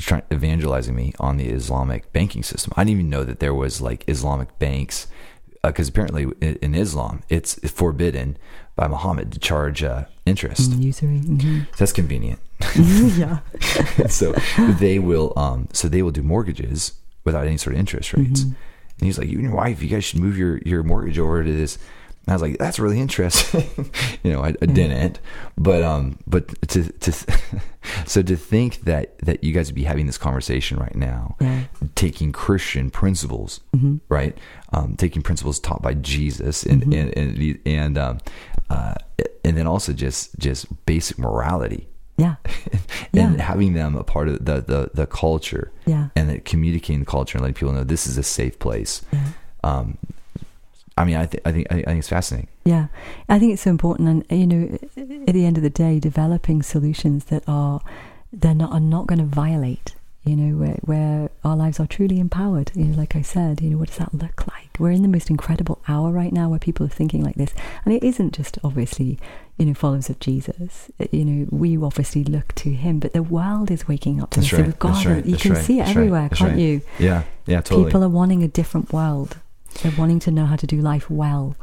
[0.00, 2.72] trying evangelizing me on the Islamic banking system.
[2.76, 5.06] I didn't even know that there was like Islamic banks
[5.62, 8.38] because apparently in, in Islam it's forbidden
[8.78, 10.70] by Muhammad to charge uh, interest.
[10.70, 11.18] usury.
[11.18, 11.66] mhm.
[11.76, 12.38] That's convenient.
[13.18, 13.40] yeah,
[14.08, 14.32] so
[14.78, 16.92] they will um, so they will do mortgages
[17.24, 18.42] without any sort of interest rates.
[18.42, 18.52] Mm-hmm.
[19.00, 21.44] And he's like, you and your wife, you guys should move your, your mortgage over
[21.44, 21.78] to this
[22.28, 23.90] And I was like, that's really interesting.
[24.22, 25.18] you know, I, I didn't,
[25.56, 27.12] but um, but to to
[28.06, 31.62] so to think that that you guys would be having this conversation right now, Yeah.
[31.94, 33.60] taking Christian principles,
[34.10, 34.36] right,
[34.74, 38.18] um, taking principles taught by Jesus, and and and the- and um,
[38.68, 38.92] uh,
[39.42, 41.88] and then also just just basic morality.
[42.18, 42.34] Yeah.
[43.14, 43.42] and Yeah.
[43.42, 46.08] having them a part of the, the, the culture Yeah.
[46.14, 49.00] and communicating the culture and letting people know this is a safe place.
[49.12, 49.24] Yeah.
[49.64, 49.96] Um,
[50.98, 52.48] I mean, I think, I think, I think it's fascinating.
[52.64, 52.88] Yeah,
[53.28, 54.78] I think it's so important, and you know,
[55.26, 57.80] at the end of the day, developing solutions that are
[58.32, 59.94] they're not are not going to violate.
[60.24, 62.70] You know, where where our lives are truly empowered.
[62.74, 64.68] You know, like I said, you know, what does that look like?
[64.78, 67.54] We're in the most incredible hour right now where people are thinking like this,
[67.84, 69.18] and it isn't just obviously,
[69.56, 70.90] you know, followers of Jesus.
[71.10, 74.50] You know, we obviously look to Him, but the world is waking up to That's
[74.50, 74.58] this.
[74.58, 74.64] right.
[74.64, 75.24] So we've got That's to- right.
[75.24, 75.64] you That's can right.
[75.64, 76.82] see it everywhere, can't you?
[76.98, 77.22] Yeah.
[77.46, 77.86] Yeah, totally.
[77.86, 79.38] People are wanting a different world.
[79.82, 81.56] They're wanting to know how to do life well.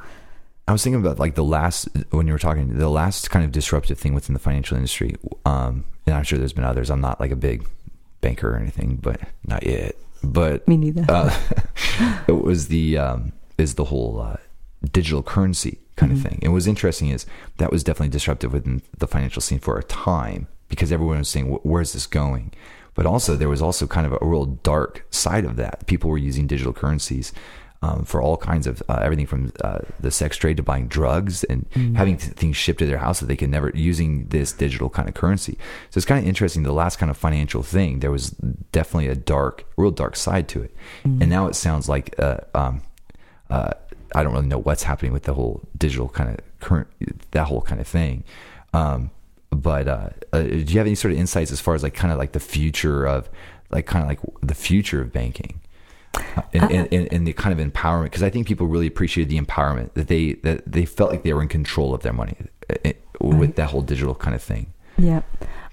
[0.67, 3.51] I was thinking about like the last when you were talking the last kind of
[3.51, 5.15] disruptive thing within the financial industry.
[5.45, 6.89] Um, and I'm sure there's been others.
[6.89, 7.67] I'm not like a big
[8.21, 9.95] banker or anything, but not yet.
[10.23, 11.05] But Me neither.
[11.07, 11.37] uh,
[12.27, 14.37] it was the um, is the whole uh,
[14.91, 16.39] digital currency kind of thing.
[16.41, 17.25] And what's interesting is
[17.57, 21.59] that was definitely disruptive within the financial scene for a time because everyone was saying,
[21.63, 22.53] "Where's this going?"
[22.95, 25.85] But also there was also kind of a real dark side of that.
[25.85, 27.31] People were using digital currencies.
[27.85, 31.43] Um, for all kinds of uh, everything from uh, the sex trade to buying drugs
[31.43, 34.89] and having th- things shipped to their house that they can never using this digital
[34.89, 35.53] kind of currency.
[35.91, 36.63] So it's kind of interesting.
[36.63, 38.31] The last kind of financial thing, there was
[38.71, 42.81] definitely a dark, real dark side to it, and now it sounds like uh, um,
[43.51, 43.71] uh,
[44.15, 46.87] I don't really know what's happening with the whole digital kind of current
[47.31, 48.23] that whole kind of thing.
[48.73, 49.11] Um,
[49.51, 52.11] but uh, uh, do you have any sort of insights as far as like kind
[52.11, 53.29] of like the future of
[53.69, 55.61] like kind of like the future of banking?
[56.17, 60.07] Uh, and, the kind of empowerment because I think people really appreciated the empowerment that
[60.07, 62.35] they that they felt like they were in control of their money
[62.69, 64.67] uh, uh, with that whole digital kind of thing.
[64.97, 65.21] Yeah,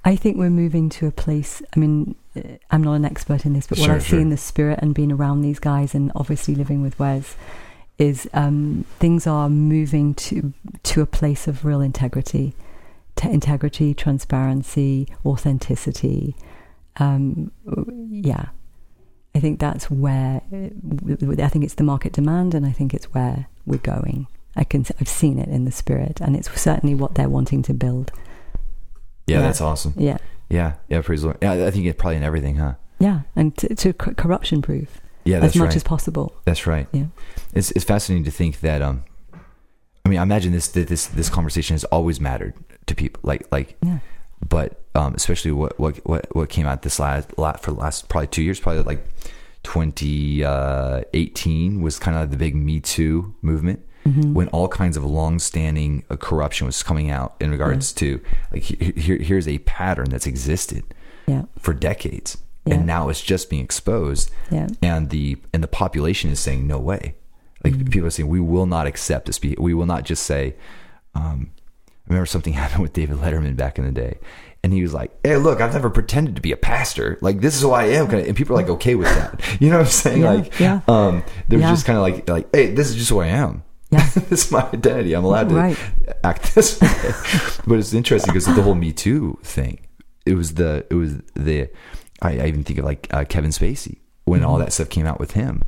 [0.05, 1.63] I think we're moving to a place.
[1.77, 2.41] I mean, uh,
[2.71, 4.21] I'm not an expert in this, but what Sure, I see sure.
[4.21, 7.37] in the spirit and being around these guys, and obviously living with Wes,
[7.99, 10.53] is um, things are moving to
[10.83, 12.55] to a place of real integrity,
[13.15, 16.35] T- integrity, transparency, authenticity.
[16.97, 17.53] Um,
[18.11, 18.47] yeah,
[19.35, 23.47] I think that's where I think it's the market demand, and I think it's where
[23.67, 24.27] we're going.
[24.57, 27.75] I can I've seen it in the spirit, and it's certainly what they're wanting to
[27.75, 28.13] build.
[29.27, 29.43] Yeah, Yeah.
[29.43, 29.95] that's awesome.
[29.97, 30.19] Yeah.
[30.51, 31.39] Yeah, yeah, praise Lord.
[31.41, 32.75] Yeah, I think it's probably in everything, huh?
[32.99, 35.77] Yeah, and to, to corruption proof Yeah, as much right.
[35.77, 36.35] as possible.
[36.45, 36.87] That's right.
[36.93, 37.07] Yeah.
[37.55, 39.05] It's it's fascinating to think that um
[40.05, 42.53] I mean I imagine this that this this conversation has always mattered
[42.87, 43.99] to people like like Yeah.
[44.49, 48.09] But um especially what what what, what came out this last lot for the last
[48.09, 49.07] probably 2 years probably like
[49.63, 54.35] 2018 was kind of the big me too movement Mm-hmm.
[54.35, 58.21] when all kinds of long-standing uh, corruption was coming out in regards to
[58.53, 60.83] like here here's a pattern that's existed
[61.29, 61.45] Yeah.
[61.57, 62.37] for decades
[62.67, 62.75] Yeah.
[62.75, 64.67] and now it's just being exposed Yeah.
[64.83, 67.15] and the and the population is saying no way
[67.63, 67.91] like Mm-hmm.
[67.91, 70.57] people are saying we will not accept this we will not just say
[71.15, 71.53] um
[72.07, 74.19] I remember something happened with David Letterman back in the day
[74.65, 77.19] and he was like hey look I've never pretended to be a pastor.
[77.21, 79.41] Like this is who I am and people are like okay with that.
[79.61, 80.23] You know what I'm saying?
[80.23, 80.81] Yeah, like yeah.
[80.89, 81.71] um there was Yeah.
[81.73, 83.63] just kind of like like hey this is just who I am.
[83.91, 84.09] Yeah.
[84.15, 85.13] this is my identity.
[85.15, 85.79] I'm allowed to Right.
[86.25, 86.89] act this way.
[87.67, 89.81] But it's interesting because the whole Me Too thing
[90.25, 91.69] it was the it was the
[92.21, 95.19] I, I even think of like uh, Kevin Spacey when all that stuff came out
[95.19, 95.63] with him,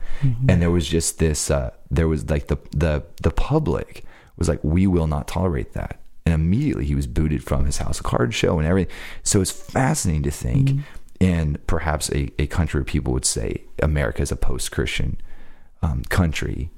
[0.48, 4.04] and there was just this uh, there was like the the the public
[4.38, 7.98] was like we will not tolerate that, and immediately he was booted from his House
[7.98, 8.94] of Cards show and everything.
[9.22, 10.80] So it's fascinating to think,
[11.20, 15.20] and perhaps a, a country where people would say America is a post Christian
[15.82, 16.70] um, country.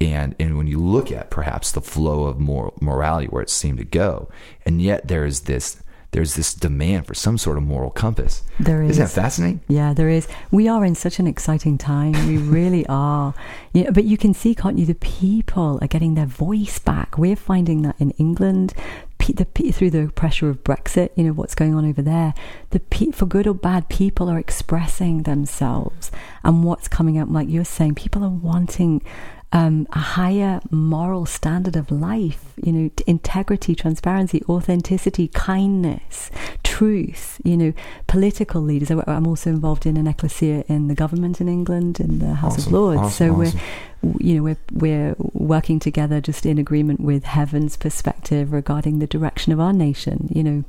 [0.00, 3.78] And and when you look at perhaps the flow of moral, morality where it seemed
[3.78, 4.28] to go,
[4.64, 5.82] and yet there is this
[6.12, 8.42] there's this demand for some sort of moral compass.
[8.58, 8.92] There is.
[8.92, 9.60] Isn't that fascinating?
[9.68, 10.26] Yeah, there is.
[10.50, 12.12] We are in such an exciting time.
[12.26, 13.34] We really are.
[13.72, 14.86] Yeah, but you can see, can't you?
[14.86, 17.18] The people are getting their voice back.
[17.18, 18.72] We're finding that in England,
[19.18, 21.10] the through the pressure of Brexit.
[21.14, 22.32] You know what's going on over there.
[22.70, 26.10] The pe- for good or bad, people are expressing themselves,
[26.42, 29.02] and what's coming out, like you're saying, people are wanting.
[29.50, 36.30] Um, a higher moral standard of life, you know, integrity, transparency, authenticity, kindness,
[36.62, 37.72] truth, you know,
[38.06, 38.90] political leaders.
[38.90, 42.72] I'm also involved in an ecclesia in the government in England, in the House of
[42.72, 43.00] Lords.
[43.00, 43.60] awesome, so awesome.
[44.02, 49.06] we're, you know, we're we're working together just in agreement with heaven's perspective regarding the
[49.06, 50.28] direction of our nation.
[50.30, 50.64] You know,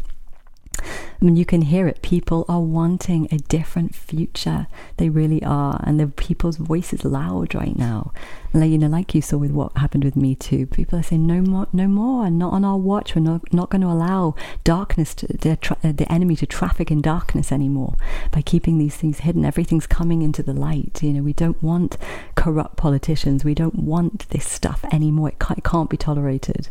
[0.81, 2.01] I mean, you can hear it.
[2.01, 4.67] People are wanting a different future.
[4.97, 8.13] They really are, and the people's voice is loud right now.
[8.53, 11.03] And like, you know, like you saw with what happened with Me Too, people are
[11.03, 13.15] saying no more, no more, and not on our watch.
[13.15, 16.89] We're not, not going to allow darkness, to, the, tra- uh, the enemy, to traffic
[16.89, 17.95] in darkness anymore
[18.31, 19.45] by keeping these things hidden.
[19.45, 21.03] Everything's coming into the light.
[21.03, 21.97] You know, we don't want
[22.35, 23.43] corrupt politicians.
[23.43, 25.29] We don't want this stuff anymore.
[25.29, 26.69] It can't, it can't be tolerated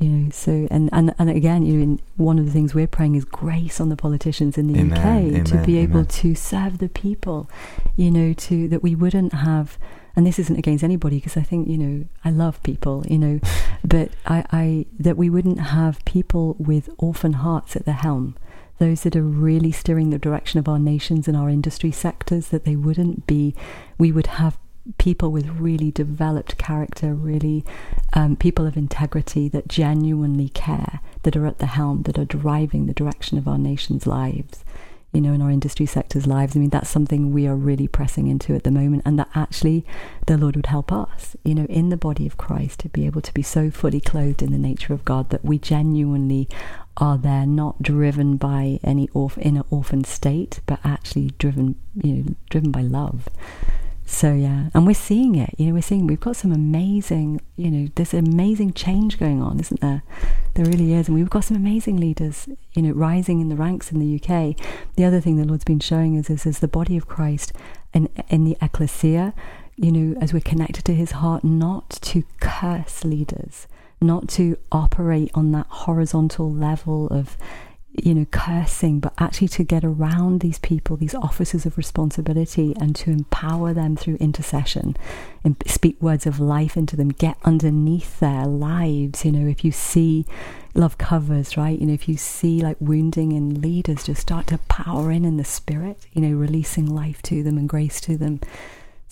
[0.00, 3.14] you know so and and, and again you know one of the things we're praying
[3.14, 6.06] is grace on the politicians in the Amen, UK amen, to be able amen.
[6.06, 7.48] to serve the people
[7.96, 9.78] you know to that we wouldn't have
[10.16, 13.40] and this isn't against anybody because I think you know I love people you know
[13.84, 18.36] but I, I that we wouldn't have people with orphan hearts at the helm
[18.78, 22.64] those that are really steering the direction of our nations and our industry sectors that
[22.64, 23.54] they wouldn't be
[23.98, 24.56] we would have
[24.98, 27.64] people with really developed character, really
[28.12, 32.86] um, people of integrity that genuinely care, that are at the helm, that are driving
[32.86, 34.64] the direction of our nation's lives,
[35.12, 36.56] you know, in our industry sector's lives.
[36.56, 39.84] I mean, that's something we are really pressing into at the moment, and that actually
[40.26, 43.20] the Lord would help us, you know, in the body of Christ to be able
[43.20, 46.48] to be so fully clothed in the nature of God that we genuinely
[46.96, 52.34] are there, not driven by any orph- inner orphan state, but actually driven, you know,
[52.48, 53.28] driven by love.
[54.12, 55.54] So yeah, and we're seeing it.
[55.56, 57.40] You know, we're seeing we've got some amazing.
[57.56, 60.02] You know, there's amazing change going on, isn't there?
[60.54, 62.48] There really is, and we've got some amazing leaders.
[62.74, 64.56] You know, rising in the ranks in the UK.
[64.96, 67.52] The other thing the Lord's been showing us is, is the body of Christ
[67.94, 69.32] and in the ecclesia.
[69.76, 73.68] You know, as we're connected to His heart, not to curse leaders,
[74.02, 77.36] not to operate on that horizontal level of
[77.92, 82.94] you know, cursing, but actually to get around these people, these officers of responsibility, and
[82.96, 84.96] to empower them through intercession
[85.42, 89.24] and speak words of life into them, get underneath their lives.
[89.24, 90.24] You know, if you see
[90.74, 91.78] love covers, right?
[91.78, 95.36] You know, if you see like wounding in leaders, just start to power in in
[95.36, 98.40] the spirit, you know, releasing life to them and grace to them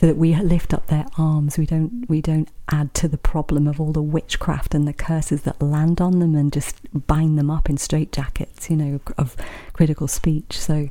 [0.01, 1.59] so that we lift up their arms.
[1.59, 5.43] We don't we don't add to the problem of all the witchcraft and the curses
[5.43, 6.77] that land on them and just
[7.09, 9.37] bind them up in straitjackets, you know, of
[9.73, 10.57] critical speech.
[10.59, 10.89] So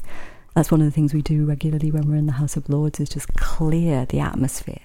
[0.55, 2.99] that's one of the things we do regularly when we're in the House of Lords
[2.99, 4.81] is just clear the atmosphere,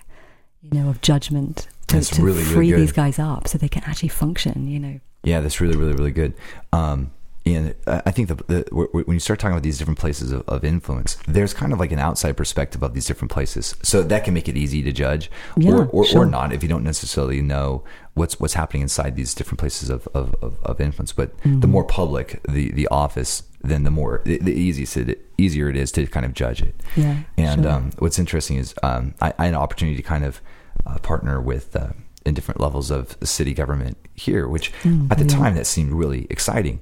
[0.63, 2.81] you know, of judgment to, That's to really, really free good.
[2.81, 5.01] these guys up so they can actually function, you know.
[5.25, 6.35] Yeah, that's really, really, really good.
[6.73, 7.11] Um,
[7.45, 10.43] and I I think the, the when you start talking about these different places of,
[10.49, 14.25] of influence, there's kind of like an outside perspective of these different places, so that
[14.25, 16.23] can make it easy to judge, Yeah, or, or, sure.
[16.23, 20.07] or not if you don't necessarily know what's what's happening inside these different places of
[20.15, 21.13] of, of, of influence.
[21.13, 21.61] But Mm-hmm.
[21.61, 25.77] the more public the, the office, then the more the, the easiest it, easier it
[25.77, 26.75] is to kind of judge it.
[26.97, 27.73] Yeah, And sure.
[27.73, 30.41] um, what's interesting is um, I, I had an opportunity to kind of
[30.87, 31.89] uh, partner with uh,
[32.25, 36.27] in different levels of city government here, which Mm, at the time that seemed really
[36.31, 36.81] exciting,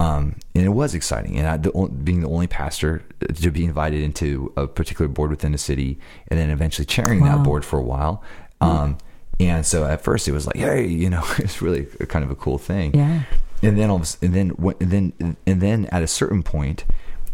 [0.00, 1.36] um, and it was exciting.
[1.38, 1.70] And I, the,
[2.04, 3.02] being the only pastor
[3.34, 5.98] to be invited into a particular board within the city,
[6.28, 8.22] and then eventually chairing that board for a while.
[8.60, 8.98] Um,
[9.40, 12.30] and so at first it was like, hey, you know, it's really a, kind of
[12.30, 13.22] a cool thing Yeah.
[13.62, 16.42] and then all of a s- and then and then and then at a certain
[16.42, 16.84] point,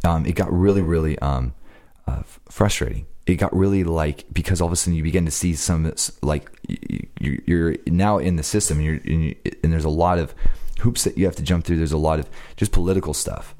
[0.05, 1.55] um, it got really really um,
[2.07, 3.07] uh, frustrating.
[3.27, 5.91] It got really like because all of a sudden you begin to see some
[6.21, 6.51] like
[7.21, 10.35] you're now in the system and you're and, you, and there's a lot of
[10.81, 11.77] hoops that you have to jump through.
[11.77, 13.55] There's a lot of just political stuff.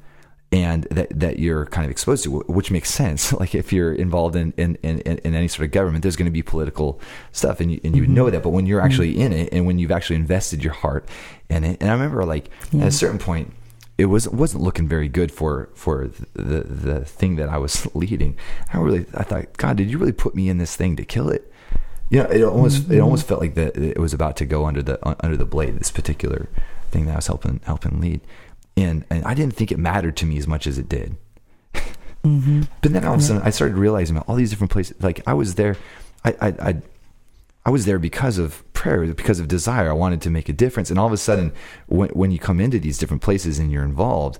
[0.51, 3.33] And that, that you're kind of exposed to, which makes sense.
[3.39, 6.31] Like if you're involved in, in, in, in any sort of government, there's going to
[6.31, 7.01] be political
[7.33, 8.43] stuff, and you, and you would know that.
[8.43, 8.85] But when you're mm-hmm.
[8.85, 11.09] actually in it, and when you've actually invested your heart
[11.49, 12.83] in it, and I remember like Yeah.
[12.83, 13.53] at a certain point,
[13.97, 18.37] it was wasn't looking very good for for the the thing that I was leading.
[18.71, 21.29] I really I thought, God, did you really put me in this thing to kill
[21.29, 21.51] it?
[22.09, 24.83] You know, it almost it almost felt like that it was about to go under
[24.83, 25.77] the under the blade.
[25.79, 26.49] This particular
[26.91, 28.21] thing that I was helping helping lead,
[28.77, 31.17] and and I didn't think it mattered to me as much as it did.
[32.23, 32.63] Mm-hmm.
[32.81, 35.01] But then all of a sudden, I started realizing all these different places.
[35.01, 35.77] Like I was there,
[36.23, 36.81] I, I, I,
[37.65, 39.89] I was there because of prayer, because of desire.
[39.89, 40.89] I wanted to make a difference.
[40.89, 41.53] And all of a sudden,
[41.87, 44.39] when when you come into these different places and you're involved,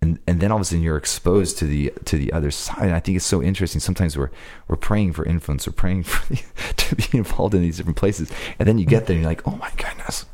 [0.00, 2.84] and and then all of a sudden you're exposed to the to the other side.
[2.84, 3.80] And I think it's so interesting.
[3.80, 4.30] Sometimes we're
[4.68, 8.68] we're praying for influence, we're praying for to be involved in these different places, and
[8.68, 10.26] then you get there and you're like, oh my goodness.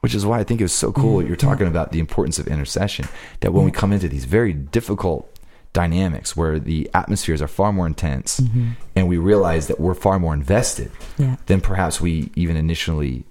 [0.00, 1.48] Which is why I think it was so cool what you're mm-hmm.
[1.48, 3.08] talking about the importance of intercession.
[3.40, 5.28] That when we come into these very difficult
[5.72, 8.70] dynamics where the atmospheres are far more intense mm-hmm.
[8.96, 11.36] and we realize that we're far more invested Yeah.
[11.46, 13.24] than perhaps we even initially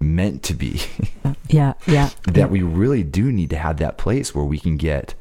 [0.00, 0.80] meant to be.
[1.48, 1.74] Yeah.
[1.86, 2.10] Yeah.
[2.24, 5.14] that we really do need to have that place where we can get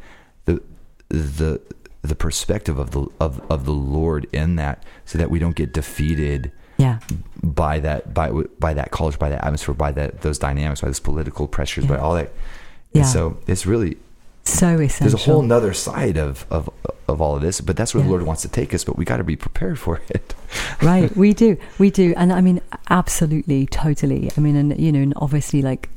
[1.12, 1.62] the
[2.02, 5.72] the perspective of the of, of the Lord in that so that we don't get
[5.74, 7.00] defeated Yeah.
[7.44, 11.00] by that by by that culture, by that atmosphere, by that those dynamics, by those
[11.00, 12.32] political pressures, by all that.
[12.94, 13.02] Yeah.
[13.02, 13.98] And so it's really
[14.44, 15.00] so essential.
[15.06, 16.70] there's a whole nother side of of
[17.08, 18.06] of all of this, but that's where Yeah.
[18.08, 18.84] the Lord wants to take us.
[18.84, 20.34] But we got to be prepared for it.
[20.82, 22.60] right we do we do and i mean
[22.90, 25.88] absolutely totally i mean and you know and obviously like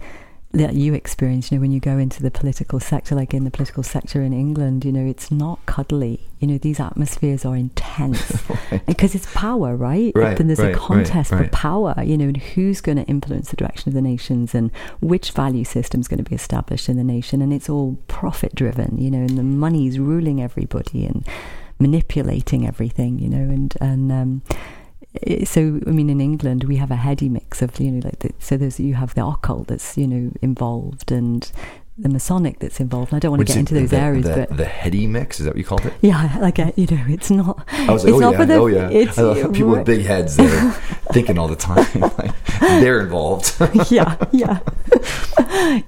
[0.55, 3.51] that you experience you know when you go into the political sector like in the
[3.51, 6.21] political sector in england you know it's not cuddly.
[6.39, 8.43] You know these atmospheres are intense.
[8.87, 10.13] Because it's power right?
[10.15, 13.05] Right, and there's right, a right, contest for power you know and who's going to
[13.05, 14.71] influence the direction of the nations and
[15.01, 17.41] which value system is going to be established in the nation.
[17.43, 21.27] And it's all profit driven you know and the money's ruling everybody and
[21.79, 24.43] manipulating everything you know and and um
[25.45, 28.31] so I mean in England we have a heady mix of you know like the,
[28.39, 31.51] so there's you have the occult that's you know involved and
[31.97, 34.47] the Masonic that's involved and I don't want to get into those the, areas the,
[34.49, 35.93] but the heady mix is that what you called it?
[36.01, 38.47] yeah like uh, you know it's not I was like, it's oh not yeah, for
[38.47, 38.89] the oh yeah.
[38.93, 40.73] it's I love people with big heads that are
[41.13, 41.87] thinking all the time.
[42.19, 43.55] like, they're involved.
[43.93, 44.59] yeah yeah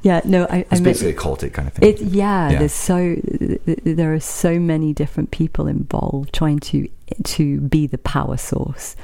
[0.03, 1.89] yeah no I, I it's meant basically a cultic kind of thing.
[1.89, 2.59] It yeah, Yeah.
[2.61, 6.89] there's so th- th- there are so many different people involved trying to
[7.25, 8.95] to be the power source,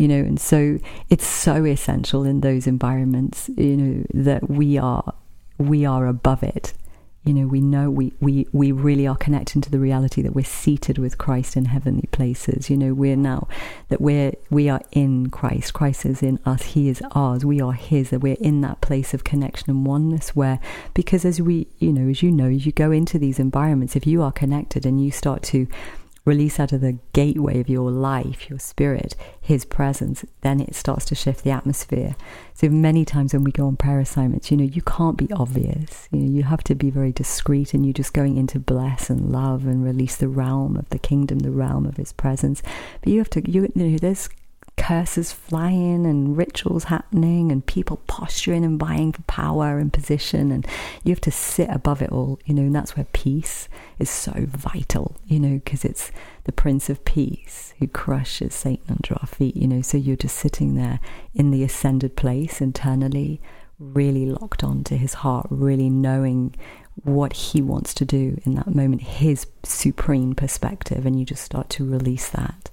[0.00, 0.78] you know, and so
[1.10, 5.12] it's so essential in those environments, you know, that we are
[5.58, 6.72] we are above it.
[7.22, 10.42] You know, we know we, we, we really are connecting to the reality that we're
[10.42, 12.70] seated with Christ in heavenly places.
[12.70, 13.46] You know, we're now
[13.90, 15.74] that we're we are in Christ.
[15.74, 16.62] Christ is in us.
[16.62, 17.44] He is ours.
[17.44, 18.08] We are His.
[18.08, 20.34] That we're in that place of connection and oneness.
[20.34, 20.60] Where
[20.94, 24.06] because as we, you know, as you know, as you go into these environments, if
[24.06, 25.66] you are connected and you start to
[26.24, 31.04] release out of the gateway of your life, your spirit, His presence, then it starts
[31.06, 32.14] to shift the atmosphere.
[32.54, 36.08] So many times when we go on prayer assignments, you know, you can't be obvious.
[36.10, 39.08] You know, you have to be very discreet, and you're just going in to bless
[39.08, 42.62] and love and release the realm of the kingdom, the realm of His presence.
[43.00, 44.28] But you have to, you, you know, there's
[44.80, 50.66] curses flying and rituals happening and people posturing and vying for power and position and
[51.04, 54.32] you have to sit above it all you know and that's where peace is so
[54.48, 56.10] vital you know because it's
[56.44, 59.82] the prince of peace who crushes satan under our feet you know.
[59.82, 60.98] So you're just sitting there
[61.34, 63.38] in the ascended place internally
[63.78, 66.54] really locked on to his heart really knowing
[67.04, 71.68] what he wants to do in that moment his supreme perspective and you just start
[71.68, 72.70] to release that.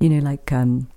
[0.00, 0.88] You know like um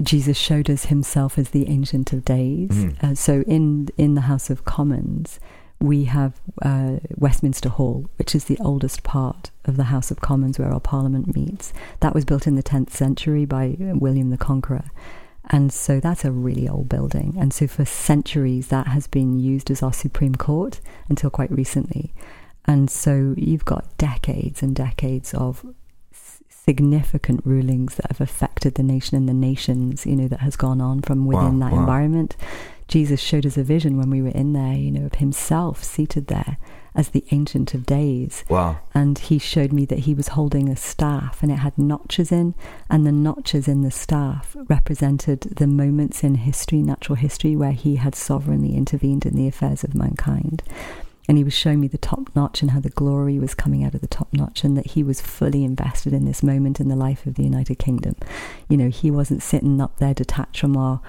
[0.00, 2.70] Jesus showed us himself as the Ancient of Days.
[2.70, 3.02] Mhm.
[3.02, 5.38] Uh, so in in the House of Commons,
[5.80, 10.58] we have uh, Westminster Hall, which is the oldest part of the House of Commons
[10.58, 11.72] where our Parliament meets.
[12.00, 14.84] That was built in the 10th century by uh, William the Conqueror.
[15.50, 17.34] And so that's a really old building.
[17.38, 22.14] And so for centuries, that has been used as our Supreme Court until quite recently.
[22.64, 25.66] And so you've got decades and decades of
[26.64, 30.80] significant rulings that have affected the nation and the nations, you know, that has gone
[30.80, 31.80] on from within Wow, that wow.
[31.80, 32.36] environment.
[32.88, 36.26] Jesus showed us a vision when we were in there, you know, of himself seated
[36.26, 36.58] there
[36.94, 38.78] as the Ancient of Days wow.
[38.92, 42.54] and he showed me that he was holding a staff and it had notches in
[42.90, 47.96] and the notches in the staff represented the moments in history natural history where he
[47.96, 50.62] had sovereignly intervened in the affairs of mankind
[51.28, 53.94] and he was showing me the top notch and how the glory was coming out
[53.94, 56.96] of the top notch and that he was fully invested in this moment in the
[56.96, 58.16] life of the united kingdom.
[58.68, 61.00] You know he wasn't sitting up there detached from our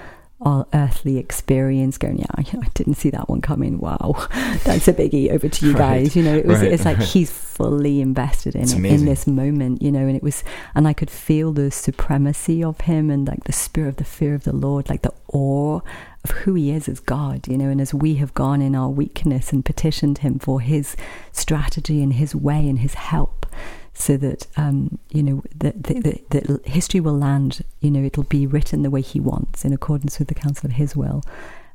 [0.42, 3.80] our earthly experience going yeah i didn't see that one coming.
[3.80, 4.28] Wow.
[4.66, 6.16] That's a biggie over to you Right, guys.
[6.16, 7.08] You know it was right, it's like right.
[7.16, 10.94] he's fully invested in it, in this moment you know and it was and i
[10.94, 14.52] could feel the supremacy of him and like the spirit of the fear of the
[14.52, 15.80] lord like the awe
[16.24, 18.90] of who he is as god you know and as we have gone in our
[18.90, 20.96] weakness and petitioned him for his
[21.32, 23.46] strategy and his way and his help
[23.94, 27.62] so that um, you know that that- that- history will land.
[27.80, 30.74] You know, it'll be written the way he wants, in accordance with the counsel of
[30.78, 31.24] his will.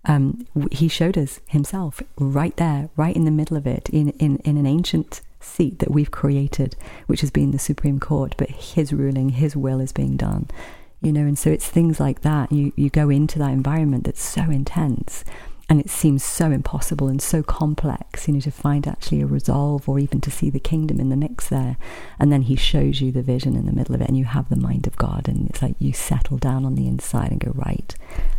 [0.05, 4.39] Um, he showed us himself right there, right in the middle of it, in in
[4.39, 6.75] in an ancient seat that we've created,
[7.07, 8.35] which has been the Supreme Court.
[8.37, 10.49] But his ruling, his will is being done.
[11.01, 12.51] You know, and so it's things like that.
[12.51, 15.25] You you go into that environment that's so intense,
[15.69, 19.89] and it seems so impossible and so complex, you know, to find actually a resolve
[19.89, 21.77] or even to see the kingdom in the mix there.
[22.19, 24.49] And then he shows you the vision in the middle of it, and you have
[24.49, 27.53] the mind of God, and it's like you settle down on the inside and go,
[27.55, 27.95] right,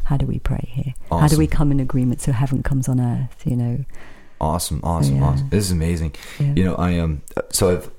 [0.06, 0.94] how do we pray here?
[1.10, 3.86] How do we come in agreement so heaven comes on earth, you know?
[4.42, 5.24] Awesome, awesome, Yeah.
[5.24, 5.50] awesome.
[5.50, 6.14] This is amazing.
[6.40, 6.54] Yeah.
[6.56, 7.22] You know, I am.
[7.38, 7.90] Um, so I've,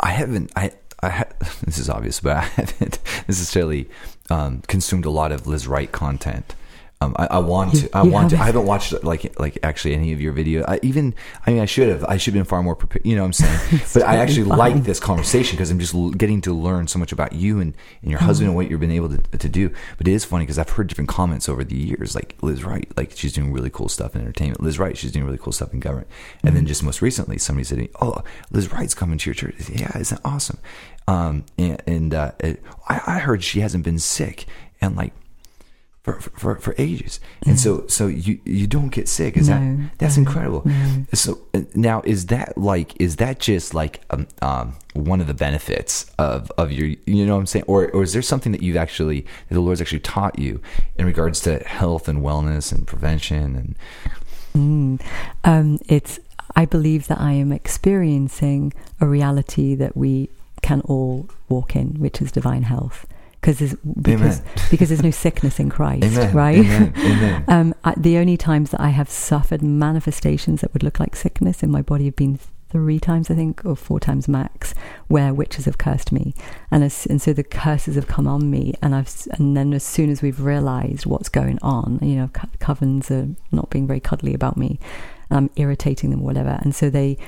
[0.00, 0.52] I haven't.
[0.56, 0.72] I.
[1.00, 1.24] I ha-
[1.64, 2.98] this is obvious, but I haven't
[3.28, 3.88] necessarily
[4.30, 6.54] um, consumed a lot of Liz Wright content.
[7.00, 7.96] Um, I, I want You- to.
[7.96, 8.36] I want to.
[8.36, 8.40] haven't.
[8.42, 10.64] I haven't watched like like actually any of your videos.
[10.66, 11.14] I even.
[11.46, 12.04] I mean, I should have.
[12.04, 13.06] I should have been far more prepared.
[13.06, 13.82] You know what I'm saying?
[13.94, 14.58] but I actually fine.
[14.58, 17.72] like this conversation because I'm just l- getting to learn so much about you and,
[18.02, 19.68] and your husband and what you've been able to, to do.
[19.96, 22.90] But it is funny because I've heard different comments over the years, like Liz Wright,
[22.96, 24.60] like she's doing really cool stuff in entertainment.
[24.60, 26.08] Liz Wright, she's doing really cool stuff in government.
[26.42, 29.78] And then just most recently, somebody said, "Oh, Liz Wright's coming to your church." Said,
[29.78, 30.58] yeah, isn't that awesome?
[31.06, 34.46] Um, and and uh, it, I, I heard she hasn't been sick
[34.80, 35.12] and like
[36.12, 37.20] for, for, for ages.
[37.46, 39.36] And so, so you, you don't get sick.
[39.36, 40.62] Is No, that, that's no, incredible.
[40.64, 41.04] no.
[41.14, 41.40] So
[41.74, 46.50] now is that like, is that just like, um, um, one of the benefits of,
[46.58, 47.64] of your, you know what I'm saying?
[47.66, 50.60] Or, or is there something that you've actually, that the Lord's actually taught you
[50.96, 53.74] in regards to health and wellness and prevention and,
[54.54, 55.00] Mm.
[55.44, 56.18] Um, it's.
[56.56, 60.30] I believe that I am experiencing a reality that we
[60.62, 63.06] can all walk in, which is divine health.
[63.40, 64.52] Because because Amen.
[64.70, 66.34] because there's no sickness in Christ, Amen.
[66.34, 66.58] right?
[66.58, 66.92] Amen.
[66.96, 67.44] Amen.
[67.48, 71.62] Um, I, the only times that I have suffered manifestations that would look like sickness
[71.62, 72.38] in my body have been
[72.70, 74.74] three times, I think, or four times max,
[75.06, 76.34] where witches have cursed me,
[76.70, 79.84] and as, and so the curses have come on me, and I've and then as
[79.84, 84.00] soon as we've realised what's going on, you know, co- covens are not being very
[84.00, 84.78] cuddly about me,
[85.30, 87.18] I'm irritating them, or whatever, and so they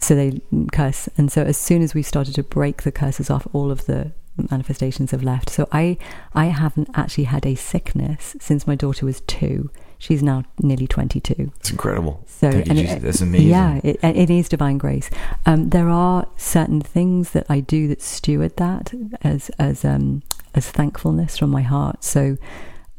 [0.00, 0.40] so they
[0.72, 3.86] curse and so as soon as we started to break the curses off all of
[3.86, 5.96] the manifestations have left so i
[6.34, 11.52] i haven't actually had a sickness since my daughter was two she's now nearly 22
[11.60, 12.24] It's incredible.
[12.26, 12.96] so Thank you, and Jesus.
[12.96, 13.48] it- That's amazing.
[13.48, 15.10] yeah it, it is divine grace
[15.46, 18.92] um, there are certain things that i do that steward that
[19.22, 20.22] as as um
[20.54, 22.36] as thankfulness from my heart so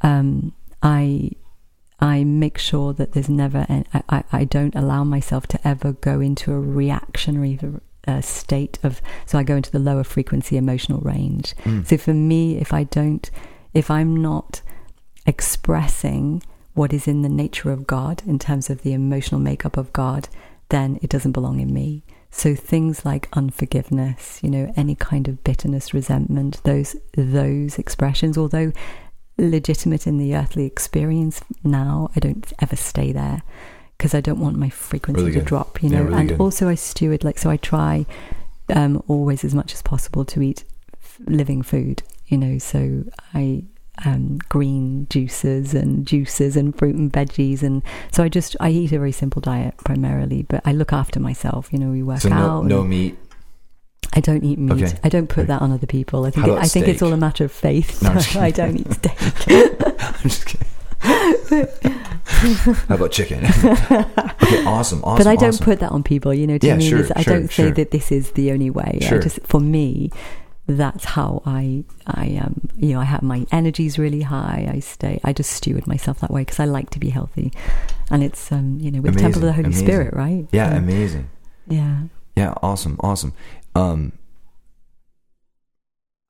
[0.01, 1.29] um i
[1.99, 5.93] I make sure that there's never, an, I, I, I don't allow myself to ever
[5.93, 7.57] go into a reactionary
[8.07, 11.55] uh, state of, so I go into the lower frequency emotional range.
[11.63, 11.85] Mm.
[11.87, 13.29] So for me, if I don't,
[13.73, 14.61] if I'm not
[15.25, 16.43] expressing
[16.73, 20.27] what is in the nature of God in terms of the emotional makeup of God,
[20.69, 22.03] then it doesn't belong in me.
[22.31, 28.71] So things like unforgiveness, you know, any kind of bitterness, resentment, those those expressions, although
[29.37, 33.43] legitimate in the earthly experience now, I don't ever stay there
[34.03, 36.03] because I don't want my frequency Really to drop, you Yeah, know.
[36.07, 36.39] really and good.
[36.41, 38.05] also I steward like so I try
[38.75, 40.65] um always as much as possible to eat
[41.01, 43.63] f- living food, you know, so I
[44.05, 47.81] um, green juices and juices and fruit and veggies and
[48.11, 51.71] so I just I eat a very simple diet primarily but I look after myself
[51.71, 53.17] you know we work So no, out no meat.
[54.13, 54.99] I don't eat meat Okay.
[55.03, 55.47] I don't put Okay.
[55.47, 58.01] that on other people I think it, I think it's all a matter of faith
[58.01, 60.67] No, I'm just so I don't eat steak I'm just kidding.
[62.87, 63.43] How about chicken?
[63.45, 65.17] okay, awesome, awesome.
[65.17, 65.65] but I don't awesome.
[65.65, 67.71] put that on people you know what Yeah, I mean sure, I sure, don't say
[67.71, 70.11] that this is the only way I just for me
[70.65, 75.19] that's how I I um you know I have my energy's really high I stay
[75.23, 77.51] I just steward myself that way because I like to be healthy
[78.09, 79.85] and it's um you know with the temple of the Holy amazing.
[79.85, 81.29] Spirit right Yeah, So, amazing.
[81.67, 82.03] yeah
[82.37, 83.33] Yeah, awesome, awesome.
[83.75, 84.13] Um,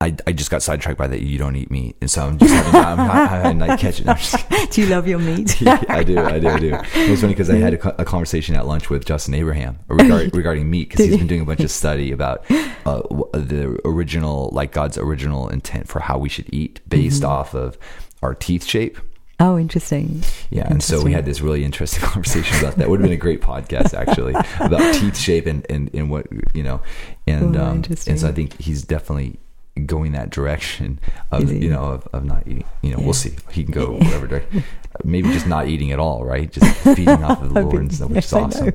[0.04, 2.52] I, I just got sidetracked by that you don't eat meat, and so I'm just
[2.52, 4.08] having, I'm, I'm having like catch it.
[4.08, 4.36] I'm just,
[4.72, 6.74] do you love your meat yeah, I do, I do, I do.
[6.94, 10.30] It was funny because I had a, a conversation at lunch with Justin Abraham regarding
[10.34, 12.44] regarding meat because he's been doing a bunch of study about
[12.84, 13.00] uh,
[13.32, 17.30] the original, like God's original intent for how we should eat based Mm-hmm.
[17.32, 17.78] off of
[18.22, 18.98] our teeth shape.
[19.40, 22.88] oh interesting Yeah, and so we had this really interesting conversation about that.
[22.90, 26.62] Would have been a great podcast actually about teeth shape and, and, and what you
[26.62, 26.82] know,
[27.26, 29.38] and Oh, um, and so I think he's definitely
[29.86, 31.00] going that direction
[31.32, 32.64] of Is you know of, of not eating.
[32.82, 33.04] You know, Yeah.
[33.04, 33.34] we'll see.
[33.50, 34.62] He can go whatever direction.
[35.02, 36.50] Maybe just not eating at all, right?
[36.50, 38.72] Just feeding off of the Lord and stuff, which is I awesome.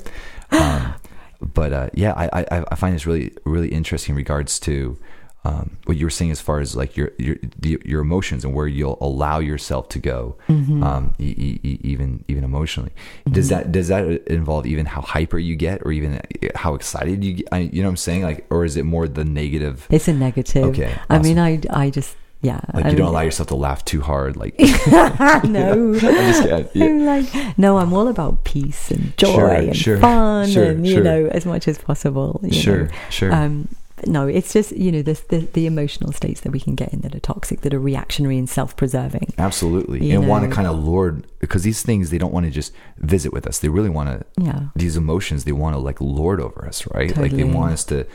[0.51, 0.93] Um,
[1.41, 4.97] but uh, yeah, I, I I find this really really interesting in regards to
[5.45, 8.68] um, what you were saying as far as like your your your emotions and where
[8.68, 10.84] you'll allow yourself to go, Mm-hmm.
[10.84, 12.91] um, e- e- even even emotionally.
[13.32, 16.20] Does that does that involve even how hyper you get, or even
[16.56, 17.48] how excited you get?
[17.53, 18.24] I, you know what I'm saying?
[18.24, 19.88] Like, or is it more the negative?
[19.90, 23.14] it's a negative Okay, I mean I I just yeah Like I you don't mean-
[23.16, 24.36] allow yourself to laugh too hard.
[24.36, 24.56] Like,
[25.44, 25.94] no.
[26.02, 26.68] I'm.
[26.74, 26.86] Yeah.
[26.86, 30.86] I'm like, no, I'm all about peace and joy Sure, and sure, fun sure, and,
[30.88, 32.40] you know, as much as possible.
[32.44, 32.91] you Sure, know.
[33.10, 33.34] sure.
[33.34, 33.68] Um,
[33.99, 36.93] but no, it's just, you know, the, the, the emotional states that we can get
[36.93, 39.34] in that are toxic, that are reactionary and self preserving.
[39.38, 42.51] Absolutely, You and want to kind of lord because these things they don't want to
[42.51, 43.59] just visit with us.
[43.59, 44.26] They really want to.
[44.43, 44.67] Yeah.
[44.76, 47.15] These emotions they want to like lord over us, right?
[47.15, 48.05] Like they want us to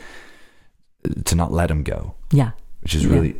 [1.25, 2.51] to not let them go, Yeah.
[2.81, 3.35] which is really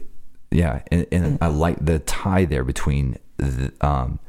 [0.51, 0.81] yeah.
[0.91, 4.19] And, and I like the tie there between the um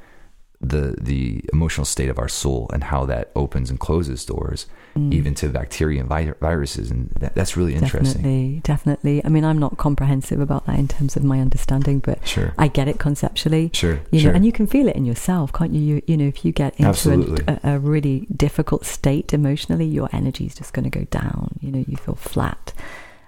[0.68, 4.66] the the emotional state of our soul and how that opens and closes doors
[4.96, 5.12] Mm.
[5.12, 9.24] even to bacteria and vi- viruses and that, that's really interesting Definitely, definitely.
[9.26, 12.54] I mean, I'm not comprehensive about that in terms of my understanding, but Sure.
[12.56, 13.68] I get it conceptually.
[13.74, 14.30] Sure, You sure.
[14.32, 15.82] know, and you can feel it in yourself, can't you?
[15.82, 20.46] You, you know, if you get into a, a, really difficult state emotionally, your energy
[20.46, 21.58] is just going to go down.
[21.60, 22.72] You know, you feel flat.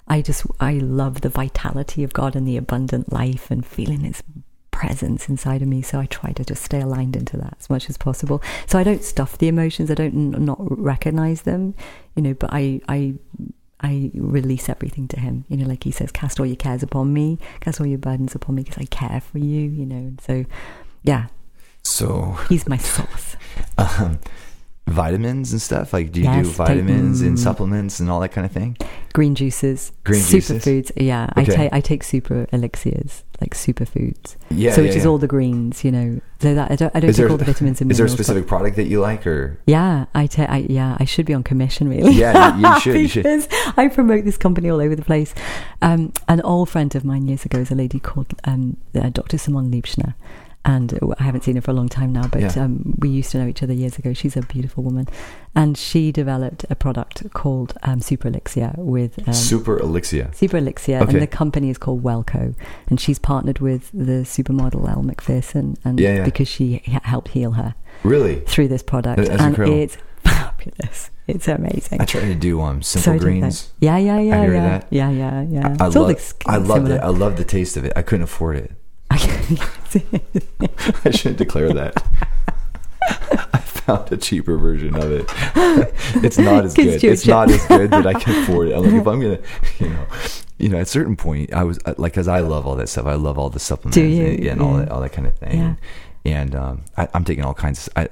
[0.07, 4.23] I just, I love the vitality of God and the abundant life and feeling His
[4.79, 5.83] presence inside of me.
[5.83, 8.41] So I try to just stay aligned into that as much as possible.
[8.67, 9.91] So I don't stuff the emotions.
[9.91, 11.75] I don't n- not recognize them.
[12.15, 13.15] You know, but I, I
[13.81, 15.45] I release everything to him.
[15.49, 18.37] You know, like he says, cast all your cares upon me, cast all your burdens
[18.37, 19.97] upon me because I care for you, you know.
[19.97, 20.45] And so,
[21.03, 21.27] yeah,
[21.83, 23.37] so he's my source.
[23.79, 24.21] um,
[24.91, 27.39] vitamins and stuff like do you do Yes, take- vitamins and mm.
[27.39, 28.77] supplements and all that kind of thing
[29.15, 30.93] Green juices, Green superfoods.
[30.97, 34.37] Yeah, I take I take super elixirs, like superfoods.
[34.51, 35.11] yeah so yeah, which is yeah.
[35.11, 36.21] all the greens, you know.
[36.41, 37.91] So that I don't I don't is take there, all the vitamins and minerals.
[37.91, 38.17] is there a minerals.
[38.17, 40.49] but- specific product that you like or Yeah, I take.
[40.49, 42.13] I, yeah, I should be on commission, really.
[42.13, 43.49] Yeah, you- you should, you should.
[43.77, 45.35] I promote this company all over the place.
[45.83, 49.39] Um, an old friend of mine years ago is a lady called um, uh, Dr.
[49.39, 50.15] Simone Laubscher.
[50.69, 52.63] And uh, I haven't seen her for a long time now, but Yeah.
[52.65, 54.13] um, we used to know each other years ago.
[54.13, 55.07] She's a beautiful woman,
[55.55, 60.97] and she developed a product called um, Super Elixir with um, super elixir Super Elixir,
[60.99, 61.13] Okay.
[61.13, 62.55] and the company is called WelleCo,
[62.91, 66.25] and she's partnered with the supermodel Elle Macpherson, and Yeah, yeah.
[66.25, 67.75] because she helped heal her
[68.05, 69.79] really through this product, That's and incredible.
[69.79, 71.11] it's fabulous.
[71.27, 72.01] It's amazing.
[72.01, 73.73] i try to do um simple I do greens.
[73.81, 74.87] Yeah, yeah, yeah, hear yeah, that.
[74.91, 75.77] yeah, yeah, yeah.
[75.81, 77.01] I, all love, I loved it.
[77.01, 77.93] I love the taste of it.
[77.97, 78.73] I couldn't afford it.
[79.11, 82.03] I shouldn't declare that.
[83.53, 85.25] I found a cheaper version of it.
[86.23, 87.03] it's not as good.
[87.03, 88.75] It's not as good that I can afford it.
[88.75, 89.39] I'm like, if I'm gonna,
[89.79, 90.07] you know,
[90.59, 92.89] you know, at a certain point, I was uh, like, because I love all that
[92.89, 93.07] stuff.
[93.07, 95.59] I love all the supplements and, and all that, all that kind of thing.
[95.59, 95.75] Yeah.
[96.25, 97.93] And um, I, I'm taking all kinds of.
[97.97, 98.09] I,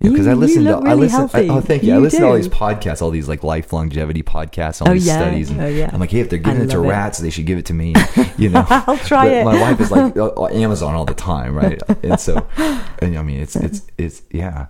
[0.00, 2.26] because I listen to look I listen I, oh thank you I You listen to
[2.28, 5.18] all these podcasts all these like life longevity podcasts all Oh, these yeah.
[5.20, 5.90] studies and Oh, yeah.
[5.92, 6.88] I'm like hey if they're giving it to it.
[6.88, 7.94] rats they should give it to me
[8.38, 9.44] you know I'll try But it.
[9.44, 11.80] my wife is like uh, Amazon all the time, right?
[12.02, 12.46] And so,
[13.00, 14.66] and I mean, it's it's it's yeah,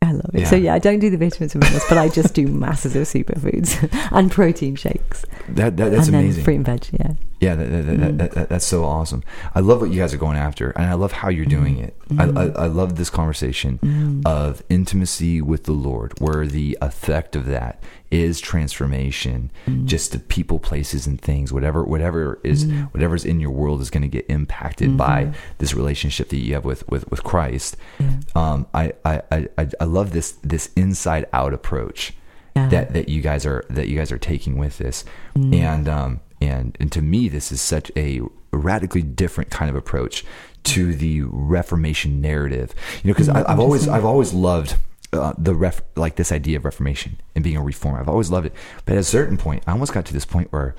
[0.00, 0.46] I love it.
[0.46, 3.02] So yeah, I don't do the vitamins and minerals, but I just do masses of
[3.02, 6.44] superfoods and protein shakes, that, that that's and then amazing.
[6.44, 6.86] fruit and veg.
[6.92, 8.18] Yeah, Yeah, that, that, that, Mm.
[8.18, 9.22] that, that, that's so awesome.
[9.52, 11.92] I love what you guys are going after, and I love how you're doing it.
[12.22, 12.38] I, Mm.
[12.58, 17.82] I, I love this conversation of intimacy with the Lord, where the effect of that
[18.12, 19.86] is transformation, Mm.
[19.86, 21.52] just the people, places, and things.
[21.52, 25.32] Whatever, whatever is whatever's in your world is going to get impacted by Mm-hmm.
[25.58, 27.76] this relationship that you have with with with Christ.
[27.98, 28.10] Yeah.
[28.34, 32.14] Um, I, I, I, I I love this this inside out approach
[32.56, 32.68] Yeah.
[32.68, 35.04] that that you guys are that you guys are taking with this
[35.34, 38.20] and um and and to me this is such a
[38.52, 40.24] radically different kind of approach
[40.64, 42.74] to the reformation narrative.
[43.02, 44.76] You know because Mm, i've always i've always loved
[45.12, 48.00] uh, the ref like this idea of reformation and being a reformer.
[48.00, 48.54] I've always loved it.
[48.84, 50.74] But at a certain point i almost got to this point where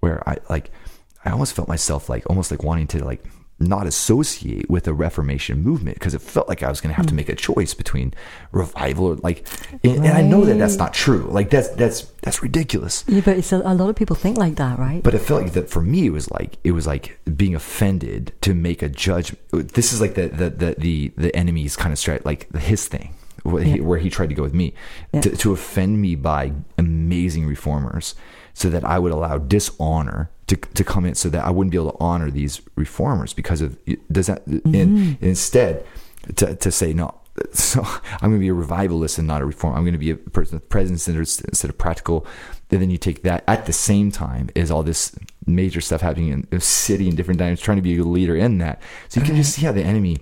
[0.00, 0.70] where i like
[1.24, 3.22] i almost felt myself like almost like wanting to like
[3.58, 7.06] not associate with the Reformation movement because it felt like I was going to have
[7.06, 7.16] to Hmm.
[7.16, 8.12] make a choice between
[8.52, 9.46] revival or like,
[9.82, 11.26] and, and I know that that's not true.
[11.30, 13.02] Like that's that's that's ridiculous.
[13.08, 15.02] yeah, but it's a, a lot of people think like that, right?
[15.02, 16.06] But it felt like that for me.
[16.06, 19.40] It was like it was like being offended to make a judgment.
[19.72, 23.14] This is like the the the the, the enemy's kind of strat, like his thing,
[23.42, 24.74] where he, where he tried to go with me
[25.14, 25.22] Yeah.
[25.22, 28.14] to, to offend me by amazing reformers,
[28.52, 31.76] so that I would allow dishonor to to come in, so that I wouldn't be
[31.78, 33.76] able to honor these reformers because of
[34.10, 34.74] does that Mm-hmm.
[34.74, 35.84] and instead
[36.36, 37.14] to to say no.
[37.52, 39.76] So I'm going to be a revivalist and not a reformer.
[39.76, 42.26] I'm going to be a person of presence instead of practical.
[42.70, 45.14] And then you take that at the same time is all this
[45.46, 48.56] major stuff happening in the city and different times, trying to be a leader in
[48.58, 48.80] that.
[49.08, 50.16] So you can just see how the enemy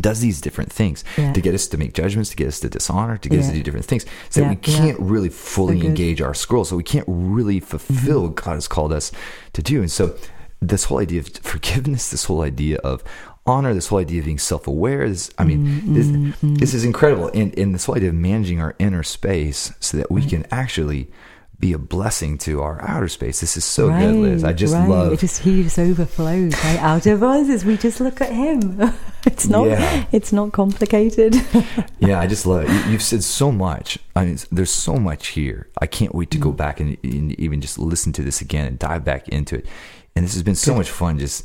[0.00, 1.32] does these different things Yeah.
[1.32, 3.54] to get us to make judgments, to get us to dishonor, to get us to
[3.54, 4.06] do different things.
[4.30, 5.04] So Yeah, we can't yeah.
[5.14, 6.64] really fully engage our scroll.
[6.64, 8.22] So we can't really fulfill Mm-hmm.
[8.28, 9.12] what God has called us
[9.52, 9.80] to do.
[9.80, 10.14] And so
[10.60, 13.02] this whole idea of forgiveness, this whole idea of
[13.44, 17.28] honor, this whole idea of being self-aware, this, I mean, Mm-hmm, this, this is incredible.
[17.34, 21.10] And, and this whole idea of managing our inner space so that we can actually
[21.62, 23.40] be a blessing to our outer space.
[23.40, 24.42] This is so good, Liz.
[24.42, 24.88] I just right.
[24.88, 28.32] love It just he just overflows right out of us as we just look at
[28.32, 28.92] him.
[29.24, 29.68] It's not.
[29.68, 30.04] Yeah.
[30.10, 31.36] It's not complicated.
[32.00, 32.68] Yeah, I just love it.
[32.70, 33.96] You- You've said so much.
[34.16, 35.68] I mean, there's so much here.
[35.80, 36.42] I can't wait to Mm.
[36.42, 39.66] go back and, and even just listen to this again and dive back into it.
[40.16, 41.44] And this has been so much fun just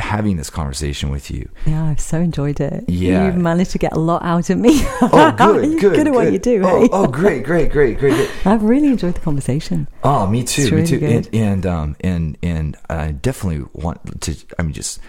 [0.00, 1.48] having this conversation with you.
[1.66, 2.84] yeah, I've so enjoyed it.
[2.88, 3.26] Yeah.
[3.26, 4.80] you've managed to get a lot out of me.
[5.02, 5.94] Oh, good, You're good.
[5.96, 6.62] good at what you do.
[6.64, 6.88] Oh, hey?
[6.92, 8.30] oh, great, great, great, great, great.
[8.46, 9.88] I've really enjoyed the conversation.
[10.02, 10.98] Oh, me too, It's me too.
[10.98, 11.10] good.
[11.32, 14.36] And, and um and and I definitely want to.
[14.58, 15.00] I mean, just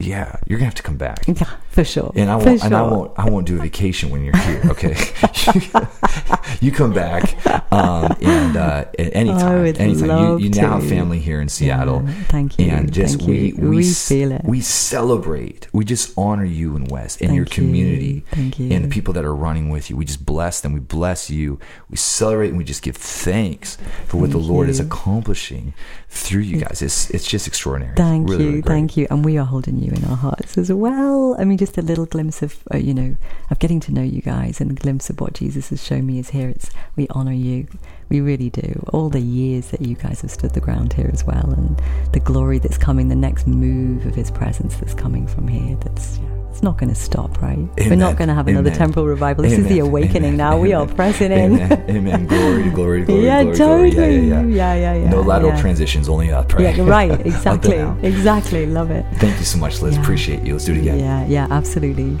[0.00, 1.24] yeah, you're gonna have to come back.
[1.28, 2.12] Yeah, for sure.
[2.14, 2.62] And I won't.
[2.64, 3.12] And I won't.
[3.18, 4.62] I won't do a vacation when you're here.
[4.66, 4.94] Okay,
[6.60, 7.34] you come back,
[7.72, 10.08] um, and uh, at any I would anytime.
[10.08, 12.02] love You, you now have family here in Seattle.
[12.06, 13.56] Yeah, thank you, And just thank we you.
[13.56, 14.42] we, We feel it.
[14.44, 15.66] we celebrate.
[15.72, 18.70] We just honor you and West and Thank your you, community thank you.
[18.72, 19.96] and the people that are running with you.
[19.96, 20.72] We just bless them.
[20.72, 21.58] We bless you.
[21.90, 23.76] We celebrate and we just give thanks
[24.06, 25.74] for what the Thank Lord is accomplishing
[26.08, 26.80] through you guys.
[26.82, 27.96] It's it's just extraordinary.
[27.96, 30.72] Thank Really, you, really thank you, and we are holding you in our hearts as
[30.72, 31.36] well.
[31.38, 33.16] I mean, just a little glimpse of uh, you know
[33.50, 36.18] of getting to know you guys, and a glimpse of what Jesus has shown me
[36.18, 36.48] is here.
[36.48, 37.66] It's we honor you,
[38.08, 38.84] we really do.
[38.92, 41.80] All the years that you guys have stood the ground here as well, and
[42.12, 45.76] the glory that's coming, the next move of His presence that's coming from here.
[45.76, 47.58] That's yeah, it's not going to stop, right?
[47.78, 48.78] We're not going to have another Amen.
[48.78, 49.42] temporal revival.
[49.42, 50.36] This is the awakening Amen.
[50.36, 50.56] now.
[50.56, 51.60] We are pressing in.
[51.60, 51.90] Amen.
[51.90, 52.26] Amen.
[52.26, 53.24] Glory glory glory.
[53.24, 53.90] Yeah, glory, glory.
[53.90, 54.18] totally.
[54.20, 54.74] Yeah, yeah, yeah.
[54.74, 55.60] Yeah, yeah, yeah, No lateral yeah.
[55.60, 56.76] transitions, only up, right?
[56.76, 57.26] Yeah, right.
[57.26, 57.80] Exactly.
[58.08, 58.66] Exactly.
[58.66, 59.04] Love it.
[59.16, 59.96] Thank you so much, Liz.
[59.96, 60.52] Appreciate you.
[60.52, 61.00] Let's do it again.
[61.00, 62.20] Yeah, yeah, absolutely.